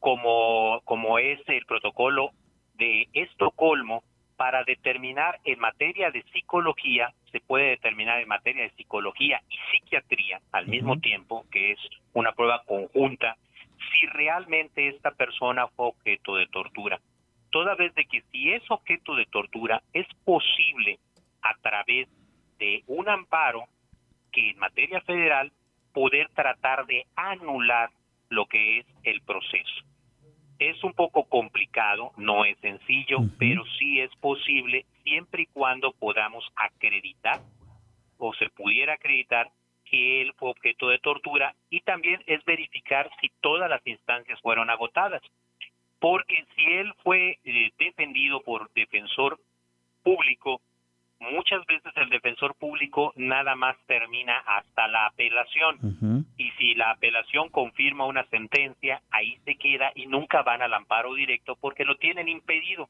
como, 0.00 0.80
como 0.84 1.18
es 1.18 1.38
el 1.48 1.66
protocolo 1.66 2.30
de 2.74 3.06
Estocolmo 3.12 4.02
para 4.36 4.64
determinar 4.64 5.38
en 5.44 5.58
materia 5.58 6.10
de 6.10 6.22
psicología, 6.32 7.12
se 7.30 7.40
puede 7.40 7.70
determinar 7.70 8.20
en 8.20 8.28
materia 8.28 8.62
de 8.62 8.70
psicología 8.70 9.42
y 9.50 9.56
psiquiatría 9.70 10.40
al 10.50 10.66
mismo 10.66 10.98
tiempo, 10.98 11.44
que 11.50 11.72
es 11.72 11.78
una 12.14 12.32
prueba 12.32 12.62
conjunta, 12.64 13.36
si 13.90 14.06
realmente 14.06 14.88
esta 14.88 15.10
persona 15.10 15.68
fue 15.68 15.88
objeto 15.88 16.36
de 16.36 16.46
tortura 16.46 16.98
toda 17.54 17.76
vez 17.76 17.94
de 17.94 18.04
que 18.06 18.20
si 18.32 18.52
es 18.52 18.68
objeto 18.68 19.14
de 19.14 19.26
tortura, 19.26 19.80
es 19.92 20.08
posible 20.24 20.98
a 21.40 21.54
través 21.62 22.08
de 22.64 22.82
un 22.86 23.08
amparo 23.10 23.64
que 24.32 24.50
en 24.50 24.58
materia 24.58 25.00
federal 25.02 25.52
poder 25.92 26.30
tratar 26.30 26.86
de 26.86 27.04
anular 27.14 27.90
lo 28.30 28.46
que 28.46 28.78
es 28.78 28.86
el 29.02 29.20
proceso. 29.20 29.84
Es 30.58 30.82
un 30.82 30.94
poco 30.94 31.24
complicado, 31.24 32.12
no 32.16 32.44
es 32.44 32.56
sencillo, 32.58 33.18
pero 33.38 33.64
sí 33.78 34.00
es 34.00 34.10
posible 34.16 34.86
siempre 35.02 35.42
y 35.42 35.46
cuando 35.46 35.92
podamos 35.92 36.44
acreditar 36.56 37.40
o 38.16 38.32
se 38.34 38.48
pudiera 38.50 38.94
acreditar 38.94 39.50
que 39.84 40.22
él 40.22 40.32
fue 40.38 40.50
objeto 40.50 40.88
de 40.88 40.98
tortura 41.00 41.54
y 41.68 41.80
también 41.80 42.22
es 42.26 42.42
verificar 42.46 43.10
si 43.20 43.30
todas 43.40 43.68
las 43.68 43.86
instancias 43.86 44.40
fueron 44.40 44.70
agotadas 44.70 45.20
porque 46.00 46.46
si 46.54 46.64
él 46.64 46.92
fue 47.02 47.38
eh, 47.44 47.70
defendido 47.78 48.40
por 48.42 48.70
defensor 48.72 49.38
público, 50.02 50.60
muchas 51.30 51.64
veces 51.66 51.92
el 51.96 52.08
defensor 52.08 52.54
público 52.56 53.12
nada 53.16 53.54
más 53.54 53.76
termina 53.86 54.38
hasta 54.38 54.88
la 54.88 55.06
apelación. 55.06 56.26
Y 56.36 56.50
si 56.52 56.74
la 56.74 56.90
apelación 56.92 57.48
confirma 57.50 58.06
una 58.06 58.24
sentencia, 58.26 59.02
ahí 59.10 59.38
se 59.44 59.56
queda 59.56 59.92
y 59.94 60.06
nunca 60.06 60.42
van 60.42 60.62
al 60.62 60.74
amparo 60.74 61.14
directo 61.14 61.56
porque 61.60 61.84
lo 61.84 61.96
tienen 61.96 62.28
impedido. 62.28 62.88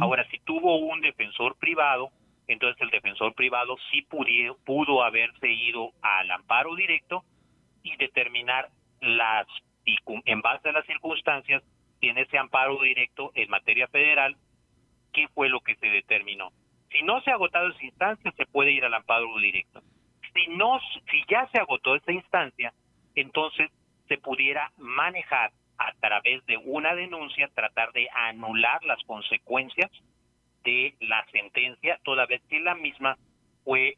Ahora, 0.00 0.26
si 0.30 0.38
tuvo 0.40 0.76
un 0.76 1.00
defensor 1.00 1.56
privado, 1.56 2.10
entonces 2.46 2.80
el 2.82 2.90
defensor 2.90 3.34
privado 3.34 3.76
sí 3.90 4.02
pudo, 4.02 4.58
pudo 4.64 5.02
haberse 5.02 5.50
ido 5.50 5.92
al 6.02 6.30
amparo 6.30 6.74
directo 6.74 7.24
y 7.82 7.96
determinar 7.96 8.68
las, 9.00 9.46
y 9.84 9.96
en 10.24 10.40
base 10.40 10.68
a 10.68 10.72
las 10.72 10.86
circunstancias, 10.86 11.62
tiene 12.00 12.22
ese 12.22 12.36
amparo 12.36 12.82
directo 12.82 13.30
en 13.34 13.48
materia 13.48 13.88
federal, 13.88 14.36
¿qué 15.12 15.28
fue 15.28 15.48
lo 15.48 15.60
que 15.60 15.76
se 15.76 15.86
determinó? 15.86 16.52
Si 16.90 17.02
no 17.02 17.20
se 17.22 17.30
ha 17.30 17.34
agotado 17.34 17.68
esa 17.68 17.84
instancia, 17.84 18.32
se 18.36 18.46
puede 18.46 18.72
ir 18.72 18.84
al 18.84 18.94
amparo 18.94 19.26
directo. 19.38 19.82
Si 20.32 20.46
no, 20.48 20.80
si 21.10 21.24
ya 21.28 21.48
se 21.52 21.58
agotó 21.58 21.94
esa 21.94 22.12
instancia, 22.12 22.72
entonces 23.14 23.70
se 24.08 24.18
pudiera 24.18 24.72
manejar 24.78 25.52
a 25.78 25.92
través 26.00 26.44
de 26.46 26.56
una 26.56 26.94
denuncia, 26.94 27.48
tratar 27.54 27.92
de 27.92 28.08
anular 28.10 28.82
las 28.84 29.02
consecuencias 29.04 29.90
de 30.62 30.94
la 31.00 31.24
sentencia, 31.26 31.98
toda 32.04 32.26
vez 32.26 32.42
que 32.48 32.60
la 32.60 32.74
misma 32.74 33.18
fue 33.64 33.96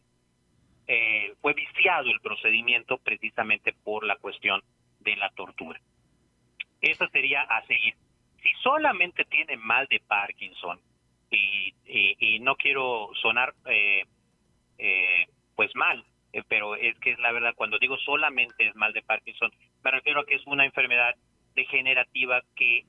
eh, 0.88 1.34
fue 1.40 1.52
viciado 1.52 2.10
el 2.10 2.20
procedimiento 2.20 2.98
precisamente 2.98 3.72
por 3.72 4.04
la 4.04 4.16
cuestión 4.16 4.62
de 5.00 5.16
la 5.16 5.30
tortura. 5.30 5.80
Eso 6.80 7.08
sería 7.08 7.42
a 7.42 7.66
seguir. 7.66 7.94
Si 8.40 8.48
solamente 8.62 9.24
tiene 9.24 9.56
mal 9.56 9.88
de 9.88 10.00
Parkinson, 10.06 10.78
y, 11.30 11.74
y, 11.86 12.38
no 12.40 12.56
quiero 12.56 13.10
sonar 13.20 13.54
eh, 13.66 14.04
eh, 14.78 15.26
pues 15.54 15.74
mal, 15.74 16.04
eh, 16.32 16.42
pero 16.48 16.76
es 16.76 16.98
que 17.00 17.12
es 17.12 17.18
la 17.18 17.32
verdad, 17.32 17.54
cuando 17.56 17.78
digo 17.78 17.96
solamente 17.98 18.68
es 18.68 18.74
mal 18.76 18.92
de 18.92 19.02
Parkinson, 19.02 19.50
me 19.82 19.90
refiero 19.90 20.20
a 20.20 20.26
que 20.26 20.34
es 20.34 20.46
una 20.46 20.64
enfermedad 20.64 21.14
degenerativa 21.54 22.42
que 22.54 22.84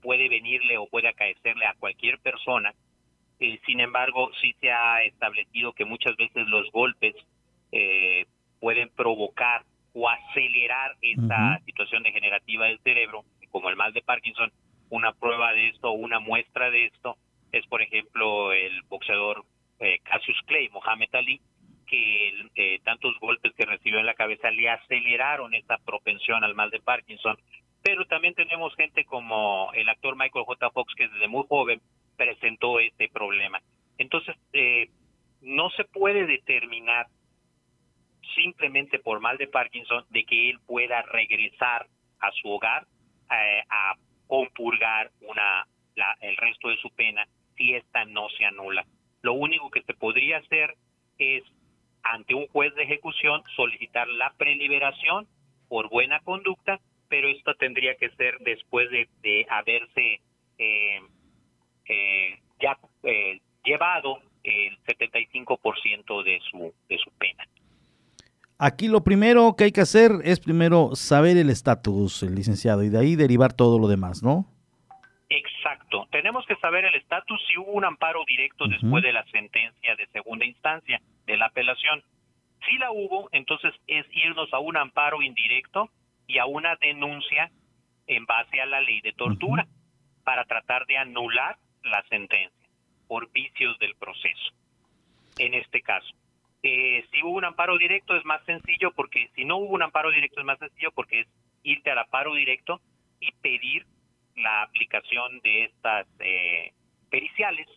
puede 0.00 0.28
venirle 0.28 0.78
o 0.78 0.86
puede 0.86 1.08
acaecerle 1.08 1.66
a 1.66 1.74
cualquier 1.74 2.20
persona. 2.20 2.72
sin 3.66 3.80
embargo, 3.80 4.30
sí 4.40 4.54
se 4.60 4.70
ha 4.70 5.02
establecido 5.02 5.72
que 5.72 5.84
muchas 5.84 6.16
veces 6.16 6.46
los 6.46 6.70
golpes 6.70 7.16
pueden 8.60 8.90
provocar 8.90 9.64
o 9.92 10.08
acelerar 10.08 10.96
esta 11.00 11.60
situación 11.64 12.04
degenerativa 12.04 12.66
del 12.66 12.78
cerebro, 12.80 13.24
como 13.50 13.70
el 13.70 13.76
mal 13.76 13.92
de 13.92 14.02
Parkinson. 14.02 14.52
Una 14.90 15.12
prueba 15.12 15.52
de 15.52 15.68
esto, 15.68 15.90
una 15.92 16.20
muestra 16.20 16.70
de 16.70 16.86
esto, 16.86 17.16
es 17.58 17.66
por 17.66 17.82
ejemplo 17.82 18.52
el 18.52 18.82
boxeador 18.82 19.44
eh, 19.78 19.98
Cassius 20.02 20.40
Clay, 20.46 20.68
Mohamed 20.70 21.14
Ali, 21.14 21.40
que 21.86 22.48
eh, 22.54 22.80
tantos 22.84 23.18
golpes 23.20 23.52
que 23.54 23.66
recibió 23.66 23.98
en 23.98 24.06
la 24.06 24.14
cabeza 24.14 24.50
le 24.50 24.68
aceleraron 24.68 25.54
esta 25.54 25.78
propensión 25.78 26.44
al 26.44 26.54
mal 26.54 26.70
de 26.70 26.80
Parkinson. 26.80 27.36
Pero 27.82 28.06
también 28.06 28.34
tenemos 28.34 28.74
gente 28.76 29.04
como 29.04 29.70
el 29.74 29.88
actor 29.88 30.16
Michael 30.16 30.46
J. 30.46 30.70
Fox, 30.70 30.94
que 30.94 31.08
desde 31.08 31.28
muy 31.28 31.44
joven 31.48 31.80
presentó 32.16 32.80
este 32.80 33.08
problema. 33.08 33.60
Entonces, 33.98 34.36
eh, 34.52 34.88
no 35.42 35.68
se 35.70 35.84
puede 35.84 36.26
determinar 36.26 37.06
simplemente 38.34 38.98
por 38.98 39.20
mal 39.20 39.36
de 39.36 39.46
Parkinson 39.46 40.04
de 40.08 40.24
que 40.24 40.50
él 40.50 40.58
pueda 40.66 41.02
regresar 41.02 41.86
a 42.20 42.32
su 42.32 42.48
hogar 42.48 42.86
eh, 43.30 43.62
a 43.68 43.94
compurgar 44.26 45.10
una, 45.20 45.66
el 46.20 46.36
resto 46.36 46.70
de 46.70 46.76
su 46.78 46.90
pena 46.90 47.26
si 47.56 47.74
esta 47.74 48.04
no 48.04 48.28
se 48.36 48.44
anula. 48.44 48.86
Lo 49.22 49.34
único 49.34 49.70
que 49.70 49.82
se 49.82 49.94
podría 49.94 50.38
hacer 50.38 50.74
es 51.18 51.42
ante 52.02 52.34
un 52.34 52.46
juez 52.48 52.74
de 52.74 52.84
ejecución 52.84 53.42
solicitar 53.56 54.06
la 54.08 54.32
preliberación 54.36 55.26
por 55.68 55.88
buena 55.88 56.20
conducta, 56.20 56.80
pero 57.08 57.28
esto 57.28 57.54
tendría 57.54 57.94
que 57.96 58.10
ser 58.10 58.38
después 58.40 58.90
de, 58.90 59.46
haberse 59.48 60.20
eh, 60.58 61.00
eh, 61.86 62.38
ya 62.60 62.78
llevado 63.64 64.18
el 64.42 64.78
75% 64.84 66.22
de 66.22 66.40
su, 66.50 66.74
de 66.88 66.98
su 66.98 67.10
pena. 67.12 67.44
Aquí 68.58 68.88
lo 68.88 69.02
primero 69.02 69.56
que 69.56 69.64
hay 69.64 69.72
que 69.72 69.80
hacer 69.80 70.12
es 70.22 70.38
primero 70.38 70.94
saber 70.94 71.36
el 71.36 71.50
estatus, 71.50 72.22
licenciado, 72.22 72.84
y 72.84 72.88
de 72.88 72.98
ahí 72.98 73.16
derivar 73.16 73.52
todo 73.52 73.78
lo 73.78 73.88
demás, 73.88 74.22
¿no? 74.22 74.46
Exacto. 75.34 76.06
Tenemos 76.12 76.46
que 76.46 76.54
saber 76.56 76.84
el 76.84 76.94
estatus 76.94 77.42
si 77.48 77.58
hubo 77.58 77.72
un 77.72 77.84
amparo 77.84 78.24
directo 78.24 78.68
después 78.68 79.02
de 79.02 79.12
la 79.12 79.24
sentencia 79.24 79.96
de 79.96 80.06
segunda 80.08 80.44
instancia 80.44 81.00
de 81.26 81.36
la 81.36 81.46
apelación. 81.46 82.04
Si 82.68 82.78
la 82.78 82.92
hubo, 82.92 83.28
entonces 83.32 83.74
es 83.88 84.06
irnos 84.12 84.52
a 84.52 84.60
un 84.60 84.76
amparo 84.76 85.22
indirecto 85.22 85.90
y 86.28 86.38
a 86.38 86.46
una 86.46 86.76
denuncia 86.76 87.50
en 88.06 88.26
base 88.26 88.60
a 88.60 88.66
la 88.66 88.80
ley 88.80 89.00
de 89.00 89.12
tortura 89.12 89.66
para 90.22 90.44
tratar 90.44 90.86
de 90.86 90.98
anular 90.98 91.56
la 91.82 92.04
sentencia 92.04 92.68
por 93.08 93.28
vicios 93.32 93.76
del 93.80 93.96
proceso. 93.96 94.52
En 95.38 95.54
este 95.54 95.82
caso. 95.82 96.14
Eh, 96.62 97.04
si 97.10 97.22
hubo 97.24 97.32
un 97.32 97.44
amparo 97.44 97.76
directo 97.76 98.16
es 98.16 98.24
más 98.24 98.42
sencillo 98.44 98.92
porque 98.92 99.30
si 99.34 99.44
no 99.44 99.56
hubo 99.56 99.74
un 99.74 99.82
amparo 99.82 100.12
directo 100.12 100.38
es 100.38 100.46
más 100.46 100.60
sencillo 100.60 100.92
porque 100.92 101.20
es 101.20 101.28
irte 101.64 101.90
al 101.90 101.98
amparo 101.98 102.34
directo 102.34 102.80
y 103.18 103.32
pedir 103.42 103.84
la 104.36 104.62
aplicación 104.62 105.40
de 105.40 105.64
estas 105.64 106.06
eh, 106.20 106.72
periciales 107.10 107.68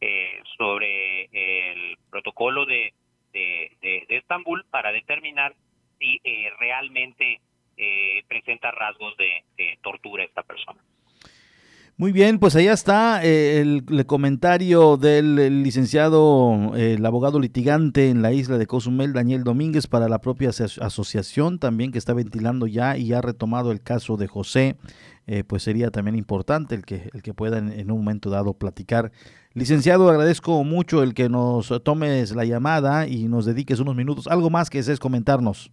eh, 0.00 0.40
sobre 0.56 1.24
el 1.32 1.96
protocolo 2.10 2.66
de, 2.66 2.92
de, 3.32 4.06
Estambul 4.08 4.64
para 4.70 4.92
determinar 4.92 5.54
si 5.98 6.20
realmente 6.58 7.40
presenta 8.28 8.70
rasgos 8.70 9.14
de 9.18 9.78
tortura 9.82 10.24
esta 10.24 10.42
persona. 10.42 10.80
Muy 11.98 12.12
bien, 12.12 12.38
pues 12.38 12.54
allá 12.54 12.74
está 12.74 13.24
eh, 13.24 13.62
el, 13.62 14.04
comentario 14.04 14.98
del 14.98 15.62
licenciado, 15.62 16.76
eh, 16.76 16.92
el 16.98 17.06
abogado 17.06 17.40
litigante 17.40 18.10
en 18.10 18.20
la 18.20 18.32
isla 18.32 18.58
de 18.58 18.66
Cozumel, 18.66 19.14
Daniel 19.14 19.44
Domínguez, 19.44 19.86
para 19.86 20.06
la 20.06 20.20
propia 20.20 20.50
asociación 20.50 21.58
también 21.58 21.92
que 21.92 21.98
está 21.98 22.12
ventilando 22.12 22.66
ya 22.66 22.98
y 22.98 23.14
ha 23.14 23.22
retomado 23.22 23.72
el 23.72 23.80
caso 23.80 24.18
de 24.18 24.26
José. 24.26 24.76
Eh, 25.28 25.42
pues 25.42 25.64
sería 25.64 25.90
también 25.90 26.14
importante 26.14 26.76
el 26.76 26.84
que, 26.84 27.10
el 27.12 27.22
que 27.22 27.34
pueda 27.34 27.58
en, 27.58 27.90
un 27.90 27.98
momento 27.98 28.30
dado 28.30 28.54
platicar. 28.54 29.10
Licenciado, 29.54 30.08
agradezco 30.08 30.62
mucho 30.62 31.02
el 31.02 31.14
que 31.14 31.28
nos 31.28 31.72
tomes 31.82 32.34
la 32.36 32.44
llamada 32.44 33.08
y 33.08 33.24
nos 33.24 33.44
dediques 33.44 33.80
unos 33.80 33.96
minutos. 33.96 34.28
¿Algo 34.28 34.50
más 34.50 34.70
que 34.70 34.78
desees 34.78 35.00
comentarnos? 35.00 35.72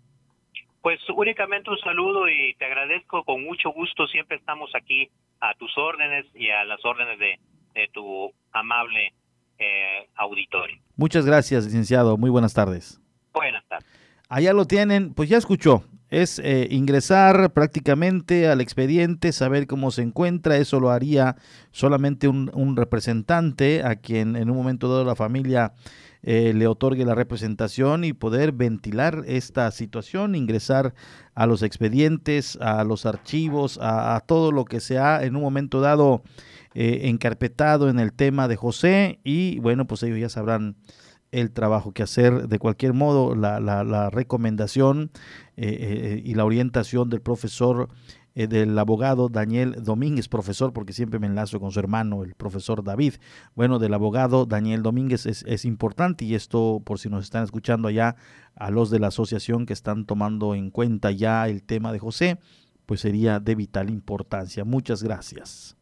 Pues 0.82 1.00
únicamente 1.16 1.70
un 1.70 1.78
saludo 1.80 2.28
y 2.28 2.56
te 2.56 2.66
agradezco 2.66 3.24
con 3.24 3.44
mucho 3.44 3.70
gusto. 3.70 4.08
Siempre 4.08 4.38
estamos 4.38 4.72
aquí 4.76 5.10
a 5.40 5.54
tus 5.54 5.78
órdenes 5.78 6.26
y 6.34 6.50
a 6.50 6.66
las 6.66 6.84
órdenes 6.84 7.20
de, 7.20 7.40
tu 7.94 8.32
amable 8.52 9.14
eh, 9.60 10.08
auditorio. 10.16 10.78
Muchas 10.96 11.26
gracias, 11.26 11.66
licenciado. 11.66 12.18
Muy 12.18 12.30
buenas 12.30 12.54
tardes. 12.54 13.00
Buenas 13.34 13.64
tardes. 13.68 13.88
Allá 14.30 14.52
lo 14.54 14.66
tienen, 14.66 15.14
pues 15.14 15.30
ya 15.30 15.38
escuchó. 15.38 15.84
Es 16.14 16.40
eh, 16.40 16.68
ingresar 16.70 17.54
prácticamente 17.54 18.48
al 18.48 18.62
expediente, 18.62 19.32
saber 19.32 19.68
cómo 19.68 19.92
se 19.92 20.04
encuentra. 20.04 20.58
Eso 20.58 20.80
lo 20.80 20.92
haría 20.92 21.36
solamente 21.72 22.28
un, 22.28 22.52
un 22.54 22.76
representante 22.76 23.84
a 23.84 23.96
quien 23.96 24.36
en 24.36 24.50
un 24.50 24.58
momento 24.58 24.90
dado 24.90 25.06
la 25.06 25.16
familia 25.16 25.74
eh, 26.26 26.54
le 26.54 26.68
otorgue 26.68 27.04
la 27.04 27.16
representación 27.16 28.06
y 28.06 28.14
poder 28.14 28.54
ventilar 28.54 29.24
esta 29.28 29.70
situación, 29.72 30.36
ingresar 30.36 30.94
a 31.36 31.46
los 31.48 31.64
expedientes, 31.64 32.58
a 32.62 32.86
los 32.86 33.06
archivos, 33.06 33.78
a, 33.82 34.22
todo 34.26 34.54
lo 34.54 34.64
que 34.64 34.80
se 34.80 34.98
ha 34.98 35.22
en 35.22 35.36
un 35.36 35.42
momento 35.42 35.82
dado 35.82 36.24
eh, 36.76 37.02
encarpetado 37.04 37.90
en 37.90 38.00
el 38.00 38.14
tema 38.14 38.48
de 38.48 38.56
José 38.56 39.20
y 39.26 39.60
bueno, 39.60 39.86
pues 39.86 40.02
ellos 40.04 40.18
ya 40.18 40.30
sabrán 40.30 40.78
el 41.34 41.52
trabajo 41.52 41.92
que 41.92 42.04
hacer. 42.04 42.48
De 42.48 42.60
cualquier 42.60 42.94
modo, 42.94 43.36
la, 43.36 43.60
la, 43.60 44.10
recomendación 44.10 45.12
eh, 45.58 46.22
y 46.24 46.36
la 46.36 46.46
orientación 46.46 47.10
del 47.10 47.22
profesor 47.22 47.90
eh, 48.36 48.48
del 48.48 48.78
abogado 48.80 49.30
Daniel 49.30 49.76
Domínguez, 49.84 50.28
profesor, 50.28 50.74
porque 50.74 50.94
siempre 50.94 51.20
me 51.20 51.28
enlazo 51.28 51.60
con 51.60 51.72
su 51.72 51.80
hermano, 51.80 52.24
el 52.24 52.34
profesor 52.34 52.84
David. 52.84 53.16
Bueno, 53.56 53.78
del 53.78 53.94
abogado 53.94 54.46
Daniel 54.46 54.82
Domínguez 54.82 55.26
es, 55.28 55.44
es 55.48 55.66
importante 55.66 56.26
y 56.26 56.34
esto, 56.34 56.82
por 56.84 57.00
si 57.00 57.10
nos 57.10 57.24
están 57.24 57.44
escuchando 57.44 57.88
allá, 57.88 58.16
a 58.56 58.72
los 58.72 58.90
de 58.90 59.00
la 59.00 59.08
asociación 59.08 59.66
que 59.66 59.74
están 59.74 60.06
tomando 60.06 60.56
en 60.56 60.72
cuenta 60.72 61.12
ya 61.12 61.48
el 61.48 61.62
tema 61.62 61.92
de 61.92 62.00
José, 62.00 62.40
pues 62.86 63.02
sería 63.02 63.40
de 63.40 63.56
vital 63.56 63.90
importancia. 63.90 64.66
Muchas 64.66 65.04
gracias. 65.04 65.78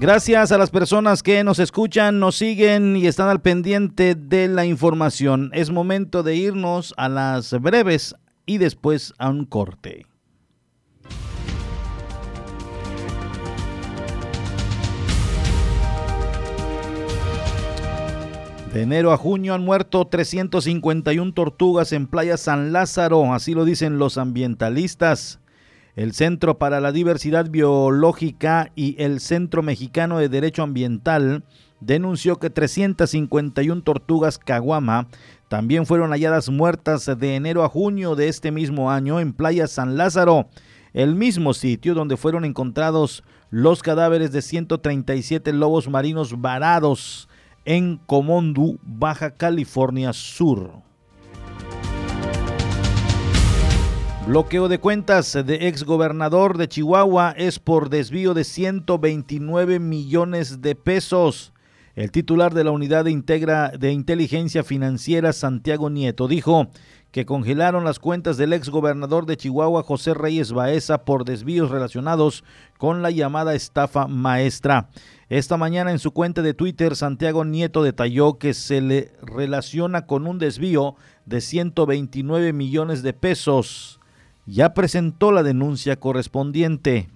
Gracias 0.00 0.52
a 0.52 0.58
las 0.58 0.70
personas 0.70 1.24
que 1.24 1.42
nos 1.42 1.58
escuchan, 1.58 2.20
nos 2.20 2.36
siguen 2.36 2.96
y 2.96 3.08
están 3.08 3.28
al 3.28 3.40
pendiente 3.40 4.14
de 4.14 4.46
la 4.46 4.64
información. 4.64 5.50
Es 5.52 5.70
momento 5.72 6.22
de 6.22 6.36
irnos 6.36 6.94
a 6.96 7.08
las 7.08 7.50
breves 7.60 8.14
y 8.46 8.58
después 8.58 9.12
a 9.18 9.28
un 9.28 9.44
corte. 9.44 10.06
De 18.72 18.82
enero 18.82 19.12
a 19.12 19.16
junio 19.16 19.52
han 19.52 19.64
muerto 19.64 20.06
351 20.06 21.32
tortugas 21.34 21.92
en 21.92 22.06
Playa 22.06 22.36
San 22.36 22.72
Lázaro, 22.72 23.34
así 23.34 23.52
lo 23.52 23.64
dicen 23.64 23.98
los 23.98 24.16
ambientalistas. 24.16 25.40
El 25.98 26.12
Centro 26.12 26.58
para 26.58 26.80
la 26.80 26.92
Diversidad 26.92 27.50
Biológica 27.50 28.70
y 28.76 28.94
el 29.02 29.18
Centro 29.18 29.64
Mexicano 29.64 30.18
de 30.18 30.28
Derecho 30.28 30.62
Ambiental 30.62 31.42
denunció 31.80 32.36
que 32.36 32.50
351 32.50 33.82
tortugas 33.82 34.38
caguama 34.38 35.08
también 35.48 35.86
fueron 35.86 36.10
halladas 36.12 36.50
muertas 36.50 37.10
de 37.18 37.34
enero 37.34 37.64
a 37.64 37.68
junio 37.68 38.14
de 38.14 38.28
este 38.28 38.52
mismo 38.52 38.92
año 38.92 39.18
en 39.18 39.32
Playa 39.32 39.66
San 39.66 39.96
Lázaro, 39.96 40.48
el 40.92 41.16
mismo 41.16 41.52
sitio 41.52 41.94
donde 41.94 42.16
fueron 42.16 42.44
encontrados 42.44 43.24
los 43.50 43.82
cadáveres 43.82 44.30
de 44.30 44.40
137 44.40 45.52
lobos 45.52 45.88
marinos 45.88 46.40
varados 46.40 47.28
en 47.64 47.96
Comondu, 48.06 48.78
Baja 48.84 49.32
California 49.32 50.12
Sur. 50.12 50.87
Bloqueo 54.28 54.68
de 54.68 54.78
cuentas 54.78 55.32
de 55.32 55.68
exgobernador 55.68 56.58
de 56.58 56.68
Chihuahua 56.68 57.32
es 57.34 57.58
por 57.58 57.88
desvío 57.88 58.34
de 58.34 58.44
129 58.44 59.78
millones 59.78 60.60
de 60.60 60.74
pesos. 60.74 61.54
El 61.94 62.10
titular 62.10 62.52
de 62.52 62.62
la 62.62 62.70
Unidad 62.70 63.06
de, 63.06 63.10
Integra 63.10 63.70
de 63.70 63.90
Inteligencia 63.90 64.62
Financiera, 64.62 65.32
Santiago 65.32 65.88
Nieto, 65.88 66.28
dijo 66.28 66.68
que 67.10 67.24
congelaron 67.24 67.84
las 67.84 67.98
cuentas 67.98 68.36
del 68.36 68.52
exgobernador 68.52 69.24
de 69.24 69.38
Chihuahua, 69.38 69.82
José 69.82 70.12
Reyes 70.12 70.52
Baeza, 70.52 71.06
por 71.06 71.24
desvíos 71.24 71.70
relacionados 71.70 72.44
con 72.76 73.00
la 73.00 73.10
llamada 73.10 73.54
estafa 73.54 74.08
maestra. 74.08 74.90
Esta 75.30 75.56
mañana 75.56 75.90
en 75.90 75.98
su 75.98 76.10
cuenta 76.10 76.42
de 76.42 76.52
Twitter, 76.52 76.96
Santiago 76.96 77.46
Nieto 77.46 77.82
detalló 77.82 78.36
que 78.36 78.52
se 78.52 78.82
le 78.82 79.10
relaciona 79.22 80.04
con 80.04 80.26
un 80.26 80.38
desvío 80.38 80.96
de 81.24 81.40
129 81.40 82.52
millones 82.52 83.02
de 83.02 83.14
pesos 83.14 83.97
ya 84.48 84.72
presentó 84.72 85.30
la 85.30 85.42
denuncia 85.42 85.96
correspondiente. 85.96 87.08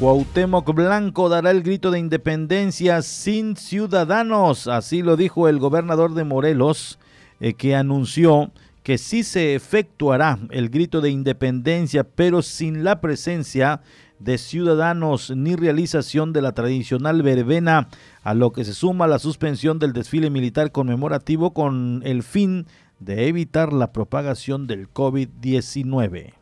Cuauhtémoc 0.00 0.74
Blanco 0.74 1.28
dará 1.28 1.52
el 1.52 1.62
grito 1.62 1.92
de 1.92 2.00
independencia 2.00 3.02
sin 3.02 3.54
ciudadanos, 3.56 4.66
así 4.66 5.00
lo 5.00 5.16
dijo 5.16 5.48
el 5.48 5.60
gobernador 5.60 6.14
de 6.14 6.24
Morelos, 6.24 6.98
eh, 7.38 7.54
que 7.54 7.76
anunció 7.76 8.50
que 8.82 8.98
sí 8.98 9.22
se 9.22 9.54
efectuará 9.54 10.40
el 10.50 10.68
grito 10.68 11.00
de 11.00 11.10
independencia, 11.10 12.02
pero 12.02 12.42
sin 12.42 12.82
la 12.82 13.00
presencia 13.00 13.80
de 14.18 14.38
ciudadanos 14.38 15.32
ni 15.36 15.56
realización 15.56 16.32
de 16.32 16.42
la 16.42 16.52
tradicional 16.52 17.22
verbena, 17.22 17.88
a 18.24 18.34
lo 18.34 18.52
que 18.52 18.64
se 18.64 18.74
suma 18.74 19.06
la 19.06 19.20
suspensión 19.20 19.78
del 19.78 19.92
desfile 19.92 20.30
militar 20.30 20.72
conmemorativo 20.72 21.52
con 21.52 22.02
el 22.04 22.24
fin 22.24 22.64
de 22.64 22.72
evitar 23.06 23.72
la 23.72 23.92
propagación 23.92 24.66
del 24.66 24.92
COVID-19. 24.92 26.34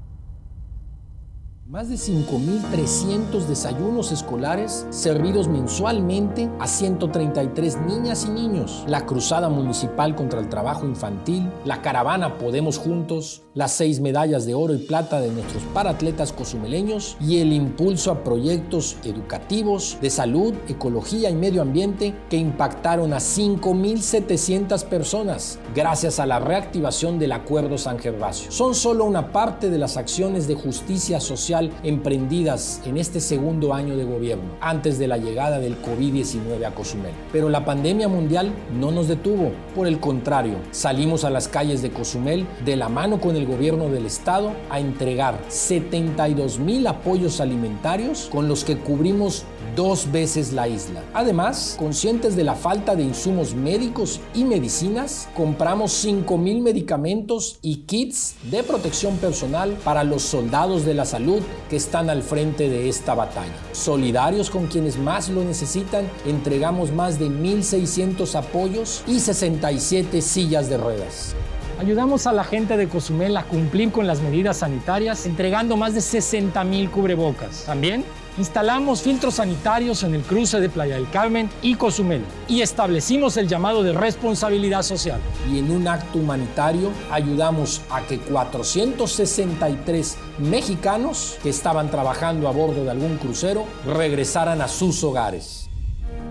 Más 1.75 1.89
de 1.89 1.97
5.300 1.97 3.47
desayunos 3.49 4.13
escolares 4.13 4.87
servidos 4.91 5.49
mensualmente 5.49 6.49
a 6.61 6.69
133 6.69 7.81
niñas 7.81 8.27
y 8.27 8.31
niños. 8.31 8.85
La 8.87 9.07
Cruzada 9.07 9.49
Municipal 9.49 10.15
contra 10.15 10.39
el 10.39 10.49
Trabajo 10.49 10.87
Infantil, 10.87 11.51
la 11.65 11.83
caravana 11.83 12.39
Podemos 12.39 12.79
Juntos, 12.79 13.43
las 13.55 13.73
seis 13.73 13.99
medallas 13.99 14.47
de 14.47 14.55
oro 14.55 14.73
y 14.73 14.79
plata 14.79 15.21
de 15.21 15.33
nuestros 15.33 15.65
paratletas 15.75 16.33
cozumeleños 16.33 17.17
y 17.21 17.39
el 17.39 17.53
impulso 17.53 18.13
a 18.13 18.23
proyectos 18.23 18.97
educativos 19.03 19.99
de 20.01 20.11
salud, 20.11 20.55
ecología 20.69 21.29
y 21.29 21.35
medio 21.35 21.63
ambiente 21.63 22.15
que 22.31 22.37
impactaron 22.37 23.13
a 23.13 23.19
5.700 23.19 24.85
personas 24.85 25.59
gracias 25.75 26.21
a 26.21 26.27
la 26.27 26.39
reactivación 26.39 27.19
del 27.19 27.33
Acuerdo 27.33 27.79
San 27.79 27.99
Gervasio. 27.99 28.53
Son 28.53 28.77
solo 28.77 29.05
una 29.05 29.33
parte 29.33 29.71
de 29.71 29.79
las 29.79 29.97
acciones 29.97 30.47
de 30.47 30.55
justicia 30.55 31.19
social 31.19 31.64
emprendidas 31.83 32.81
en 32.85 32.97
este 32.97 33.21
segundo 33.21 33.75
año 33.75 33.97
de 33.97 34.05
gobierno, 34.05 34.57
antes 34.61 34.99
de 34.99 35.09
la 35.09 35.19
llegada 35.19 35.59
del 35.59 35.81
COVID-19 35.81 36.65
a 36.67 36.75
Cozumel. 36.75 37.13
Pero 37.33 37.49
la 37.49 37.65
pandemia 37.65 38.09
mundial 38.09 38.53
no 38.79 38.91
nos 38.91 39.09
detuvo, 39.09 39.53
por 39.75 39.87
el 39.87 40.01
contrario, 40.01 40.57
salimos 40.71 41.25
a 41.25 41.31
las 41.31 41.49
calles 41.49 41.83
de 41.83 41.91
Cozumel 41.91 42.47
de 42.65 42.77
la 42.77 42.89
mano 42.89 43.21
con 43.21 43.37
el 43.37 43.47
gobierno 43.47 43.89
del 43.89 44.07
estado 44.07 44.53
a 44.71 44.81
entregar 44.81 45.39
72 45.49 46.59
mil 46.59 46.87
apoyos 46.87 47.41
alimentarios 47.41 48.29
con 48.31 48.49
los 48.49 48.65
que 48.65 48.77
cubrimos 48.77 49.45
dos 49.77 50.11
veces 50.13 50.53
la 50.53 50.69
isla. 50.69 51.03
Además, 51.13 51.77
conscientes 51.79 52.37
de 52.37 52.45
la 52.45 52.55
falta 52.55 52.95
de 52.95 53.03
insumos 53.03 53.55
médicos 53.55 54.21
y 54.35 54.45
medicinas, 54.45 55.29
compramos 55.35 55.93
5 55.93 56.39
mil 56.39 56.61
medicamentos 56.61 57.59
y 57.61 57.79
kits 57.79 58.37
de 58.51 58.63
protección 58.63 59.17
personal 59.17 59.77
para 59.85 60.05
los 60.05 60.23
soldados 60.23 60.85
de 60.85 60.95
la 60.95 61.05
salud 61.05 61.43
que 61.69 61.77
están 61.77 62.11
al 62.11 62.23
frente 62.23 62.69
de 62.69 62.89
esta 62.89 63.15
batalla. 63.15 63.55
Solidarios 63.73 64.51
con 64.51 64.67
quienes 64.67 64.99
más 64.99 65.29
lo 65.29 65.43
necesitan, 65.43 66.09
entregamos 66.27 66.93
más 66.93 67.19
de 67.19 67.27
1.600 67.27 68.35
apoyos 68.35 69.03
y 69.07 69.21
67 69.21 70.21
sillas 70.23 70.69
de 70.69 70.77
ruedas. 70.77 71.35
Ayudamos 71.79 72.27
a 72.27 72.33
la 72.33 72.45
gente 72.45 72.77
de 72.77 72.89
Cozumel 72.89 73.37
a 73.37 73.45
cumplir 73.45 73.91
con 73.91 74.07
las 74.07 74.21
medidas 74.21 74.59
sanitarias, 74.59 75.27
entregando 75.27 75.77
más 75.77 75.95
de 75.95 76.01
60 76.01 76.63
mil 76.65 76.89
cubrebocas. 76.91 77.65
También 77.65 78.05
instalamos 78.39 79.03
filtros 79.03 79.35
sanitarios 79.35 80.03
en 80.03 80.15
el 80.15 80.23
cruce 80.23 80.61
de 80.61 80.69
Playa 80.69 80.97
del 80.97 81.09
Carmen 81.11 81.49
y 81.63 81.75
Cozumel 81.75 82.23
y 82.49 82.63
establecimos 82.63 83.37
el 83.37 83.49
llamado 83.49 83.83
de 83.83 83.93
responsabilidad 83.93 84.83
social. 84.83 85.21
Y 85.51 85.59
en 85.59 85.71
un 85.71 85.87
acto 85.89 86.19
humanitario 86.19 86.91
ayudamos 87.11 87.83
a 87.91 88.03
que 88.03 88.19
463 88.19 90.17
mexicanos 90.39 91.39
que 91.43 91.51
estaban 91.51 91.91
trabajando 91.91 92.49
a 92.49 92.53
bordo 92.53 92.85
de 92.85 92.91
algún 92.91 93.17
crucero 93.19 93.65
regresaran 93.87 94.61
a 94.61 94.69
sus 94.69 95.03
hogares. 95.05 95.69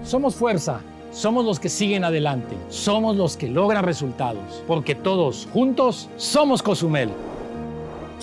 Somos 0.04 0.36
fuerza 0.36 0.82
somos 1.14 1.46
los 1.46 1.60
que 1.60 1.70
siguen 1.70 2.04
adelante, 2.04 2.58
somos 2.70 3.16
los 3.16 3.38
que 3.38 3.48
logran 3.48 3.84
resultados, 3.84 4.64
porque 4.66 4.96
todos 4.96 5.48
juntos 5.54 6.10
somos 6.18 6.64
Cozumel. 6.64 7.12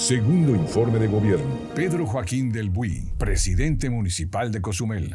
Segundo 0.00 0.54
informe 0.54 0.98
de 0.98 1.08
gobierno. 1.08 1.58
Pedro 1.74 2.06
Joaquín 2.06 2.50
del 2.50 2.70
Buy, 2.70 3.02
presidente 3.18 3.90
municipal 3.90 4.50
de 4.50 4.62
Cozumel. 4.62 5.14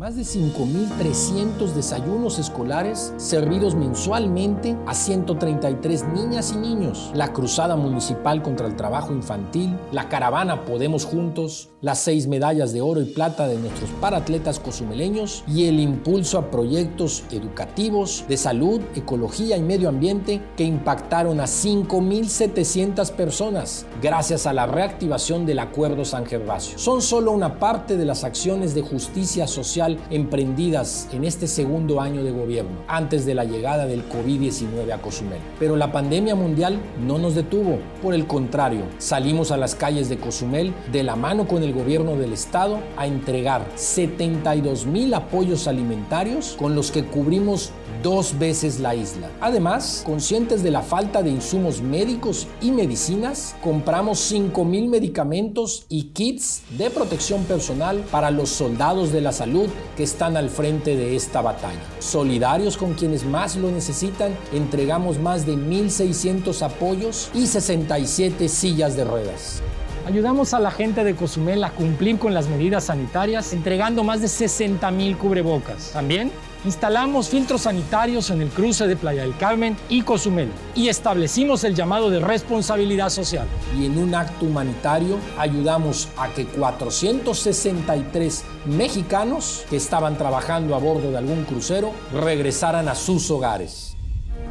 Más 0.00 0.16
de 0.16 0.22
5.300 0.22 1.74
desayunos 1.74 2.38
escolares 2.38 3.12
servidos 3.18 3.74
mensualmente 3.74 4.74
a 4.86 4.94
133 4.94 6.08
niñas 6.14 6.52
y 6.52 6.56
niños. 6.56 7.10
La 7.12 7.34
Cruzada 7.34 7.76
Municipal 7.76 8.40
contra 8.40 8.66
el 8.66 8.76
Trabajo 8.76 9.12
Infantil, 9.12 9.76
la 9.92 10.08
caravana 10.08 10.64
Podemos 10.64 11.04
Juntos, 11.04 11.68
las 11.82 11.98
seis 11.98 12.28
medallas 12.28 12.72
de 12.72 12.80
oro 12.80 13.02
y 13.02 13.12
plata 13.12 13.46
de 13.46 13.58
nuestros 13.58 13.90
paratletas 14.00 14.58
cozumeleños 14.58 15.44
y 15.46 15.66
el 15.66 15.78
impulso 15.78 16.38
a 16.38 16.50
proyectos 16.50 17.24
educativos 17.30 18.24
de 18.26 18.38
salud, 18.38 18.80
ecología 18.94 19.58
y 19.58 19.62
medio 19.62 19.90
ambiente 19.90 20.40
que 20.56 20.64
impactaron 20.64 21.40
a 21.40 21.44
5.700 21.44 23.10
personas 23.12 23.84
gracias 24.00 24.46
a 24.46 24.54
la 24.54 24.66
reactivación 24.66 25.44
del 25.44 25.58
Acuerdo 25.58 26.06
San 26.06 26.24
Gervasio. 26.24 26.78
Son 26.78 27.02
solo 27.02 27.32
una 27.32 27.58
parte 27.58 27.98
de 27.98 28.06
las 28.06 28.24
acciones 28.24 28.74
de 28.74 28.80
justicia 28.80 29.46
social 29.46 29.89
emprendidas 30.10 31.08
en 31.12 31.24
este 31.24 31.46
segundo 31.46 32.00
año 32.00 32.22
de 32.22 32.30
gobierno, 32.30 32.82
antes 32.88 33.26
de 33.26 33.34
la 33.34 33.44
llegada 33.44 33.86
del 33.86 34.08
COVID-19 34.08 34.92
a 34.92 34.98
Cozumel. 34.98 35.40
Pero 35.58 35.76
la 35.76 35.92
pandemia 35.92 36.34
mundial 36.34 36.78
no 37.06 37.18
nos 37.18 37.34
detuvo, 37.34 37.78
por 38.02 38.14
el 38.14 38.26
contrario, 38.26 38.82
salimos 38.98 39.50
a 39.50 39.56
las 39.56 39.74
calles 39.74 40.08
de 40.08 40.18
Cozumel 40.18 40.72
de 40.92 41.02
la 41.02 41.16
mano 41.16 41.46
con 41.46 41.62
el 41.62 41.72
gobierno 41.72 42.16
del 42.16 42.32
estado 42.32 42.78
a 42.96 43.06
entregar 43.06 43.66
72 43.74 44.86
mil 44.86 45.14
apoyos 45.14 45.66
alimentarios 45.66 46.56
con 46.58 46.74
los 46.74 46.90
que 46.90 47.04
cubrimos 47.04 47.72
dos 48.02 48.38
veces 48.38 48.80
la 48.80 48.94
isla. 48.94 49.30
Además, 49.40 50.02
conscientes 50.04 50.62
de 50.62 50.70
la 50.70 50.82
falta 50.82 51.22
de 51.22 51.30
insumos 51.30 51.82
médicos 51.82 52.46
y 52.60 52.70
medicinas, 52.70 53.54
compramos 53.62 54.18
5 54.20 54.64
mil 54.64 54.88
medicamentos 54.88 55.84
y 55.88 56.04
kits 56.12 56.62
de 56.76 56.90
protección 56.90 57.44
personal 57.44 58.04
para 58.10 58.30
los 58.30 58.48
soldados 58.48 59.12
de 59.12 59.20
la 59.20 59.32
salud 59.32 59.68
que 59.96 60.02
están 60.02 60.36
al 60.36 60.50
frente 60.50 60.96
de 60.96 61.16
esta 61.16 61.40
batalla. 61.42 61.80
Solidarios 61.98 62.76
con 62.76 62.94
quienes 62.94 63.24
más 63.24 63.56
lo 63.56 63.70
necesitan, 63.70 64.36
entregamos 64.52 65.18
más 65.18 65.46
de 65.46 65.54
1.600 65.54 66.62
apoyos 66.62 67.30
y 67.34 67.46
67 67.46 68.48
sillas 68.48 68.96
de 68.96 69.04
ruedas. 69.04 69.62
Ayudamos 70.10 70.54
a 70.54 70.58
la 70.58 70.72
gente 70.72 71.04
de 71.04 71.14
Cozumel 71.14 71.62
a 71.62 71.70
cumplir 71.70 72.18
con 72.18 72.34
las 72.34 72.48
medidas 72.48 72.86
sanitarias, 72.86 73.52
entregando 73.52 74.02
más 74.02 74.20
de 74.20 74.26
60 74.26 74.90
mil 74.90 75.16
cubrebocas. 75.16 75.92
También 75.92 76.32
instalamos 76.64 77.28
filtros 77.28 77.60
sanitarios 77.60 78.28
en 78.30 78.42
el 78.42 78.48
cruce 78.48 78.88
de 78.88 78.96
Playa 78.96 79.22
del 79.22 79.36
Carmen 79.36 79.76
y 79.88 80.02
Cozumel 80.02 80.48
y 80.74 80.88
establecimos 80.88 81.62
el 81.62 81.76
llamado 81.76 82.10
de 82.10 82.18
responsabilidad 82.18 83.08
social. 83.08 83.46
Y 83.78 83.86
en 83.86 83.98
un 83.98 84.16
acto 84.16 84.46
humanitario 84.46 85.16
ayudamos 85.38 86.08
a 86.16 86.26
que 86.30 86.44
463 86.44 88.44
mexicanos 88.66 89.64
que 89.70 89.76
estaban 89.76 90.18
trabajando 90.18 90.74
a 90.74 90.78
bordo 90.78 91.12
de 91.12 91.18
algún 91.18 91.44
crucero 91.44 91.92
regresaran 92.12 92.88
a 92.88 92.96
sus 92.96 93.30
hogares. 93.30 93.96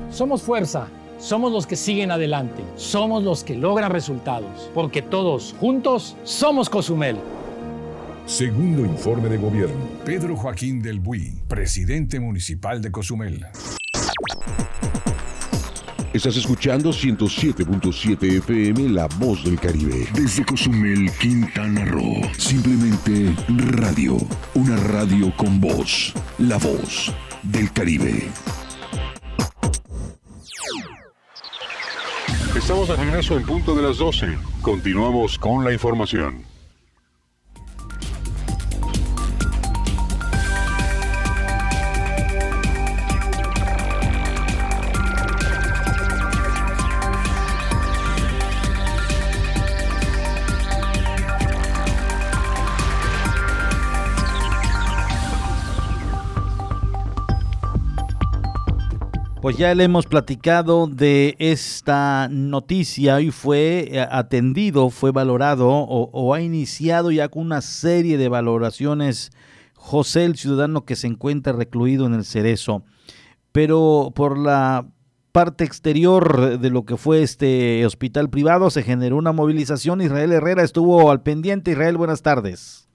Somos 0.09 0.41
fuerza. 0.41 0.87
Somos 1.19 1.51
los 1.51 1.67
que 1.67 1.75
siguen 1.75 2.11
adelante, 2.11 2.63
somos 2.77 3.23
los 3.23 3.43
que 3.43 3.53
logran 3.53 3.91
resultados, 3.91 4.71
porque 4.73 5.01
todos 5.01 5.53
juntos 5.59 6.15
somos 6.23 6.69
Cozumel. 6.69 7.17
Segundo 8.25 8.85
informe 8.85 9.27
de 9.27 9.37
gobierno. 9.37 9.85
Pedro 10.05 10.37
Joaquín 10.37 10.81
del 10.81 11.01
Buy, 11.01 11.41
presidente 11.49 12.21
municipal 12.21 12.81
de 12.81 12.91
Cozumel. 12.91 13.45
Estás 16.13 16.37
escuchando 16.37 16.91
107.7 16.91 18.37
FM 18.37 18.89
La 18.89 19.07
Voz 19.19 19.43
del 19.43 19.59
Caribe. 19.59 20.07
Desde 20.13 20.45
Cozumel, 20.45 21.11
Quintana 21.19 21.83
Roo. 21.83 22.21
Simplemente 22.37 23.35
radio. 23.47 24.17
Una 24.55 24.77
radio 24.77 25.33
con 25.35 25.59
voz. 25.59 26.13
La 26.37 26.57
Voz 26.57 27.13
del 27.43 27.71
Caribe. 27.73 28.29
Estamos 32.59 32.89
de 32.89 32.97
regreso 32.97 33.37
en 33.37 33.43
punto 33.43 33.73
de 33.73 33.81
las 33.81 33.97
12. 33.97 34.37
Continuamos 34.61 35.39
con 35.39 35.63
la 35.63 35.71
información. 35.71 36.48
Pues 59.49 59.57
ya 59.57 59.73
le 59.73 59.83
hemos 59.83 60.05
platicado 60.05 60.85
de 60.85 61.35
esta 61.39 62.27
noticia 62.29 63.19
y 63.19 63.31
fue 63.31 63.89
eh, 63.91 64.07
atendido, 64.11 64.91
fue 64.91 65.11
valorado 65.11 65.69
o, 65.69 66.11
o, 66.13 66.35
ha 66.35 66.41
iniciado 66.41 67.09
ya 67.09 67.29
con 67.29 67.47
una 67.47 67.61
serie 67.61 68.19
de 68.19 68.29
valoraciones 68.29 69.31
José, 69.73 70.25
el 70.25 70.35
ciudadano 70.35 70.85
que 70.85 70.95
se 70.95 71.07
encuentra 71.07 71.51
recluido 71.51 72.05
en 72.05 72.13
el 72.13 72.25
Cerezo. 72.25 72.83
Pero 73.51 74.11
por 74.13 74.37
la 74.37 74.85
parte 75.31 75.63
exterior 75.63 76.59
de 76.59 76.69
lo 76.69 76.85
que 76.85 76.95
fue 76.95 77.23
este 77.23 77.83
hospital 77.87 78.29
privado 78.29 78.69
se 78.69 78.83
generó 78.83 79.17
una 79.17 79.31
movilización. 79.31 80.01
Israel 80.01 80.31
Herrera 80.31 80.61
estuvo 80.61 81.09
al 81.09 81.23
pendiente. 81.23 81.71
Israel, 81.71 81.97
buenas 81.97 82.21
tardes. 82.21 82.88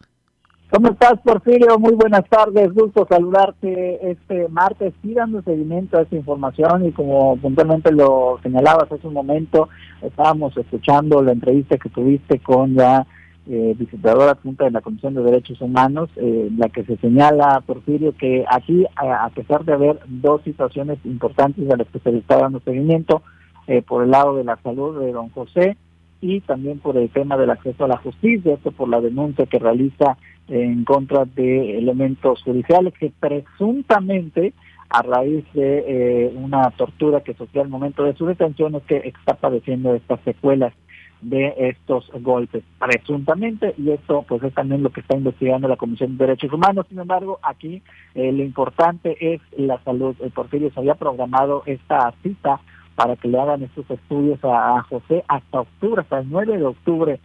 ¿Cómo 0.75 0.89
estás, 0.89 1.20
Porfirio? 1.22 1.79
Muy 1.79 1.93
buenas 1.93 2.29
tardes, 2.29 2.75
gusto 2.75 3.07
saludarte 3.09 4.11
este 4.11 4.49
martes, 4.49 4.93
sí 5.03 5.14
dando 5.14 5.41
seguimiento 5.43 5.97
a 5.97 6.03
esta 6.03 6.16
información 6.16 6.85
y 6.85 6.91
como 6.91 7.37
puntualmente 7.37 7.93
lo 7.93 8.41
señalabas 8.43 8.91
hace 8.91 9.07
un 9.07 9.14
momento, 9.14 9.68
estábamos 10.03 10.57
escuchando 10.57 11.22
la 11.22 11.31
entrevista 11.31 11.79
que 11.79 11.91
tuviste 11.91 12.41
con 12.41 12.75
la 12.75 13.07
eh, 13.49 13.77
visitadora 13.79 14.33
adjunta 14.33 14.64
de 14.64 14.72
la 14.72 14.81
Comisión 14.81 15.14
de 15.14 15.22
Derechos 15.22 15.61
Humanos, 15.61 16.11
eh, 16.16 16.51
la 16.59 16.68
que 16.68 16.83
se 16.83 16.97
señala, 16.97 17.62
Porfirio, 17.64 18.12
que 18.16 18.45
aquí, 18.51 18.85
a, 18.97 19.27
a, 19.27 19.31
pesar 19.31 19.64
de 19.64 19.75
haber 19.75 20.01
dos 20.09 20.43
situaciones 20.43 20.99
importantes 21.05 21.70
a 21.70 21.77
las 21.77 21.87
que 21.87 22.01
se 22.01 22.11
le 22.11 22.18
está 22.18 22.39
dando 22.39 22.59
seguimiento, 22.59 23.22
eh, 23.68 23.81
por 23.83 24.03
el 24.03 24.11
lado 24.11 24.35
de 24.35 24.43
la 24.43 24.57
salud 24.57 24.99
de 24.99 25.12
don 25.12 25.29
José 25.29 25.77
y 26.20 26.41
también 26.41 26.79
por 26.81 26.97
el 26.97 27.11
tema 27.11 27.37
del 27.37 27.51
acceso 27.51 27.85
a 27.85 27.89
la 27.89 27.99
justicia, 27.99 28.55
esto 28.55 28.72
por 28.72 28.89
la 28.89 29.01
denuncia 29.01 29.47
que 29.47 29.59
realiza 29.59 30.16
en 30.49 30.85
contra 30.85 31.25
de 31.25 31.79
elementos 31.79 32.43
judiciales 32.43 32.95
que 32.99 33.13
presuntamente 33.19 34.53
a 34.91 35.03
raíz 35.03 35.45
de 35.55 35.85
eh, 35.87 36.33
una 36.37 36.71
tortura 36.71 37.23
que 37.23 37.35
sufrió 37.35 37.63
al 37.63 37.69
momento 37.69 38.05
de 38.05 38.15
su 38.15 38.27
detención 38.27 38.75
es 38.77 38.83
que 38.85 38.97
está 38.99 39.35
padeciendo 39.35 39.95
estas 39.95 40.21
secuelas 40.21 40.73
de 41.21 41.55
estos 41.57 42.11
golpes, 42.21 42.63
presuntamente, 42.79 43.75
y 43.79 43.91
esto 43.91 44.25
pues 44.29 44.43
es 44.43 44.53
también 44.53 44.83
lo 44.83 44.91
que 44.91 45.01
está 45.01 45.17
investigando 45.17 45.69
la 45.69 45.77
Comisión 45.77 46.17
de 46.17 46.27
Derechos 46.27 46.53
Humanos. 46.53 46.87
Sin 46.89 46.99
embargo, 46.99 47.39
aquí 47.43 47.83
eh, 48.15 48.31
lo 48.31 48.43
importante 48.43 49.17
es 49.19 49.41
la 49.57 49.83
salud. 49.85 50.15
El 50.21 50.33
Porfirio 50.33 50.71
se 50.71 50.81
había 50.81 50.95
programado 50.95 51.63
esta 51.65 52.13
cita 52.23 52.61
para 52.95 53.17
que 53.17 53.29
le 53.29 53.41
hagan 53.41 53.63
estos 53.63 53.91
estudios 53.91 54.39
a, 54.45 54.77
a 54.77 54.83
José 54.83 55.25
hasta 55.27 55.61
octubre, 55.61 56.03
hasta 56.03 56.21
el 56.21 56.31
9 56.31 56.59
de 56.59 56.65
octubre 56.65 57.21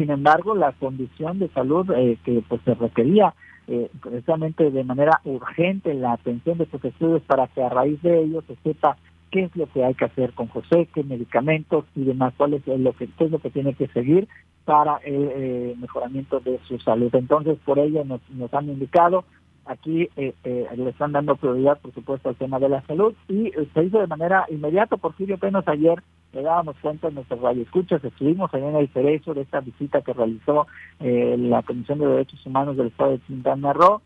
sin 0.00 0.10
embargo, 0.10 0.54
la 0.54 0.72
condición 0.72 1.38
de 1.38 1.50
salud 1.50 1.90
eh, 1.90 2.16
que 2.24 2.42
pues 2.48 2.62
se 2.64 2.72
requería 2.74 3.34
eh, 3.68 3.90
precisamente 4.00 4.70
de 4.70 4.82
manera 4.82 5.20
urgente 5.24 5.92
la 5.92 6.14
atención 6.14 6.56
de 6.56 6.64
estos 6.64 6.82
estudios 6.86 7.20
para 7.24 7.48
que 7.48 7.62
a 7.62 7.68
raíz 7.68 8.00
de 8.00 8.22
ellos 8.22 8.42
se 8.46 8.56
sepa 8.62 8.96
qué 9.30 9.44
es 9.44 9.54
lo 9.54 9.66
que 9.66 9.84
hay 9.84 9.92
que 9.92 10.06
hacer 10.06 10.32
con 10.32 10.48
José, 10.48 10.88
qué 10.94 11.04
medicamentos 11.04 11.84
y 11.94 12.04
demás, 12.04 12.32
cuál 12.38 12.54
es 12.54 12.66
lo 12.66 12.94
que, 12.94 13.04
es 13.04 13.30
lo 13.30 13.40
que 13.40 13.50
tiene 13.50 13.74
que 13.74 13.88
seguir 13.88 14.26
para 14.64 14.96
el 15.04 15.28
eh, 15.34 15.74
mejoramiento 15.78 16.40
de 16.40 16.58
su 16.64 16.78
salud. 16.78 17.14
Entonces, 17.14 17.58
por 17.62 17.78
ello 17.78 18.02
nos, 18.06 18.22
nos 18.30 18.54
han 18.54 18.70
indicado 18.70 19.26
aquí 19.70 20.08
eh, 20.16 20.34
eh, 20.44 20.66
le 20.76 20.90
están 20.90 21.12
dando 21.12 21.36
prioridad, 21.36 21.78
por 21.80 21.92
supuesto, 21.94 22.28
al 22.28 22.36
tema 22.36 22.58
de 22.58 22.68
la 22.68 22.82
salud 22.86 23.14
y 23.28 23.48
eh, 23.48 23.68
se 23.72 23.84
hizo 23.84 24.00
de 24.00 24.06
manera 24.06 24.46
inmediata. 24.48 24.96
Porfirio, 24.96 25.36
apenas 25.36 25.66
ayer 25.68 26.02
le 26.32 26.42
dábamos 26.42 26.76
cuenta 26.80 27.08
en 27.08 27.14
nuestras 27.16 27.40
radioescuchas, 27.40 28.04
estuvimos 28.04 28.52
ahí 28.54 28.62
en 28.62 28.76
el 28.76 28.88
cerezo 28.92 29.34
de 29.34 29.42
esta 29.42 29.60
visita 29.60 30.02
que 30.02 30.12
realizó 30.12 30.66
eh, 31.00 31.36
la 31.38 31.62
Comisión 31.62 31.98
de 31.98 32.06
Derechos 32.06 32.44
Humanos 32.46 32.76
del 32.76 32.88
Estado 32.88 33.12
de 33.12 33.18
Quintana 33.18 33.72
Roo 33.72 34.00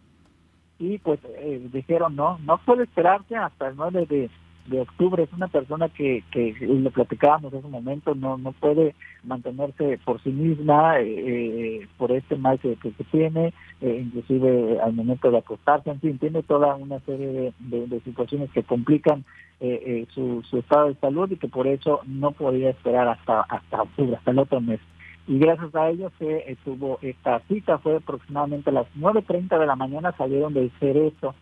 y 0.78 0.98
pues 0.98 1.20
eh, 1.38 1.68
dijeron, 1.72 2.16
no, 2.16 2.38
no 2.38 2.58
puede 2.58 2.84
esperarse 2.84 3.36
hasta 3.36 3.68
el 3.68 3.76
9 3.76 4.06
de 4.06 4.30
de 4.66 4.80
octubre 4.80 5.22
es 5.22 5.32
una 5.32 5.48
persona 5.48 5.88
que, 5.88 6.24
que 6.30 6.54
lo 6.60 6.90
platicábamos 6.90 7.52
en 7.52 7.58
ese 7.58 7.68
momento, 7.68 8.14
no 8.14 8.38
no 8.38 8.52
puede 8.52 8.94
mantenerse 9.22 9.98
por 10.04 10.22
sí 10.22 10.30
misma 10.30 11.00
eh, 11.00 11.86
por 11.98 12.12
este 12.12 12.36
mal 12.36 12.58
que, 12.58 12.76
que, 12.76 12.92
tiene, 13.10 13.52
eh, 13.80 14.02
inclusive 14.02 14.80
al 14.80 14.94
momento 14.94 15.30
de 15.30 15.38
acostarse, 15.38 15.90
en 15.90 16.00
fin, 16.00 16.18
tiene 16.18 16.42
toda 16.42 16.74
una 16.76 16.98
serie 17.00 17.52
de, 17.58 18.00
situaciones 18.04 18.50
que 18.52 18.62
complican 18.62 19.24
eh, 19.60 20.06
su, 20.10 20.42
su 20.48 20.58
estado 20.58 20.88
de 20.88 20.94
salud 20.96 21.30
y 21.30 21.36
que 21.36 21.48
por 21.48 21.66
eso 21.66 22.00
no 22.06 22.32
podía 22.32 22.70
esperar 22.70 23.08
hasta 23.08 23.42
hasta 23.42 23.82
octubre, 23.82 24.16
hasta 24.16 24.30
el 24.30 24.38
otro 24.38 24.60
mes. 24.60 24.80
Y 25.26 25.38
gracias 25.38 25.74
a 25.74 25.88
ello 25.88 26.10
se 26.18 26.56
tuvo 26.64 26.98
esta 27.00 27.40
cita, 27.48 27.78
fue 27.78 27.96
aproximadamente 27.96 28.70
a 28.70 28.74
las 28.74 28.86
9.30 28.96 29.58
de 29.58 29.66
la 29.66 29.76
mañana, 29.76 30.12
salieron 30.16 30.52
del 30.52 30.70
cerezo 30.78 31.34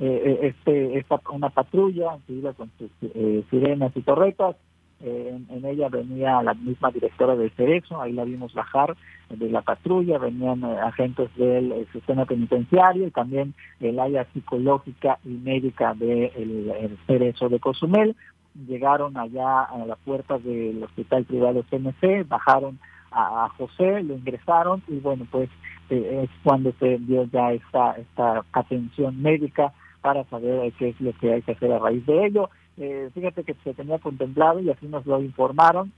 eh, 0.00 0.38
este, 0.42 0.98
esta, 0.98 1.20
una 1.30 1.50
patrulla 1.50 2.16
con 2.56 2.70
sus 2.78 2.90
eh, 3.02 3.44
sirenas 3.50 3.94
y 3.94 4.00
torretas. 4.00 4.56
Eh, 5.02 5.38
en, 5.48 5.64
ella 5.64 5.88
venía 5.88 6.42
la 6.42 6.52
misma 6.54 6.90
directora 6.90 7.34
del 7.34 7.50
Cerezo, 7.52 8.00
ahí 8.00 8.12
la 8.12 8.24
vimos 8.24 8.52
bajar 8.52 8.96
de 9.30 9.48
la 9.48 9.62
patrulla, 9.62 10.18
venían 10.18 10.62
eh, 10.62 10.78
agentes 10.78 11.34
del 11.36 11.72
eh, 11.72 11.86
sistema 11.92 12.26
penitenciario 12.26 13.06
y 13.06 13.10
también 13.10 13.54
el 13.80 13.98
área 13.98 14.26
psicológica 14.32 15.18
y 15.24 15.30
médica 15.30 15.94
del 15.94 16.30
de 16.34 16.70
el 16.80 16.98
Cerezo 17.06 17.48
de 17.48 17.60
Cozumel. 17.60 18.16
Llegaron 18.66 19.16
allá 19.16 19.62
a 19.62 19.86
la 19.86 19.96
puerta 19.96 20.38
del 20.38 20.82
hospital 20.82 21.24
privado 21.24 21.62
CMC, 21.70 22.26
bajaron 22.28 22.78
a, 23.10 23.44
a 23.44 23.48
José, 23.50 24.02
lo 24.02 24.14
ingresaron 24.14 24.82
y 24.88 24.98
bueno, 24.98 25.26
pues 25.30 25.48
es 25.88 26.30
cuando 26.44 26.72
se 26.78 26.98
dio 26.98 27.24
ya 27.24 27.52
esta, 27.52 27.92
esta 27.92 28.44
atención 28.52 29.20
médica 29.20 29.72
para 30.00 30.24
saber 30.24 30.72
qué 30.74 30.90
es 30.90 31.00
lo 31.00 31.12
que 31.12 31.34
hay 31.34 31.42
que 31.42 31.52
hacer 31.52 31.72
a 31.72 31.78
raíz 31.78 32.04
de 32.06 32.26
ello. 32.26 32.50
Eh, 32.76 33.10
fíjate 33.14 33.44
que 33.44 33.54
se 33.64 33.74
tenía 33.74 33.98
contemplado 33.98 34.60
y 34.60 34.70
así 34.70 34.86
nos 34.86 35.04
lo 35.06 35.20
informaron 35.20 35.92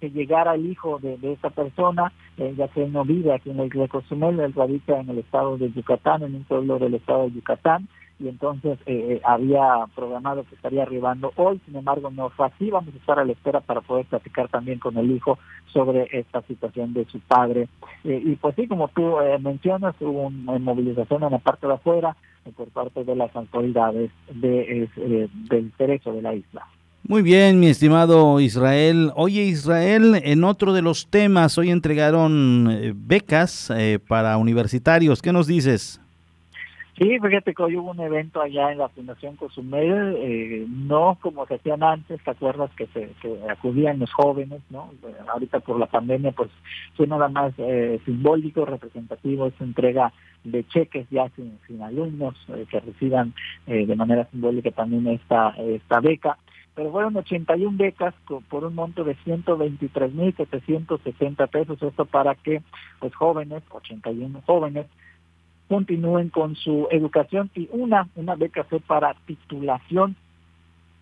que 0.00 0.10
llegara 0.10 0.54
el 0.54 0.66
hijo 0.66 0.98
de, 0.98 1.18
de 1.18 1.32
esta 1.32 1.50
persona, 1.50 2.12
eh, 2.38 2.54
ya 2.56 2.68
que 2.68 2.84
él 2.84 2.92
no 2.92 3.04
vive 3.04 3.32
aquí 3.32 3.50
en 3.50 3.58
la 3.58 3.66
isla 3.66 3.82
de 3.82 3.88
Cozumel, 3.88 4.40
él 4.40 4.54
radica 4.54 4.98
en 4.98 5.10
el 5.10 5.18
estado 5.18 5.58
de 5.58 5.70
Yucatán, 5.70 6.22
en 6.22 6.34
un 6.34 6.44
pueblo 6.44 6.78
del 6.78 6.94
estado 6.94 7.24
de 7.24 7.32
Yucatán, 7.32 7.86
y 8.18 8.28
entonces 8.28 8.78
eh, 8.86 9.20
había 9.24 9.86
programado 9.94 10.44
que 10.44 10.54
estaría 10.54 10.82
arribando 10.82 11.32
hoy, 11.36 11.60
sin 11.64 11.76
embargo 11.76 12.10
no 12.10 12.28
fue 12.30 12.46
así, 12.46 12.70
vamos 12.70 12.94
a 12.94 12.98
estar 12.98 13.18
a 13.18 13.24
la 13.24 13.32
espera 13.32 13.60
para 13.60 13.80
poder 13.80 14.06
platicar 14.06 14.48
también 14.48 14.78
con 14.78 14.96
el 14.98 15.10
hijo 15.10 15.38
sobre 15.66 16.08
esta 16.12 16.42
situación 16.42 16.92
de 16.92 17.06
su 17.06 17.20
padre. 17.20 17.68
Eh, 18.04 18.22
y 18.24 18.36
pues 18.36 18.54
sí, 18.56 18.66
como 18.66 18.88
tú 18.88 19.20
eh, 19.20 19.38
mencionas, 19.38 19.94
hubo 20.00 20.26
una 20.26 20.58
movilización 20.58 21.22
en 21.24 21.32
la 21.32 21.38
parte 21.38 21.66
de 21.66 21.74
afuera 21.74 22.10
eh, 22.10 22.14
por 22.56 22.68
parte 22.68 23.04
de 23.04 23.14
las 23.14 23.34
autoridades 23.36 24.10
de, 24.34 24.88
del 25.48 25.72
derecho 25.78 26.12
de 26.12 26.22
la 26.22 26.34
isla. 26.34 26.66
Muy 27.02 27.22
bien, 27.22 27.58
mi 27.58 27.68
estimado 27.68 28.40
Israel. 28.40 29.10
Oye, 29.16 29.42
Israel, 29.44 30.20
en 30.22 30.44
otro 30.44 30.72
de 30.72 30.82
los 30.82 31.08
temas, 31.08 31.56
hoy 31.58 31.70
entregaron 31.70 32.94
becas 33.06 33.72
para 34.06 34.36
universitarios. 34.36 35.22
¿Qué 35.22 35.32
nos 35.32 35.46
dices? 35.46 36.00
Sí, 37.00 37.18
fíjate 37.18 37.54
que 37.54 37.62
hoy 37.62 37.78
hubo 37.78 37.92
un 37.92 38.00
evento 38.00 38.42
allá 38.42 38.72
en 38.72 38.76
la 38.76 38.90
Fundación 38.90 39.36
Cozumel, 39.36 40.16
eh, 40.18 40.66
no 40.68 41.16
como 41.22 41.46
se 41.46 41.54
hacían 41.54 41.82
antes, 41.82 42.22
¿te 42.22 42.30
acuerdas 42.30 42.70
que, 42.76 42.88
se, 42.88 43.10
acudían 43.48 44.00
los 44.00 44.12
jóvenes, 44.12 44.60
no? 44.68 44.90
ahorita 45.26 45.60
por 45.60 45.78
la 45.78 45.86
pandemia, 45.86 46.32
pues 46.32 46.50
fue 46.96 47.06
nada 47.06 47.30
más 47.30 47.54
eh, 47.56 47.98
simbólico, 48.04 48.66
representativo, 48.66 49.46
esa 49.46 49.64
entrega 49.64 50.12
de 50.44 50.62
cheques 50.64 51.06
ya 51.08 51.30
sin, 51.30 51.58
alumnos 51.82 52.36
eh, 52.48 52.66
que 52.70 52.80
reciban 52.80 53.32
eh, 53.66 53.86
de 53.86 53.96
manera 53.96 54.26
simbólica 54.26 54.70
también 54.70 55.06
esta, 55.06 55.54
esta 55.56 56.00
beca. 56.00 56.36
pero 56.74 56.92
fueron 56.92 57.16
81 57.16 57.78
becas 57.78 58.14
por 58.50 58.64
un 58.64 58.74
monto 58.74 59.04
de 59.04 59.16
123.770 59.24 61.48
pesos, 61.48 61.82
esto 61.82 62.04
para 62.04 62.34
que 62.34 62.60
pues 62.98 63.14
jóvenes, 63.14 63.62
81 63.70 64.42
jóvenes, 64.44 64.84
continúen 65.70 66.30
con 66.30 66.56
su 66.56 66.88
educación 66.90 67.48
y 67.54 67.68
una, 67.70 68.08
una 68.16 68.34
beca 68.34 68.64
fue 68.64 68.80
para 68.80 69.14
titulación 69.24 70.16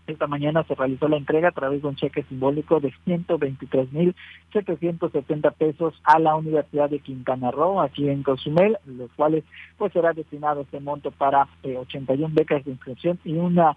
esta 0.09 0.27
mañana 0.27 0.65
se 0.65 0.75
realizó 0.75 1.07
la 1.07 1.19
entrega 1.19 1.49
a 1.49 1.53
través 1.53 1.83
de 1.83 1.89
un 1.89 1.97
cheque 1.97 2.23
simbólico 2.25 2.81
de 2.81 2.95
123.770 3.07 5.53
pesos 5.53 6.01
a 6.03 6.19
la 6.19 6.35
Universidad 6.35 6.89
de 6.89 7.01
Quintana 7.01 7.51
Roo, 7.51 7.83
aquí 7.83 8.09
en 8.09 8.23
Cozumel, 8.23 8.79
los 8.87 9.13
cuales 9.13 9.45
pues 9.77 9.93
será 9.93 10.15
destinado 10.15 10.63
este 10.63 10.81
monto 10.81 11.11
para 11.11 11.47
81 11.63 12.27
eh, 12.27 12.31
becas 12.35 12.65
de 12.65 12.71
inscripción 12.71 13.19
y 13.23 13.35
una 13.35 13.77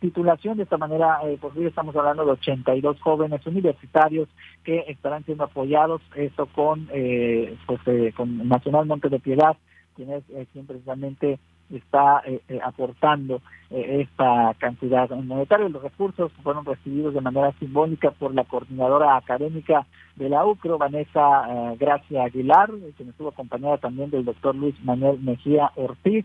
titulación. 0.00 0.56
De 0.56 0.64
esta 0.64 0.78
manera, 0.78 1.20
eh, 1.24 1.38
por 1.40 1.56
hoy 1.56 1.66
estamos 1.66 1.94
hablando 1.94 2.24
de 2.24 2.32
82 2.32 3.00
jóvenes 3.00 3.46
universitarios 3.46 4.28
que 4.64 4.80
estarán 4.88 5.24
siendo 5.24 5.44
apoyados, 5.44 6.02
esto 6.16 6.46
con, 6.46 6.88
eh, 6.92 7.56
pues, 7.66 7.78
eh, 7.86 8.12
con 8.16 8.48
Nacional 8.48 8.86
Monte 8.86 9.08
de 9.08 9.20
Piedad, 9.20 9.56
quien 9.96 10.12
es 10.12 10.24
quien 10.52 10.66
precisamente 10.66 11.38
está 11.74 12.22
eh, 12.24 12.40
eh, 12.48 12.60
aportando 12.62 13.40
eh, 13.70 14.02
esta 14.02 14.54
cantidad 14.58 15.08
monetaria. 15.10 15.68
Los 15.68 15.82
recursos 15.82 16.32
fueron 16.42 16.64
recibidos 16.64 17.14
de 17.14 17.20
manera 17.20 17.52
simbólica 17.58 18.10
por 18.12 18.34
la 18.34 18.44
coordinadora 18.44 19.16
académica 19.16 19.86
de 20.16 20.28
la 20.28 20.44
UCRO, 20.46 20.78
Vanessa 20.78 21.74
Gracia 21.78 22.24
Aguilar, 22.24 22.70
quien 22.96 23.10
estuvo 23.10 23.28
acompañada 23.28 23.78
también 23.78 24.10
del 24.10 24.24
doctor 24.24 24.54
Luis 24.54 24.74
Manuel 24.84 25.20
Mejía 25.20 25.72
Ortiz. 25.74 26.24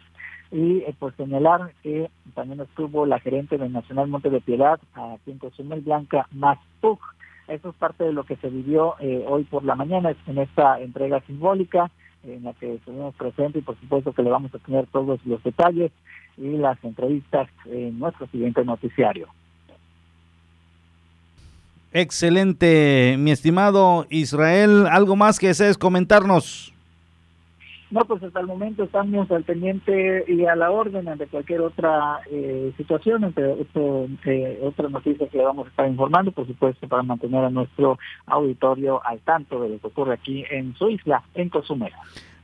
Y 0.53 0.81
pues 0.99 1.15
señalar 1.15 1.71
que 1.81 2.09
también 2.35 2.59
estuvo 2.59 3.05
la 3.05 3.19
gerente 3.19 3.57
del 3.57 3.71
Nacional 3.71 4.09
Monte 4.09 4.29
de 4.29 4.41
Piedad, 4.41 4.79
aquí 4.93 5.31
en 5.31 5.39
Cozumel 5.39 5.81
Blanca 5.81 6.27
Maspug. 6.31 6.99
Eso 7.47 7.69
es 7.69 7.75
parte 7.75 8.03
de 8.03 8.13
lo 8.13 8.25
que 8.25 8.35
se 8.37 8.49
vivió 8.49 8.95
hoy 9.27 9.43
por 9.45 9.63
la 9.63 9.75
mañana 9.75 10.13
en 10.27 10.37
esta 10.37 10.79
entrega 10.79 11.21
simbólica 11.21 11.89
en 12.23 12.43
la 12.43 12.53
que 12.53 12.75
estuvimos 12.75 13.15
presentes 13.15 13.61
y 13.61 13.65
por 13.65 13.79
supuesto 13.79 14.13
que 14.13 14.23
le 14.23 14.29
vamos 14.29 14.53
a 14.53 14.59
tener 14.59 14.85
todos 14.87 15.19
los 15.25 15.43
detalles 15.43 15.91
y 16.37 16.57
las 16.57 16.81
entrevistas 16.83 17.49
en 17.65 17.99
nuestro 17.99 18.27
siguiente 18.27 18.63
noticiario. 18.63 19.27
Excelente, 21.93 23.15
mi 23.19 23.31
estimado 23.31 24.05
Israel. 24.09 24.87
¿Algo 24.89 25.15
más 25.15 25.39
que 25.39 25.47
desees 25.47 25.77
comentarnos? 25.77 26.73
No, 27.91 28.05
pues 28.05 28.23
hasta 28.23 28.39
el 28.39 28.47
momento 28.47 28.85
estamos 28.85 29.29
al 29.31 29.43
pendiente 29.43 30.23
y 30.25 30.45
a 30.45 30.55
la 30.55 30.71
orden 30.71 31.09
ante 31.09 31.27
cualquier 31.27 31.59
otra 31.59 32.21
eh, 32.31 32.71
situación, 32.77 33.25
entre 33.25 33.51
eh, 33.51 34.59
otras 34.63 34.89
noticias 34.89 35.29
que 35.29 35.37
le 35.37 35.43
vamos 35.43 35.67
a 35.67 35.71
estar 35.71 35.89
informando, 35.89 36.31
por 36.31 36.47
supuesto, 36.47 36.87
para 36.87 37.03
mantener 37.03 37.43
a 37.43 37.49
nuestro 37.49 37.99
auditorio 38.27 39.05
al 39.05 39.19
tanto 39.19 39.61
de 39.61 39.67
lo 39.69 39.77
que 39.79 39.87
ocurre 39.87 40.13
aquí 40.13 40.45
en 40.49 40.73
su 40.75 40.89
isla, 40.89 41.21
en 41.35 41.49
Cozumel. 41.49 41.91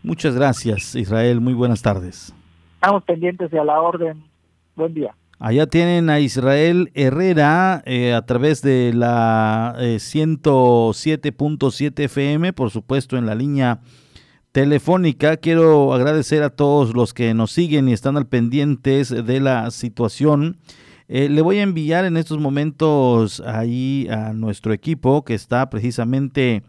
Muchas 0.03 0.35
gracias, 0.35 0.95
Israel. 0.95 1.39
Muy 1.39 1.53
buenas 1.53 1.81
tardes. 1.81 2.35
Estamos 2.75 3.03
pendientes 3.03 3.49
y 3.53 3.57
a 3.57 3.63
la 3.63 3.79
orden. 3.79 4.21
Buen 4.75 4.93
día. 4.93 5.15
Allá 5.39 5.67
tienen 5.67 6.09
a 6.09 6.19
Israel 6.19 6.91
Herrera 6.93 7.83
eh, 7.85 8.13
a 8.13 8.25
través 8.25 8.61
de 8.61 8.91
la 8.93 9.75
107.7 9.77 12.03
FM, 12.03 12.51
por 12.51 12.69
supuesto 12.69 13.15
en 13.17 13.25
la 13.25 13.35
línea 13.35 13.79
telefónica. 14.57 15.37
Quiero 15.37 15.93
agradecer 15.93 16.41
a 16.41 16.49
todos 16.49 16.95
los 16.95 17.13
que 17.13 17.35
nos 17.35 17.51
siguen 17.51 17.87
y 17.87 17.93
están 17.93 18.17
al 18.17 18.25
pendientes 18.25 19.09
de 19.09 19.39
la 19.39 19.69
situación. 19.69 20.57
Eh, 21.07 21.29
le 21.29 21.43
voy 21.43 21.59
a 21.59 21.61
enviar 21.61 22.05
en 22.05 22.17
estos 22.17 22.39
momentos 22.39 23.39
ahí 23.41 24.07
a 24.09 24.33
nuestro 24.33 24.73
equipo 24.73 25.23
que 25.23 25.35
está 25.35 25.69
precisamente 25.69 26.63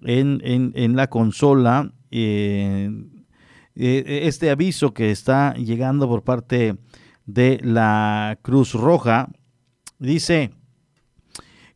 en, 0.00 0.96
la 0.96 1.10
consola 1.10 1.92
eh, 2.10 2.90
eh, 3.76 4.20
este 4.22 4.48
aviso 4.48 4.94
que 4.94 5.10
está 5.10 5.52
llegando 5.52 6.08
por 6.08 6.24
parte 6.24 6.78
de 7.26 7.60
la 7.62 8.38
Cruz 8.40 8.72
Roja. 8.72 9.28
Dice, 9.98 10.52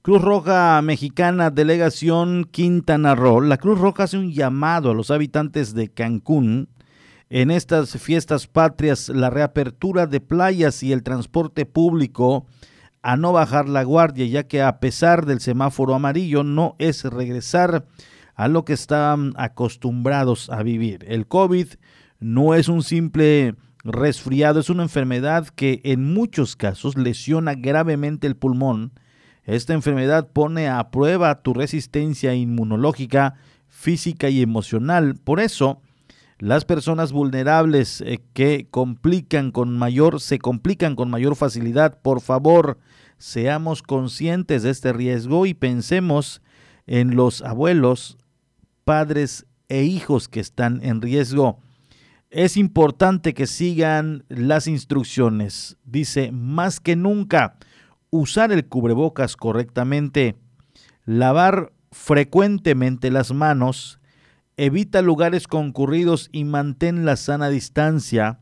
Cruz 0.02 0.20
Roja 0.20 0.82
Mexicana, 0.82 1.50
Delegación 1.50 2.42
Quintana 2.50 3.14
Roo. 3.14 3.40
La 3.40 3.56
Cruz 3.56 3.78
Roja 3.78 4.02
hace 4.02 4.18
un 4.18 4.32
llamado 4.32 4.90
a 4.90 4.94
los 4.94 5.12
habitantes 5.12 5.74
de 5.74 5.92
Cancún 5.92 6.68
en 7.30 7.52
estas 7.52 7.96
fiestas 8.02 8.48
patrias, 8.48 9.08
la 9.10 9.30
reapertura 9.30 10.08
de 10.08 10.18
playas 10.20 10.82
y 10.82 10.90
el 10.90 11.04
transporte 11.04 11.66
público 11.66 12.46
a 13.02 13.16
no 13.16 13.32
bajar 13.32 13.68
la 13.68 13.84
guardia, 13.84 14.26
ya 14.26 14.42
que 14.48 14.60
a 14.60 14.80
pesar 14.80 15.24
del 15.24 15.38
semáforo 15.38 15.94
amarillo 15.94 16.42
no 16.42 16.74
es 16.80 17.04
regresar 17.04 17.86
a 18.34 18.48
lo 18.48 18.64
que 18.64 18.72
están 18.72 19.34
acostumbrados 19.36 20.50
a 20.50 20.64
vivir. 20.64 21.04
El 21.06 21.28
COVID 21.28 21.68
no 22.18 22.56
es 22.56 22.66
un 22.66 22.82
simple 22.82 23.54
resfriado, 23.84 24.58
es 24.58 24.68
una 24.68 24.82
enfermedad 24.82 25.46
que 25.46 25.80
en 25.84 26.12
muchos 26.12 26.56
casos 26.56 26.96
lesiona 26.96 27.54
gravemente 27.54 28.26
el 28.26 28.34
pulmón 28.34 28.90
esta 29.44 29.74
enfermedad 29.74 30.28
pone 30.28 30.68
a 30.68 30.90
prueba 30.90 31.42
tu 31.42 31.54
resistencia 31.54 32.34
inmunológica, 32.34 33.34
física 33.68 34.28
y 34.28 34.40
emocional. 34.40 35.16
Por 35.16 35.40
eso, 35.40 35.80
las 36.38 36.64
personas 36.64 37.12
vulnerables 37.12 38.00
eh, 38.00 38.20
que 38.32 38.66
complican 38.70 39.50
con 39.50 39.76
mayor, 39.76 40.20
se 40.20 40.38
complican 40.38 40.94
con 40.94 41.10
mayor 41.10 41.36
facilidad, 41.36 42.00
por 42.00 42.20
favor, 42.20 42.78
seamos 43.18 43.82
conscientes 43.82 44.62
de 44.62 44.70
este 44.70 44.92
riesgo 44.92 45.46
y 45.46 45.54
pensemos 45.54 46.42
en 46.86 47.16
los 47.16 47.42
abuelos, 47.42 48.18
padres 48.84 49.46
e 49.68 49.84
hijos 49.84 50.28
que 50.28 50.40
están 50.40 50.80
en 50.82 51.00
riesgo. 51.00 51.58
Es 52.30 52.56
importante 52.56 53.34
que 53.34 53.46
sigan 53.46 54.24
las 54.28 54.66
instrucciones. 54.66 55.76
Dice, 55.84 56.32
más 56.32 56.80
que 56.80 56.96
nunca, 56.96 57.56
usar 58.12 58.52
el 58.52 58.68
cubrebocas 58.68 59.36
correctamente, 59.36 60.36
lavar 61.06 61.72
frecuentemente 61.90 63.10
las 63.10 63.32
manos, 63.32 64.00
evita 64.58 65.00
lugares 65.00 65.48
concurridos 65.48 66.28
y 66.30 66.44
mantén 66.44 67.06
la 67.06 67.16
sana 67.16 67.48
distancia. 67.48 68.38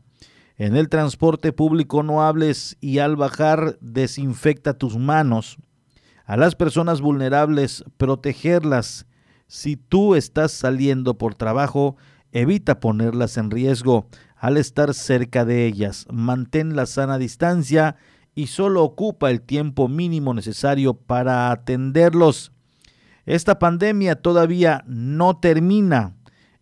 En 0.57 0.75
el 0.75 0.89
transporte 0.89 1.53
público 1.53 2.03
no 2.03 2.21
hables 2.21 2.77
y 2.81 2.99
al 2.99 3.15
bajar 3.15 3.77
desinfecta 3.79 4.73
tus 4.73 4.97
manos. 4.97 5.57
A 6.25 6.35
las 6.35 6.55
personas 6.55 6.99
vulnerables, 6.99 7.85
protegerlas. 7.95 9.07
Si 9.47 9.77
tú 9.77 10.15
estás 10.15 10.51
saliendo 10.51 11.17
por 11.17 11.33
trabajo, 11.33 11.95
evita 12.33 12.81
ponerlas 12.81 13.37
en 13.37 13.49
riesgo 13.49 14.07
al 14.35 14.57
estar 14.57 14.93
cerca 14.93 15.45
de 15.45 15.65
ellas. 15.65 16.07
Mantén 16.11 16.75
la 16.75 16.85
sana 16.85 17.17
distancia 17.17 17.95
y 18.33 18.47
solo 18.47 18.83
ocupa 18.83 19.29
el 19.29 19.41
tiempo 19.41 19.87
mínimo 19.87 20.33
necesario 20.33 20.93
para 20.93 21.51
atenderlos. 21.51 22.51
Esta 23.25 23.59
pandemia 23.59 24.15
todavía 24.15 24.83
no 24.87 25.37
termina. 25.37 26.15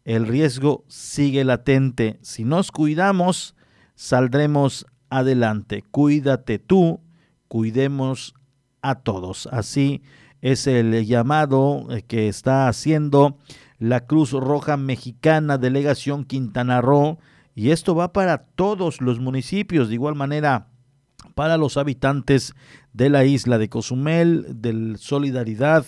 El 0.03 0.27
riesgo 0.27 0.83
sigue 0.87 1.43
latente. 1.43 2.19
Si 2.21 2.43
nos 2.43 2.71
cuidamos, 2.71 3.55
saldremos 3.95 4.85
adelante. 5.09 5.83
Cuídate 5.91 6.59
tú, 6.59 7.01
cuidemos 7.47 8.33
a 8.81 8.95
todos. 8.95 9.47
Así 9.51 10.01
es 10.41 10.67
el 10.67 11.05
llamado 11.05 11.87
eh, 11.89 12.03
que 12.03 12.27
está 12.27 12.67
haciendo 12.67 13.37
la 13.77 14.05
Cruz 14.05 14.31
Roja 14.31 14.77
Mexicana, 14.77 15.57
Delegación 15.57 16.25
Quintana 16.25 16.81
Roo, 16.81 17.19
y 17.55 17.71
esto 17.71 17.95
va 17.95 18.13
para 18.13 18.39
todos 18.39 19.01
los 19.01 19.19
municipios. 19.19 19.89
De 19.89 19.95
igual 19.95 20.15
manera, 20.15 20.67
para 21.35 21.57
los 21.57 21.77
habitantes 21.77 22.53
de 22.93 23.09
la 23.09 23.25
isla 23.25 23.57
de 23.57 23.69
Cozumel, 23.69 24.45
del 24.61 24.97
Solidaridad, 24.97 25.85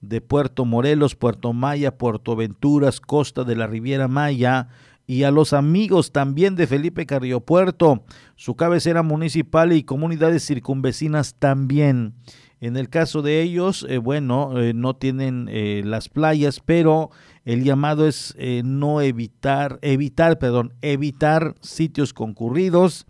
de 0.00 0.20
Puerto 0.20 0.64
Morelos, 0.64 1.16
Puerto 1.16 1.52
Maya, 1.52 1.98
Puerto 1.98 2.36
Venturas, 2.36 3.00
Costa 3.00 3.44
de 3.44 3.56
la 3.56 3.66
Riviera 3.66 4.08
Maya 4.08 4.68
y 5.06 5.22
a 5.22 5.30
los 5.30 5.52
amigos 5.52 6.12
también 6.12 6.54
de 6.54 6.66
Felipe 6.66 7.06
Carrillo 7.06 7.40
Puerto, 7.40 8.04
su 8.36 8.56
cabecera 8.56 9.02
municipal 9.02 9.72
y 9.72 9.82
comunidades 9.82 10.46
circunvecinas 10.46 11.34
también. 11.38 12.14
En 12.60 12.76
el 12.76 12.90
caso 12.90 13.22
de 13.22 13.40
ellos, 13.40 13.86
eh, 13.88 13.98
bueno, 13.98 14.60
eh, 14.60 14.74
no 14.74 14.96
tienen 14.96 15.48
eh, 15.50 15.82
las 15.84 16.08
playas, 16.08 16.60
pero 16.60 17.10
el 17.44 17.64
llamado 17.64 18.06
es 18.06 18.36
no 18.64 19.00
evitar, 19.00 19.78
evitar, 19.80 20.38
perdón, 20.38 20.74
evitar 20.82 21.54
sitios 21.62 22.12
concurridos, 22.12 23.06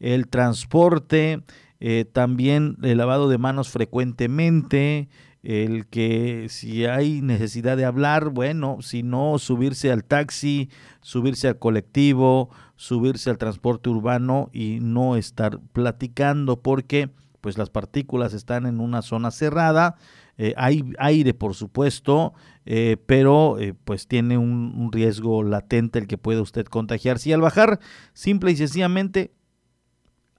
el 0.00 0.28
transporte, 0.28 1.42
eh, 1.80 2.06
también 2.10 2.76
el 2.82 2.98
lavado 2.98 3.28
de 3.28 3.38
manos 3.38 3.68
frecuentemente, 3.68 5.08
el 5.42 5.86
que 5.86 6.46
si 6.48 6.86
hay 6.86 7.20
necesidad 7.22 7.76
de 7.76 7.84
hablar, 7.84 8.30
bueno, 8.30 8.78
si 8.80 9.02
no, 9.02 9.38
subirse 9.38 9.92
al 9.92 10.04
taxi, 10.04 10.70
subirse 11.00 11.48
al 11.48 11.58
colectivo, 11.58 12.50
subirse 12.74 13.30
al 13.30 13.38
transporte 13.38 13.88
urbano 13.88 14.50
y 14.52 14.78
no 14.80 15.16
estar 15.16 15.60
platicando 15.72 16.60
porque 16.62 17.10
pues 17.40 17.58
las 17.58 17.70
partículas 17.70 18.34
están 18.34 18.66
en 18.66 18.80
una 18.80 19.02
zona 19.02 19.30
cerrada, 19.30 19.94
eh, 20.36 20.52
hay 20.56 20.82
aire 20.98 21.32
por 21.32 21.54
supuesto, 21.54 22.34
eh, 22.64 22.96
pero 23.06 23.56
pues 23.84 24.08
tiene 24.08 24.36
un, 24.36 24.74
un, 24.76 24.90
riesgo 24.90 25.44
latente 25.44 26.00
el 26.00 26.08
que 26.08 26.18
puede 26.18 26.40
usted 26.40 26.66
contagiarse. 26.66 27.30
Y 27.30 27.32
al 27.32 27.40
bajar, 27.40 27.78
simple 28.14 28.50
y 28.50 28.56
sencillamente, 28.56 29.35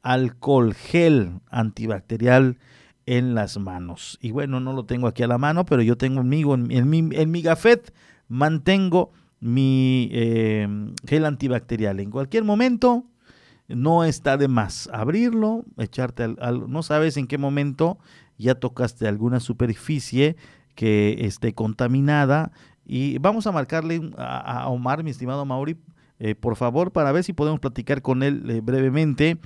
alcohol 0.08 0.74
gel 0.74 1.40
antibacterial 1.50 2.58
en 3.06 3.36
las 3.36 3.58
manos. 3.58 4.18
Y 4.22 4.32
bueno, 4.32 4.60
no 4.60 4.74
lo 4.74 4.86
tengo 4.86 5.08
aquí 5.08 5.24
a 5.24 5.28
la 5.28 5.38
mano, 5.38 5.66
pero 5.66 5.82
yo 5.82 5.98
tengo 5.98 6.22
en, 6.22 6.30
mi, 6.30 7.10
en 7.12 7.32
mi 7.32 7.42
gafet, 7.42 7.94
mantengo 8.28 9.12
mi 9.40 10.10
eh, 10.12 10.68
gel 11.06 11.26
antibacterial. 11.26 12.00
En 12.00 12.10
cualquier 12.10 12.44
momento, 12.46 13.06
no 13.68 14.06
está 14.06 14.38
de 14.38 14.48
más 14.48 14.90
abrirlo, 14.94 15.66
echarte 15.78 16.24
al, 16.24 16.72
no 16.72 16.84
sabes 16.84 17.18
en 17.18 17.28
qué 17.28 17.38
momento 17.38 17.98
ya 18.38 18.56
tocaste 18.56 19.08
alguna 19.08 19.40
superficie 19.40 20.38
que 20.76 21.26
esté 21.26 21.54
contaminada 21.54 22.52
y 22.86 23.18
vamos 23.18 23.46
a 23.46 23.52
marcarle 23.52 24.12
a, 24.18 24.70
Omar, 24.70 25.04
mi 25.04 25.12
estimado 25.12 25.44
Mauri, 25.44 25.76
eh, 26.20 26.34
por 26.34 26.56
favor, 26.56 26.92
para 26.92 27.12
ver 27.12 27.24
si 27.24 27.34
podemos 27.34 27.60
platicar 27.60 28.02
con 28.02 28.24
él 28.24 28.50
eh, 28.50 28.62
brevemente. 28.62 29.38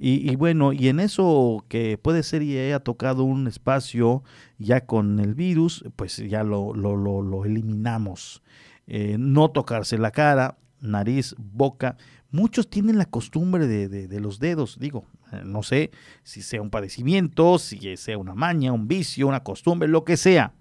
Y, 0.00 0.36
bueno, 0.36 0.72
y 0.72 0.86
en 0.86 1.00
eso 1.00 1.64
que 1.66 1.98
puede 1.98 2.22
ser 2.22 2.44
y 2.44 2.56
haya 2.56 2.78
tocado 2.78 3.24
un 3.24 3.48
espacio 3.48 4.22
ya 4.56 4.86
con 4.86 5.18
el 5.18 5.34
virus, 5.34 5.84
pues 5.96 6.18
ya 6.18 6.44
lo, 6.44 6.72
lo, 6.72 6.94
lo, 6.94 7.44
eliminamos. 7.44 8.44
Eh, 8.86 9.16
no 9.18 9.50
tocarse 9.50 9.98
la 9.98 10.12
cara, 10.12 10.56
nariz, 10.80 11.34
boca. 11.36 11.96
Muchos 12.30 12.70
tienen 12.70 12.96
la 12.96 13.06
costumbre 13.06 13.66
de, 13.66 13.88
de, 13.88 14.06
de 14.06 14.20
los 14.20 14.38
dedos, 14.38 14.78
digo, 14.78 15.04
no 15.44 15.64
sé 15.64 15.90
si 16.22 16.42
sea 16.42 16.62
un 16.62 16.70
padecimiento, 16.70 17.58
si 17.58 17.96
sea 17.96 18.18
una 18.18 18.36
maña, 18.36 18.72
un 18.72 18.86
vicio, 18.86 19.26
una 19.26 19.42
costumbre, 19.42 19.88
lo 19.88 20.04
que 20.04 20.16
sea 20.16 20.52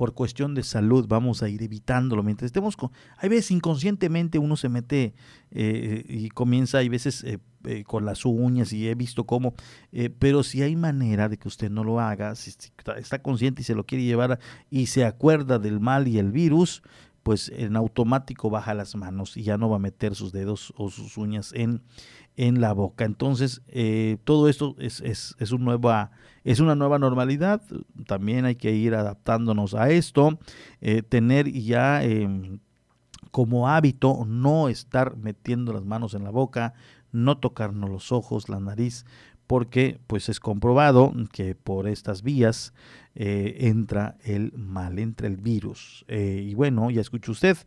por 0.00 0.14
cuestión 0.14 0.54
de 0.54 0.62
salud 0.62 1.04
vamos 1.06 1.42
a 1.42 1.50
ir 1.50 1.62
evitándolo. 1.62 2.22
Mientras 2.22 2.46
estemos 2.46 2.74
con... 2.74 2.90
Hay 3.18 3.28
veces 3.28 3.50
inconscientemente 3.50 4.38
uno 4.38 4.56
se 4.56 4.70
mete 4.70 5.12
eh, 5.50 6.06
y 6.08 6.30
comienza, 6.30 6.78
hay 6.78 6.88
veces 6.88 7.22
eh, 7.22 7.36
eh, 7.64 7.84
con 7.84 8.06
las 8.06 8.24
uñas 8.24 8.72
y 8.72 8.88
he 8.88 8.94
visto 8.94 9.26
cómo, 9.26 9.52
pero 10.18 10.42
si 10.42 10.62
hay 10.62 10.74
manera 10.74 11.28
de 11.28 11.36
que 11.36 11.48
usted 11.48 11.70
no 11.70 11.84
lo 11.84 12.00
haga, 12.00 12.34
si, 12.34 12.50
está 12.96 13.20
consciente 13.20 13.60
y 13.60 13.64
se 13.66 13.74
lo 13.74 13.84
quiere 13.84 14.04
llevar 14.04 14.38
y 14.70 14.86
se 14.86 15.04
acuerda 15.04 15.58
del 15.58 15.80
mal 15.80 16.08
y 16.08 16.16
el 16.16 16.32
virus, 16.32 16.82
pues 17.22 17.52
en 17.54 17.76
automático 17.76 18.48
baja 18.48 18.72
las 18.72 18.96
manos 18.96 19.36
y 19.36 19.42
ya 19.42 19.58
no 19.58 19.68
va 19.68 19.76
a 19.76 19.80
meter 19.80 20.14
sus 20.14 20.32
dedos 20.32 20.72
o 20.78 20.88
sus 20.88 21.18
uñas 21.18 21.52
en, 21.54 21.82
en 22.36 22.60
la 22.60 22.72
boca. 22.72 23.04
Entonces, 23.04 23.62
todo 24.24 24.48
esto 24.48 24.74
es, 24.78 25.00
es, 25.00 25.36
es, 25.38 25.52
un 25.52 25.64
nueva, 25.64 26.10
es 26.44 26.60
una 26.60 26.74
nueva 26.74 26.98
normalidad. 26.98 27.62
También 28.06 28.44
hay 28.44 28.56
que 28.56 28.72
ir 28.72 28.94
adaptándonos 28.94 29.74
a 29.74 29.90
esto. 29.90 30.38
Eh, 30.80 31.02
tener 31.02 31.50
ya 31.52 32.02
em, 32.02 32.60
como 33.30 33.68
hábito 33.68 34.24
no 34.26 34.68
estar 34.68 35.16
metiendo 35.16 35.72
las 35.72 35.84
manos 35.84 36.14
en 36.14 36.24
la 36.24 36.30
boca, 36.30 36.74
no 37.12 37.38
tocarnos 37.38 37.90
los 37.90 38.12
ojos, 38.12 38.48
la 38.48 38.60
nariz, 38.60 39.04
porque 39.46 40.00
pues 40.06 40.28
es 40.28 40.38
comprobado 40.38 41.12
que 41.32 41.54
por 41.54 41.88
estas 41.88 42.22
vías 42.22 42.72
eh, 43.14 43.56
entra 43.60 44.16
el 44.22 44.52
mal, 44.56 44.98
entra 44.98 45.26
el 45.26 45.36
virus. 45.36 46.04
Eh, 46.08 46.46
y 46.48 46.54
bueno, 46.54 46.90
ya 46.90 47.00
escucha 47.00 47.32
usted, 47.32 47.58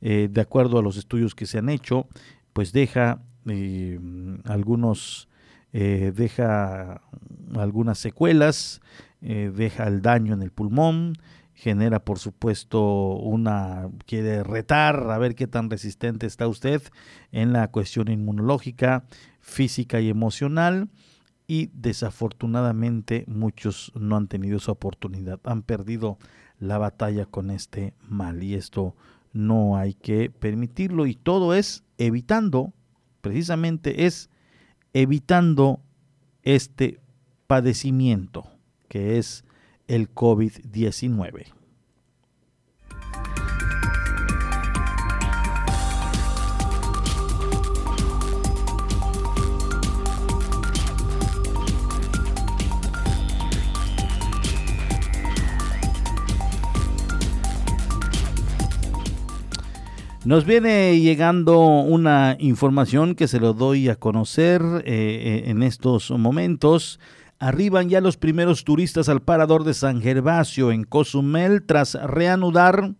de 0.00 0.40
acuerdo 0.40 0.78
a 0.78 0.82
los 0.82 0.96
estudios 0.96 1.34
que 1.34 1.46
se 1.46 1.58
han 1.58 1.68
hecho, 1.68 2.06
pues 2.52 2.72
deja 2.72 3.22
algunos 4.44 5.28
eh, 5.72 6.12
deja 6.14 7.02
algunas 7.54 7.98
secuelas, 7.98 8.80
eh, 9.20 9.52
deja 9.54 9.86
el 9.86 10.00
daño 10.00 10.32
en 10.32 10.42
el 10.42 10.50
pulmón, 10.50 11.14
genera 11.52 12.04
por 12.04 12.18
supuesto 12.18 13.16
una, 13.16 13.88
quiere 14.06 14.42
retar 14.44 15.10
a 15.10 15.18
ver 15.18 15.34
qué 15.34 15.46
tan 15.46 15.68
resistente 15.68 16.26
está 16.26 16.48
usted 16.48 16.82
en 17.32 17.52
la 17.52 17.68
cuestión 17.68 18.10
inmunológica, 18.10 19.04
física 19.40 20.00
y 20.00 20.08
emocional 20.08 20.88
y 21.46 21.70
desafortunadamente 21.74 23.24
muchos 23.26 23.92
no 23.94 24.16
han 24.16 24.28
tenido 24.28 24.58
esa 24.58 24.72
oportunidad, 24.72 25.40
han 25.44 25.62
perdido 25.62 26.18
la 26.60 26.78
batalla 26.78 27.26
con 27.26 27.50
este 27.50 27.94
mal 28.08 28.42
y 28.42 28.54
esto 28.54 28.94
no 29.32 29.76
hay 29.76 29.94
que 29.94 30.30
permitirlo 30.30 31.06
y 31.06 31.14
todo 31.14 31.54
es 31.54 31.84
evitando, 31.98 32.72
precisamente 33.20 34.06
es 34.06 34.30
evitando 34.92 35.80
este 36.42 37.00
padecimiento 37.46 38.50
que 38.88 39.18
es 39.18 39.44
el 39.86 40.12
COVID-19. 40.12 41.57
Nos 60.28 60.44
viene 60.44 61.00
llegando 61.00 61.58
una 61.58 62.36
información 62.38 63.14
que 63.14 63.28
se 63.28 63.40
lo 63.40 63.54
doy 63.54 63.88
a 63.88 63.96
conocer 63.96 64.60
eh, 64.62 64.82
eh, 64.84 65.42
en 65.46 65.62
estos 65.62 66.10
momentos. 66.10 67.00
Arriban 67.38 67.88
ya 67.88 68.02
los 68.02 68.18
primeros 68.18 68.62
turistas 68.62 69.08
al 69.08 69.22
parador 69.22 69.64
de 69.64 69.72
San 69.72 70.02
Gervasio 70.02 70.70
en 70.70 70.84
Cozumel 70.84 71.62
tras 71.64 71.94
reanudar 71.94 72.92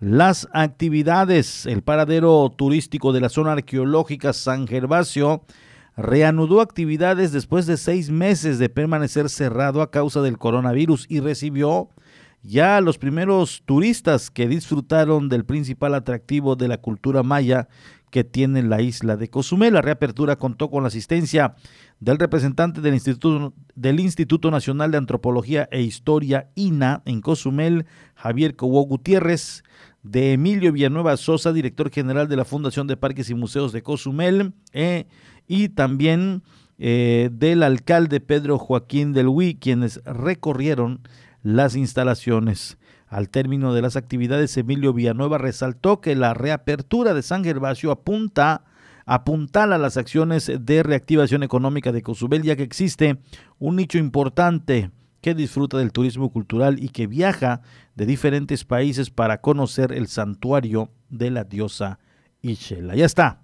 las 0.00 0.48
actividades. 0.52 1.64
El 1.66 1.82
paradero 1.82 2.52
turístico 2.56 3.12
de 3.12 3.20
la 3.20 3.28
zona 3.28 3.52
arqueológica 3.52 4.32
San 4.32 4.66
Gervasio 4.66 5.44
reanudó 5.96 6.60
actividades 6.60 7.30
después 7.30 7.66
de 7.66 7.76
seis 7.76 8.10
meses 8.10 8.58
de 8.58 8.68
permanecer 8.68 9.28
cerrado 9.28 9.80
a 9.80 9.92
causa 9.92 10.22
del 10.22 10.38
coronavirus 10.38 11.06
y 11.08 11.20
recibió 11.20 11.90
ya 12.44 12.80
los 12.82 12.98
primeros 12.98 13.62
turistas 13.64 14.30
que 14.30 14.46
disfrutaron 14.46 15.28
del 15.28 15.44
principal 15.44 15.94
atractivo 15.94 16.56
de 16.56 16.68
la 16.68 16.76
cultura 16.76 17.22
maya 17.22 17.68
que 18.10 18.22
tiene 18.22 18.62
la 18.62 18.80
isla 18.80 19.16
de 19.16 19.28
Cozumel. 19.28 19.74
La 19.74 19.82
reapertura 19.82 20.36
contó 20.36 20.70
con 20.70 20.84
la 20.84 20.88
asistencia 20.88 21.56
del 21.98 22.18
representante 22.18 22.80
del 22.80 22.94
Instituto, 22.94 23.54
del 23.74 23.98
Instituto 23.98 24.50
Nacional 24.50 24.92
de 24.92 24.98
Antropología 24.98 25.68
e 25.72 25.80
Historia, 25.80 26.50
INA, 26.54 27.02
en 27.06 27.22
Cozumel, 27.22 27.86
Javier 28.14 28.54
Cobo 28.54 28.82
Gutiérrez, 28.82 29.64
de 30.04 30.34
Emilio 30.34 30.70
Villanueva 30.70 31.16
Sosa, 31.16 31.52
director 31.52 31.90
general 31.90 32.28
de 32.28 32.36
la 32.36 32.44
Fundación 32.44 32.86
de 32.86 32.98
Parques 32.98 33.30
y 33.30 33.34
Museos 33.34 33.72
de 33.72 33.82
Cozumel, 33.82 34.52
eh, 34.72 35.06
y 35.48 35.70
también 35.70 36.42
eh, 36.78 37.30
del 37.32 37.62
alcalde 37.62 38.20
Pedro 38.20 38.58
Joaquín 38.58 39.12
del 39.12 39.28
Huy, 39.28 39.54
quienes 39.54 40.02
recorrieron 40.04 41.00
las 41.44 41.76
instalaciones. 41.76 42.78
Al 43.06 43.28
término 43.28 43.72
de 43.72 43.82
las 43.82 43.94
actividades, 43.94 44.56
Emilio 44.56 44.92
Villanueva 44.92 45.38
resaltó 45.38 46.00
que 46.00 46.16
la 46.16 46.34
reapertura 46.34 47.14
de 47.14 47.22
San 47.22 47.44
Gervasio 47.44 47.92
apunta 47.92 48.64
apuntala 49.06 49.76
las 49.76 49.98
acciones 49.98 50.50
de 50.58 50.82
reactivación 50.82 51.42
económica 51.42 51.92
de 51.92 52.02
Cozumel, 52.02 52.42
ya 52.42 52.56
que 52.56 52.62
existe 52.62 53.18
un 53.58 53.76
nicho 53.76 53.98
importante 53.98 54.90
que 55.20 55.34
disfruta 55.34 55.76
del 55.76 55.92
turismo 55.92 56.30
cultural 56.32 56.82
y 56.82 56.88
que 56.88 57.06
viaja 57.06 57.60
de 57.94 58.06
diferentes 58.06 58.64
países 58.64 59.10
para 59.10 59.42
conocer 59.42 59.92
el 59.92 60.06
santuario 60.06 60.90
de 61.10 61.30
la 61.30 61.44
diosa 61.44 61.98
Ishela. 62.40 62.94
Ya 62.96 63.04
está. 63.04 63.42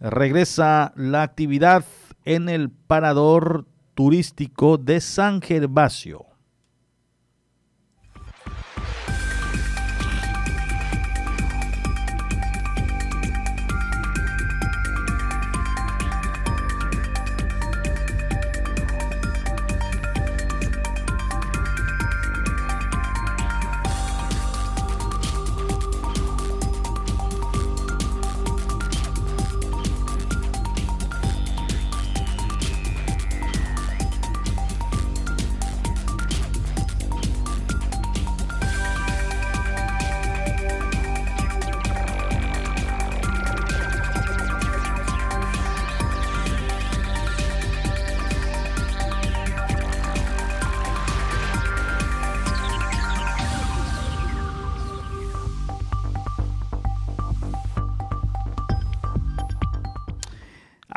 Regresa 0.00 0.92
la 0.96 1.22
actividad 1.22 1.84
en 2.24 2.48
el 2.48 2.70
parador 2.70 3.66
turístico 3.94 4.76
de 4.76 5.00
San 5.00 5.40
Gervasio. 5.40 6.35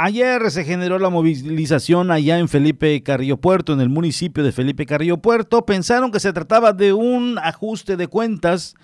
Ayer 0.10 0.50
se 0.50 0.64
generó 0.64 0.98
la 0.98 1.12
movilización 1.12 2.10
allá 2.10 2.40
en 2.40 2.48
Felipe 2.48 3.04
Carrillo 3.04 3.38
Puerto, 3.38 3.74
en 3.74 3.80
el 3.80 3.90
municipio 3.90 4.44
de 4.44 4.52
Felipe 4.52 4.88
Carrillo 4.88 5.18
Puerto. 5.18 5.68
Pensaron 5.68 6.10
que 6.10 6.20
se 6.20 6.34
trataba 6.34 6.74
de 6.74 6.94
un 6.94 7.38
ajuste 7.38 7.96
de 7.96 8.08
cuentas, 8.08 8.76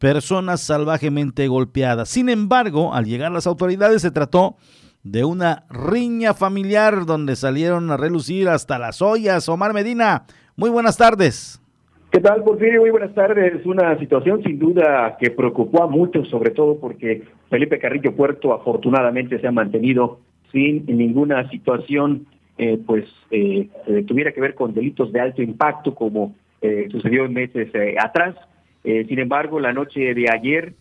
personas 0.00 0.60
salvajemente 0.60 1.46
golpeadas. 1.46 2.08
Sin 2.08 2.28
embargo, 2.28 2.94
al 2.94 3.04
llegar 3.04 3.30
las 3.30 3.46
autoridades 3.46 4.02
se 4.02 4.10
trató 4.10 4.56
de 5.04 5.24
una 5.24 5.66
riña 5.70 6.34
familiar 6.34 7.06
donde 7.06 7.36
salieron 7.36 7.88
a 7.92 7.96
relucir 7.96 8.48
hasta 8.48 8.76
las 8.80 9.00
ollas. 9.02 9.48
Omar 9.48 9.74
Medina, 9.74 10.24
muy 10.56 10.70
buenas 10.70 10.96
tardes. 10.96 11.62
¿Qué 12.10 12.18
tal, 12.18 12.42
Porfirio? 12.42 12.80
Muy 12.80 12.90
buenas 12.90 13.14
tardes. 13.14 13.64
Una 13.64 13.96
situación 14.00 14.42
sin 14.42 14.58
duda 14.58 15.16
que 15.20 15.30
preocupó 15.30 15.84
a 15.84 15.86
muchos, 15.86 16.28
sobre 16.28 16.50
todo 16.50 16.80
porque 16.80 17.22
Felipe 17.50 17.78
Carrillo 17.78 18.16
Puerto 18.16 18.52
afortunadamente 18.52 19.40
se 19.40 19.46
ha 19.46 19.52
mantenido 19.52 20.18
sin 20.52 20.84
ninguna 20.86 21.48
situación 21.50 22.26
eh, 22.58 22.78
pues 22.86 23.06
eh, 23.30 23.68
tuviera 24.06 24.30
que 24.32 24.40
ver 24.40 24.54
con 24.54 24.74
delitos 24.74 25.10
de 25.10 25.20
alto 25.20 25.42
impacto 25.42 25.94
como 25.94 26.36
eh, 26.60 26.86
sucedió 26.90 27.28
meses 27.28 27.72
atrás. 27.98 28.36
sin 28.84 29.18
embargo, 29.18 29.58
la 29.58 29.72
noche 29.72 30.14
de 30.14 30.26
ayer 30.30 30.74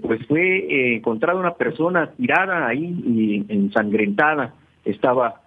pues 0.00 0.24
fue 0.26 0.94
encontrada 0.96 1.40
una 1.40 1.54
persona 1.54 2.10
tirada 2.12 2.66
ahí 2.66 2.84
y 3.04 3.44
ensangrentada. 3.48 4.54
Estaba 4.84 5.40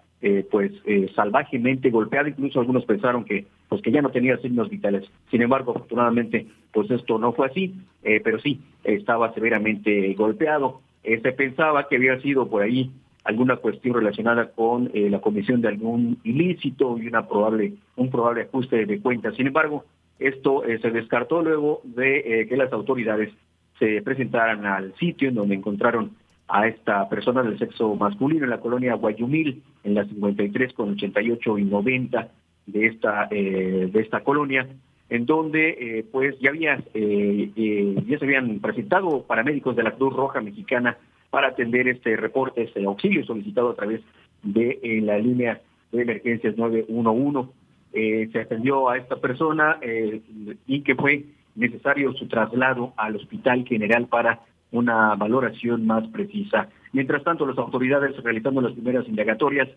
pues 0.49 0.71
salvajemente 1.15 1.89
golpeada, 1.89 2.29
incluso 2.29 2.59
algunos 2.59 2.85
pensaron 2.85 3.23
que 3.23 3.45
pues 3.69 3.81
que 3.81 3.91
ya 3.91 4.01
no 4.01 4.09
tenía 4.09 4.37
signos 4.37 4.69
vitales. 4.69 5.03
Sin 5.29 5.41
embargo, 5.41 5.71
afortunadamente, 5.71 6.47
pues 6.73 6.89
esto 6.91 7.17
no 7.17 7.33
fue 7.33 7.47
así, 7.47 7.75
pero 8.23 8.39
sí 8.39 8.59
estaba 8.83 9.33
severamente 9.33 10.13
golpeado. 10.15 10.81
se 11.03 11.31
pensaba 11.31 11.87
que 11.87 11.97
había 11.97 12.19
sido 12.21 12.49
por 12.49 12.63
ahí 12.63 12.91
alguna 13.25 13.57
cuestión 13.57 13.95
relacionada 13.95 14.51
con 14.51 14.91
eh, 14.93 15.09
la 15.09 15.19
comisión 15.19 15.59
de 15.59 15.67
algún 15.67 16.19
ilícito 16.23 16.97
y 16.97 17.07
una 17.07 17.27
probable 17.27 17.73
un 17.95 18.09
probable 18.09 18.43
ajuste 18.43 18.85
de 18.85 19.01
cuentas. 19.01 19.35
Sin 19.35 19.47
embargo, 19.47 19.83
esto 20.19 20.63
eh, 20.63 20.79
se 20.79 20.91
descartó 20.91 21.41
luego 21.41 21.81
de 21.83 22.19
eh, 22.19 22.47
que 22.47 22.55
las 22.55 22.71
autoridades 22.71 23.33
se 23.79 24.01
presentaran 24.03 24.65
al 24.65 24.95
sitio 24.95 25.29
en 25.29 25.35
donde 25.35 25.55
encontraron 25.55 26.11
a 26.47 26.67
esta 26.67 27.09
persona 27.09 27.41
del 27.41 27.57
sexo 27.57 27.95
masculino 27.95 28.45
en 28.45 28.51
la 28.51 28.59
colonia 28.59 28.93
Guayumil, 28.93 29.63
en 29.83 29.95
la 29.95 30.05
53 30.05 30.73
con 30.73 30.91
88 30.91 31.57
y 31.57 31.63
90 31.65 32.29
de 32.67 32.85
esta 32.85 33.27
de 33.27 33.91
esta 33.99 34.21
colonia, 34.21 34.67
en 35.09 35.25
donde 35.25 36.05
pues 36.11 36.39
ya 36.39 36.51
había 36.51 36.77
ya 36.77 38.19
se 38.19 38.25
habían 38.25 38.59
presentado 38.59 39.23
paramédicos 39.23 39.75
de 39.75 39.83
la 39.83 39.91
Cruz 39.91 40.13
Roja 40.13 40.39
Mexicana 40.39 40.97
para 41.35 41.49
atender 41.49 41.85
este 41.89 42.15
reporte, 42.15 42.63
este 42.63 42.81
auxilio 42.85 43.25
solicitado 43.25 43.71
a 43.71 43.75
través 43.75 43.99
de 44.41 44.79
eh, 44.81 45.01
la 45.01 45.17
línea 45.17 45.59
de 45.91 46.03
emergencias 46.03 46.55
911. 46.55 47.51
Eh, 47.91 48.29
se 48.31 48.39
atendió 48.39 48.87
a 48.87 48.95
esta 48.95 49.17
persona 49.17 49.77
eh, 49.81 50.21
y 50.65 50.79
que 50.79 50.95
fue 50.95 51.25
necesario 51.55 52.13
su 52.13 52.29
traslado 52.29 52.93
al 52.95 53.17
Hospital 53.17 53.65
General 53.67 54.07
para 54.07 54.43
una 54.71 55.13
valoración 55.15 55.85
más 55.85 56.07
precisa. 56.07 56.69
Mientras 56.93 57.21
tanto, 57.25 57.45
las 57.45 57.57
autoridades 57.57 58.15
realizando 58.23 58.61
las 58.61 58.71
primeras 58.71 59.05
indagatorias, 59.05 59.67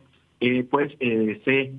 pues 0.71 0.93
se 1.45 1.73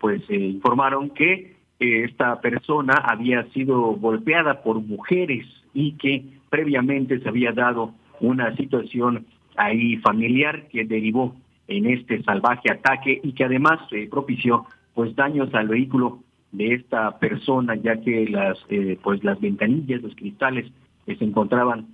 pues 0.00 0.28
informaron 0.28 1.10
que 1.10 1.54
esta 1.78 2.40
persona 2.40 2.94
había 2.94 3.44
sido 3.52 3.78
golpeada 3.92 4.60
por 4.64 4.80
mujeres 4.80 5.46
y 5.72 5.92
que 5.92 6.24
previamente 6.50 7.20
se 7.20 7.28
había 7.28 7.52
dado 7.52 7.94
una 8.20 8.54
situación 8.56 9.26
ahí 9.56 9.96
familiar 9.98 10.68
que 10.68 10.84
derivó 10.84 11.34
en 11.66 11.86
este 11.86 12.22
salvaje 12.22 12.70
ataque 12.70 13.20
y 13.22 13.32
que 13.32 13.44
además 13.44 13.80
eh, 13.90 14.08
propició 14.10 14.66
pues 14.94 15.14
daños 15.14 15.52
al 15.54 15.68
vehículo 15.68 16.20
de 16.52 16.74
esta 16.74 17.18
persona 17.18 17.74
ya 17.74 18.00
que 18.00 18.26
las 18.28 18.58
eh, 18.70 18.98
pues 19.02 19.22
las 19.22 19.40
ventanillas 19.40 20.02
los 20.02 20.14
cristales 20.14 20.70
eh, 21.06 21.16
se 21.16 21.24
encontraban 21.24 21.86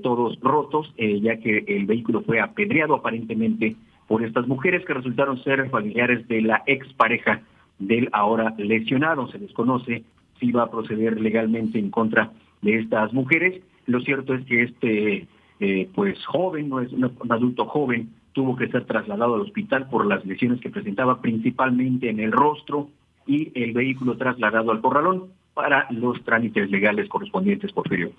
todos 0.00 0.38
rotos 0.40 0.94
ya 0.96 1.38
que 1.38 1.64
el 1.66 1.86
vehículo 1.86 2.22
fue 2.22 2.38
apedreado 2.38 2.94
aparentemente 2.94 3.74
por 4.06 4.22
estas 4.22 4.46
mujeres 4.46 4.84
que 4.84 4.94
resultaron 4.94 5.42
ser 5.42 5.68
familiares 5.70 6.28
de 6.28 6.40
la 6.40 6.62
expareja 6.66 7.42
del 7.78 8.08
ahora 8.12 8.54
lesionado. 8.58 9.28
Se 9.28 9.38
desconoce 9.38 10.04
si 10.38 10.52
va 10.52 10.64
a 10.64 10.70
proceder 10.70 11.20
legalmente 11.20 11.78
en 11.78 11.90
contra 11.90 12.30
de 12.60 12.78
estas 12.78 13.12
mujeres. 13.12 13.62
Lo 13.86 14.00
cierto 14.00 14.34
es 14.34 14.44
que 14.46 14.62
este 14.62 15.26
eh, 15.64 15.88
pues 15.94 16.18
joven, 16.26 16.68
no 16.68 16.80
es 16.80 16.92
un, 16.92 17.08
adulto 17.30 17.66
joven, 17.66 18.10
tuvo 18.32 18.56
que 18.56 18.66
ser 18.66 18.84
trasladado 18.84 19.36
al 19.36 19.42
hospital 19.42 19.88
por 19.88 20.04
las 20.04 20.24
lesiones 20.26 20.60
que 20.60 20.70
presentaba 20.70 21.20
principalmente 21.20 22.10
en 22.10 22.18
el 22.18 22.32
rostro 22.32 22.88
y 23.28 23.52
el 23.54 23.72
vehículo 23.72 24.16
trasladado 24.16 24.72
al 24.72 24.80
corralón 24.80 25.26
para 25.54 25.86
los 25.90 26.20
trámites 26.24 26.68
legales 26.68 27.08
correspondientes, 27.08 27.70
Porfirio. 27.70 28.10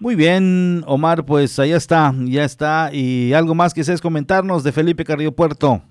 Muy 0.00 0.14
bien, 0.14 0.82
Omar, 0.86 1.26
pues 1.26 1.58
allá 1.58 1.76
está, 1.76 2.14
ya 2.24 2.44
está. 2.44 2.88
¿Y 2.90 3.34
algo 3.34 3.54
más 3.54 3.74
que 3.74 3.84
seas 3.84 4.00
comentarnos 4.00 4.64
de 4.64 4.72
Felipe 4.72 5.04
Carrillo 5.04 5.32
Puerto? 5.32 5.82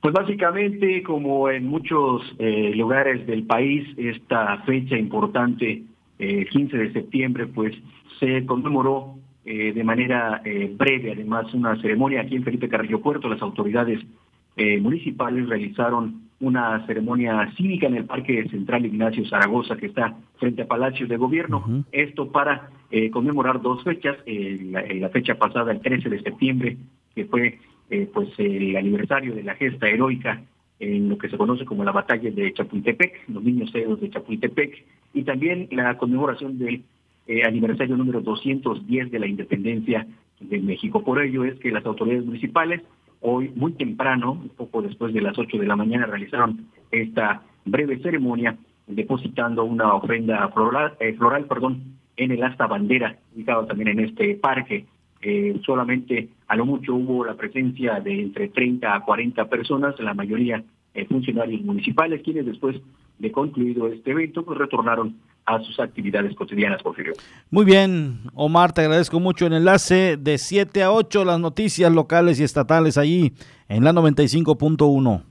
Pues 0.00 0.14
básicamente, 0.14 1.02
como 1.02 1.50
en 1.50 1.66
muchos 1.66 2.22
eh, 2.38 2.72
lugares 2.74 3.26
del 3.26 3.42
país, 3.42 3.86
esta 3.98 4.56
fecha 4.64 4.96
importante, 4.96 5.82
el 6.18 6.48
15 6.48 6.78
de 6.78 6.92
septiembre, 6.94 7.46
pues 7.46 7.74
se 8.18 8.46
conmemoró 8.46 9.16
eh, 9.52 9.72
de 9.72 9.82
manera 9.82 10.42
eh, 10.44 10.72
breve, 10.72 11.10
además, 11.10 11.52
una 11.54 11.74
ceremonia 11.82 12.20
aquí 12.20 12.36
en 12.36 12.44
Felipe 12.44 12.68
Carrillo 12.68 13.00
Puerto. 13.00 13.28
Las 13.28 13.42
autoridades 13.42 13.98
eh, 14.56 14.78
municipales 14.78 15.48
realizaron 15.48 16.28
una 16.38 16.86
ceremonia 16.86 17.52
cívica 17.56 17.88
en 17.88 17.96
el 17.96 18.04
Parque 18.04 18.48
Central 18.48 18.86
Ignacio 18.86 19.26
Zaragoza, 19.26 19.76
que 19.76 19.86
está 19.86 20.14
frente 20.38 20.62
a 20.62 20.68
Palacio 20.68 21.08
de 21.08 21.16
Gobierno. 21.16 21.84
Esto 21.90 22.30
para 22.30 22.70
conmemorar 23.12 23.60
dos 23.60 23.82
fechas, 23.82 24.18
la, 24.24 25.08
fecha 25.10 25.34
pasada, 25.34 25.72
el 25.72 25.80
13 25.80 26.08
de 26.08 26.22
septiembre, 26.22 26.76
que 27.14 27.24
fue 27.24 27.58
pues 28.14 28.28
el 28.38 28.76
aniversario 28.76 29.34
de 29.34 29.42
la 29.42 29.56
gesta 29.56 29.88
heroica 29.88 30.40
en 30.78 31.08
lo 31.08 31.18
que 31.18 31.28
se 31.28 31.36
conoce 31.36 31.64
como 31.64 31.84
la 31.84 31.92
batalla 31.92 32.30
de 32.30 32.52
Chapultepec, 32.54 33.28
los 33.28 33.42
niños 33.42 33.74
héroes 33.74 34.00
de 34.00 34.10
Chapultepec, 34.10 34.84
y 35.12 35.24
también 35.24 35.68
la 35.72 35.98
conmemoración 35.98 36.58
del 36.58 36.84
eh, 37.30 37.44
aniversario 37.44 37.96
número 37.96 38.20
210 38.22 39.12
de 39.12 39.18
la 39.20 39.28
independencia 39.28 40.04
de 40.40 40.58
México. 40.58 41.04
Por 41.04 41.22
ello 41.22 41.44
es 41.44 41.56
que 41.60 41.70
las 41.70 41.86
autoridades 41.86 42.26
municipales 42.26 42.82
hoy 43.20 43.52
muy 43.54 43.70
temprano, 43.74 44.32
un 44.32 44.48
poco 44.48 44.82
después 44.82 45.14
de 45.14 45.20
las 45.20 45.38
8 45.38 45.58
de 45.58 45.66
la 45.66 45.76
mañana, 45.76 46.06
realizaron 46.06 46.66
esta 46.90 47.42
breve 47.64 48.00
ceremonia 48.00 48.56
depositando 48.88 49.62
una 49.62 49.94
ofrenda 49.94 50.48
floral, 50.48 50.94
eh, 50.98 51.12
floral 51.12 51.44
perdón, 51.44 51.98
en 52.16 52.32
el 52.32 52.42
asta 52.42 52.66
bandera, 52.66 53.16
ubicado 53.32 53.64
también 53.64 53.90
en 53.90 54.00
este 54.06 54.34
parque. 54.34 54.86
Eh, 55.22 55.60
solamente 55.64 56.30
a 56.48 56.56
lo 56.56 56.66
mucho 56.66 56.96
hubo 56.96 57.24
la 57.24 57.34
presencia 57.34 58.00
de 58.00 58.22
entre 58.22 58.48
30 58.48 58.92
a 58.92 59.04
40 59.04 59.48
personas, 59.48 60.00
la 60.00 60.14
mayoría 60.14 60.64
funcionarios 61.08 61.62
municipales, 61.62 62.22
quienes 62.24 62.44
después 62.44 62.76
de 63.20 63.30
concluido 63.30 63.86
este 63.88 64.10
evento, 64.10 64.44
pues 64.44 64.58
retornaron 64.58 65.16
a 65.46 65.60
sus 65.60 65.78
actividades 65.78 66.34
cotidianas, 66.34 66.82
Porfirio. 66.82 67.12
Muy 67.50 67.64
bien, 67.64 68.20
Omar, 68.34 68.72
te 68.72 68.80
agradezco 68.82 69.20
mucho 69.20 69.46
el 69.46 69.52
enlace 69.52 70.16
de 70.16 70.38
7 70.38 70.82
a 70.82 70.92
8, 70.92 71.24
las 71.24 71.38
noticias 71.40 71.92
locales 71.92 72.40
y 72.40 72.44
estatales 72.44 72.96
allí 72.98 73.32
en 73.68 73.84
la 73.84 73.92
95.1. 73.92 75.22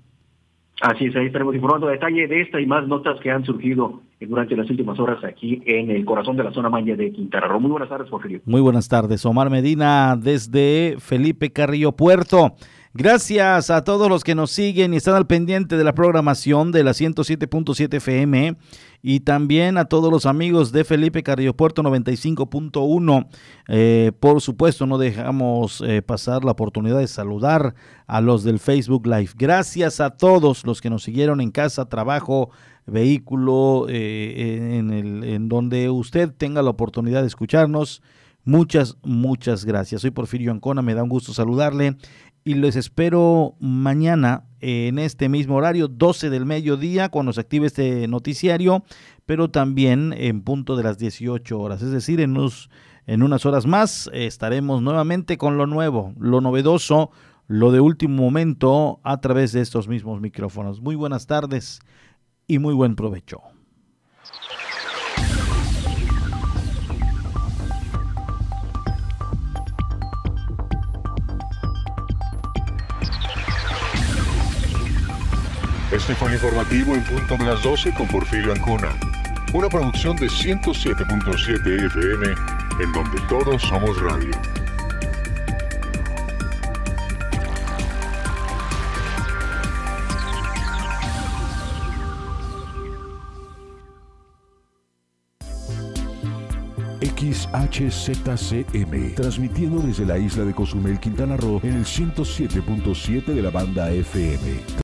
Así 0.82 1.06
es, 1.06 1.16
ahí 1.16 1.26
estaremos 1.26 1.54
informando 1.56 1.88
detalle 1.88 2.28
de 2.28 2.42
esta 2.42 2.62
y 2.62 2.66
más 2.66 2.88
notas 2.88 3.20
que 3.20 3.30
han 3.30 3.44
surgido 3.44 4.02
durante 4.22 4.56
las 4.56 4.70
últimas 4.70 4.98
horas 4.98 5.22
aquí 5.26 5.62
en 5.66 5.92
el 5.92 6.06
corazón 6.06 6.38
de 6.38 6.44
la 6.44 6.52
zona 6.52 6.70
maya 6.70 6.96
de 6.96 7.12
Quintana 7.12 7.48
Roo. 7.48 7.60
Muy 7.60 7.72
buenas 7.72 7.90
tardes, 7.90 8.10
Porfirio. 8.10 8.42
Muy 8.46 8.62
buenas 8.62 8.88
tardes, 8.88 9.26
Omar 9.26 9.50
Medina 9.50 10.16
desde 10.16 10.96
Felipe 11.00 11.52
Carrillo 11.52 11.92
Puerto. 11.92 12.54
Gracias 12.96 13.70
a 13.70 13.84
todos 13.84 14.10
los 14.10 14.24
que 14.24 14.34
nos 14.34 14.50
siguen 14.50 14.96
y 14.96 14.98
están 14.98 15.14
al 15.14 15.28
pendiente 15.28 15.78
de 15.78 15.84
la 15.84 15.94
programación 15.94 16.72
de 16.72 16.84
la 16.84 16.92
107.7 16.92 17.98
FM 17.98 18.58
y 19.04 19.20
también 19.20 19.78
a 19.78 19.86
todos 19.86 20.12
los 20.12 20.26
amigos 20.26 20.72
de 20.72 20.84
Felipe 20.84 21.22
Carrillo 21.22 21.54
Puerto 21.54 21.84
95.1. 21.84 23.28
Eh, 23.68 24.12
por 24.20 24.42
supuesto, 24.42 24.88
no 24.88 24.98
dejamos 24.98 25.84
eh, 25.86 26.02
pasar 26.02 26.44
la 26.44 26.54
oportunidad 26.54 26.98
de 26.98 27.08
saludar 27.08 27.76
a 28.08 28.22
los 28.22 28.44
del 28.44 28.58
Facebook 28.58 29.06
Live. 29.06 29.34
Gracias 29.38 30.00
a 30.00 30.10
todos 30.10 30.66
los 30.66 30.82
que 30.82 30.90
nos 30.90 31.04
siguieron 31.04 31.42
en 31.42 31.52
casa, 31.52 31.90
trabajo, 31.90 32.50
vehículo, 32.88 33.86
eh, 33.88 34.78
en, 34.80 34.90
el, 34.90 35.24
en 35.26 35.48
donde 35.48 35.92
usted 35.92 36.32
tenga 36.36 36.64
la 36.64 36.72
oportunidad 36.72 37.22
de 37.22 37.28
escucharnos. 37.28 38.02
Muchas, 38.46 38.98
muchas 39.04 39.64
gracias. 39.66 40.02
Soy 40.02 40.12
Porfirio 40.12 40.52
Ancona, 40.52 40.82
me 40.82 40.96
da 40.96 41.04
un 41.04 41.10
gusto 41.10 41.34
saludarle 41.34 41.98
y 42.44 42.56
les 42.56 42.76
espero 42.76 43.56
mañana 43.60 44.46
en 44.60 45.00
este 45.00 45.30
mismo 45.30 45.56
horario, 45.56 45.88
12 45.88 46.30
del 46.30 46.46
mediodía, 46.46 47.10
cuando 47.10 47.34
se 47.34 47.42
active 47.42 47.68
este 47.68 48.08
noticiario, 48.08 48.84
pero 49.26 49.50
también 49.50 50.14
en 50.18 50.42
punto 50.42 50.76
de 50.76 50.84
las 50.84 50.98
18 50.98 51.60
horas, 51.60 51.82
es 51.82 51.92
decir, 51.92 52.20
en, 52.22 52.36
en 53.06 53.24
unas 53.24 53.46
horas 53.46 53.66
más 53.66 54.10
estaremos 54.14 54.82
nuevamente 54.82 55.38
con 55.38 55.58
lo 55.58 55.68
nuevo, 55.68 56.14
lo 56.20 56.42
novedoso, 56.42 57.12
lo 57.48 57.72
de 57.72 57.80
último 57.80 58.22
momento 58.22 59.00
a 59.04 59.20
través 59.22 59.52
de 59.54 59.62
estos 59.62 59.88
mismos 59.88 60.22
micrófonos. 60.22 60.82
Muy 60.82 60.96
buenas 60.96 61.26
tardes 61.26 61.80
y 62.48 62.60
muy 62.60 62.74
buen 62.74 62.96
provecho. 62.96 63.42
Este 76.00 76.16
fue 76.16 76.30
el 76.30 76.36
informativo 76.36 76.96
en 76.96 77.04
punto 77.04 77.36
de 77.36 77.44
las 77.44 77.62
12 77.62 77.94
con 77.94 78.08
Porfirio 78.08 78.54
Ancona. 78.54 78.96
Una 79.54 79.68
producción 79.68 80.16
de 80.16 80.28
107.7 80.28 81.86
FM 81.88 82.26
en 82.82 82.94
donde 82.94 83.20
todos 83.28 83.62
somos 83.62 84.02
radio. 84.02 84.32
XHZCM, 97.02 99.16
transmitiendo 99.16 99.82
desde 99.82 100.06
la 100.06 100.18
isla 100.18 100.46
de 100.46 100.54
Cozumel, 100.54 100.98
Quintana 101.00 101.36
Roo, 101.36 101.60
en 101.62 101.76
el 101.76 101.86
107.7 101.86 103.26
de 103.26 103.42
la 103.42 103.52
banda 103.52 103.92
FM. 103.92 104.78